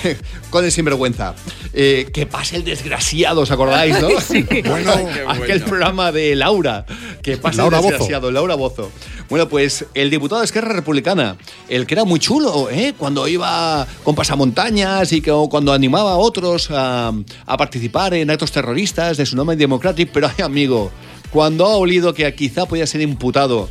con 0.50 0.66
el 0.66 0.72
sinvergüenza. 0.72 1.34
Eh, 1.74 2.08
que 2.14 2.26
pase 2.26 2.58
el 2.58 2.64
desgraciado, 2.66 3.42
¿os 3.42 3.52
acordáis, 3.52 4.00
no? 4.02 4.10
Sí. 4.20 4.46
Bueno. 4.66 4.94
aquel 5.28 5.62
programa 5.62 6.12
de 6.12 6.36
Laura. 6.36 6.86
Que 7.22 7.38
pase 7.38 7.58
Laura 7.58 7.78
el 7.78 7.84
Bozo. 7.84 7.92
desgraciado, 7.94 8.32
Laura 8.32 8.56
Bozo. 8.56 8.92
Bueno, 9.30 9.50
pues 9.50 9.86
el 9.94 10.10
diputado 10.10 10.42
de 10.42 10.46
Esquerra 10.46 10.74
Republicana, 10.74 11.38
el 11.70 11.88
que 11.88 11.96
era 11.96 12.04
muy 12.04 12.20
chulo, 12.20 12.70
¿eh? 12.70 12.94
Cuando 12.98 13.28
iba 13.28 13.88
con 14.04 14.16
pasamontañas 14.16 15.12
y 15.12 15.22
que, 15.22 15.32
o 15.32 15.50
cuando 15.50 15.74
animaba 15.74 16.12
a 16.12 16.18
otros 16.18 16.70
a, 16.72 17.12
a 17.46 17.58
participar 17.58 18.14
en 18.14 18.30
actos 18.30 18.52
terroristas 18.52 19.18
de 19.18 19.26
su 19.26 19.36
nombre 19.36 19.56
Democratic, 19.56 20.10
pero 20.14 20.28
ay, 20.28 20.44
amigo, 20.44 20.92
cuando 21.32 21.66
ha 21.66 21.76
olido 21.76 22.14
que 22.14 22.34
quizá 22.36 22.66
podía 22.66 22.86
ser 22.86 23.02
imputado, 23.02 23.70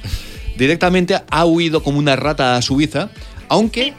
directamente 0.56 1.20
ha 1.30 1.44
huido 1.44 1.82
como 1.82 1.98
una 1.98 2.16
rata 2.16 2.56
a 2.56 2.62
Suiza, 2.62 3.10
aunque 3.48 3.92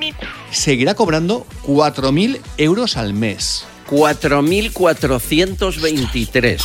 seguirá 0.52 0.96
cobrando 0.96 1.46
4.000 1.66 2.40
euros 2.58 2.98
al 2.98 3.14
mes. 3.14 3.66
4.423. 3.90 6.62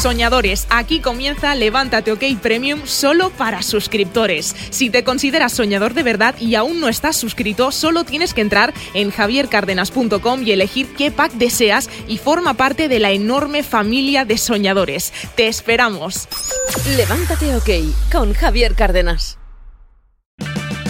Soñadores, 0.00 0.66
aquí 0.68 1.00
comienza 1.00 1.54
Levántate 1.54 2.12
OK 2.12 2.22
Premium 2.42 2.82
solo 2.84 3.30
para 3.30 3.62
suscriptores. 3.62 4.54
Si 4.70 4.90
te 4.90 5.04
consideras 5.04 5.54
soñador 5.54 5.94
de 5.94 6.02
verdad 6.02 6.34
y 6.38 6.54
aún 6.54 6.80
no 6.80 6.88
estás 6.88 7.16
suscrito, 7.16 7.72
solo 7.72 8.04
tienes 8.04 8.34
que 8.34 8.42
entrar 8.42 8.74
en 8.92 9.10
javiercardenas.com 9.10 10.42
y 10.42 10.52
elegir 10.52 10.94
qué 10.96 11.10
pack 11.10 11.32
deseas 11.32 11.88
y 12.06 12.18
forma 12.18 12.54
parte 12.54 12.88
de 12.88 13.00
la 13.00 13.12
enorme 13.12 13.62
familia 13.62 14.26
de 14.26 14.36
soñadores. 14.36 15.12
Te 15.34 15.48
esperamos. 15.48 16.28
Levántate 16.96 17.56
OK 17.56 17.70
con 18.12 18.34
Javier 18.34 18.74
Cárdenas. 18.74 19.38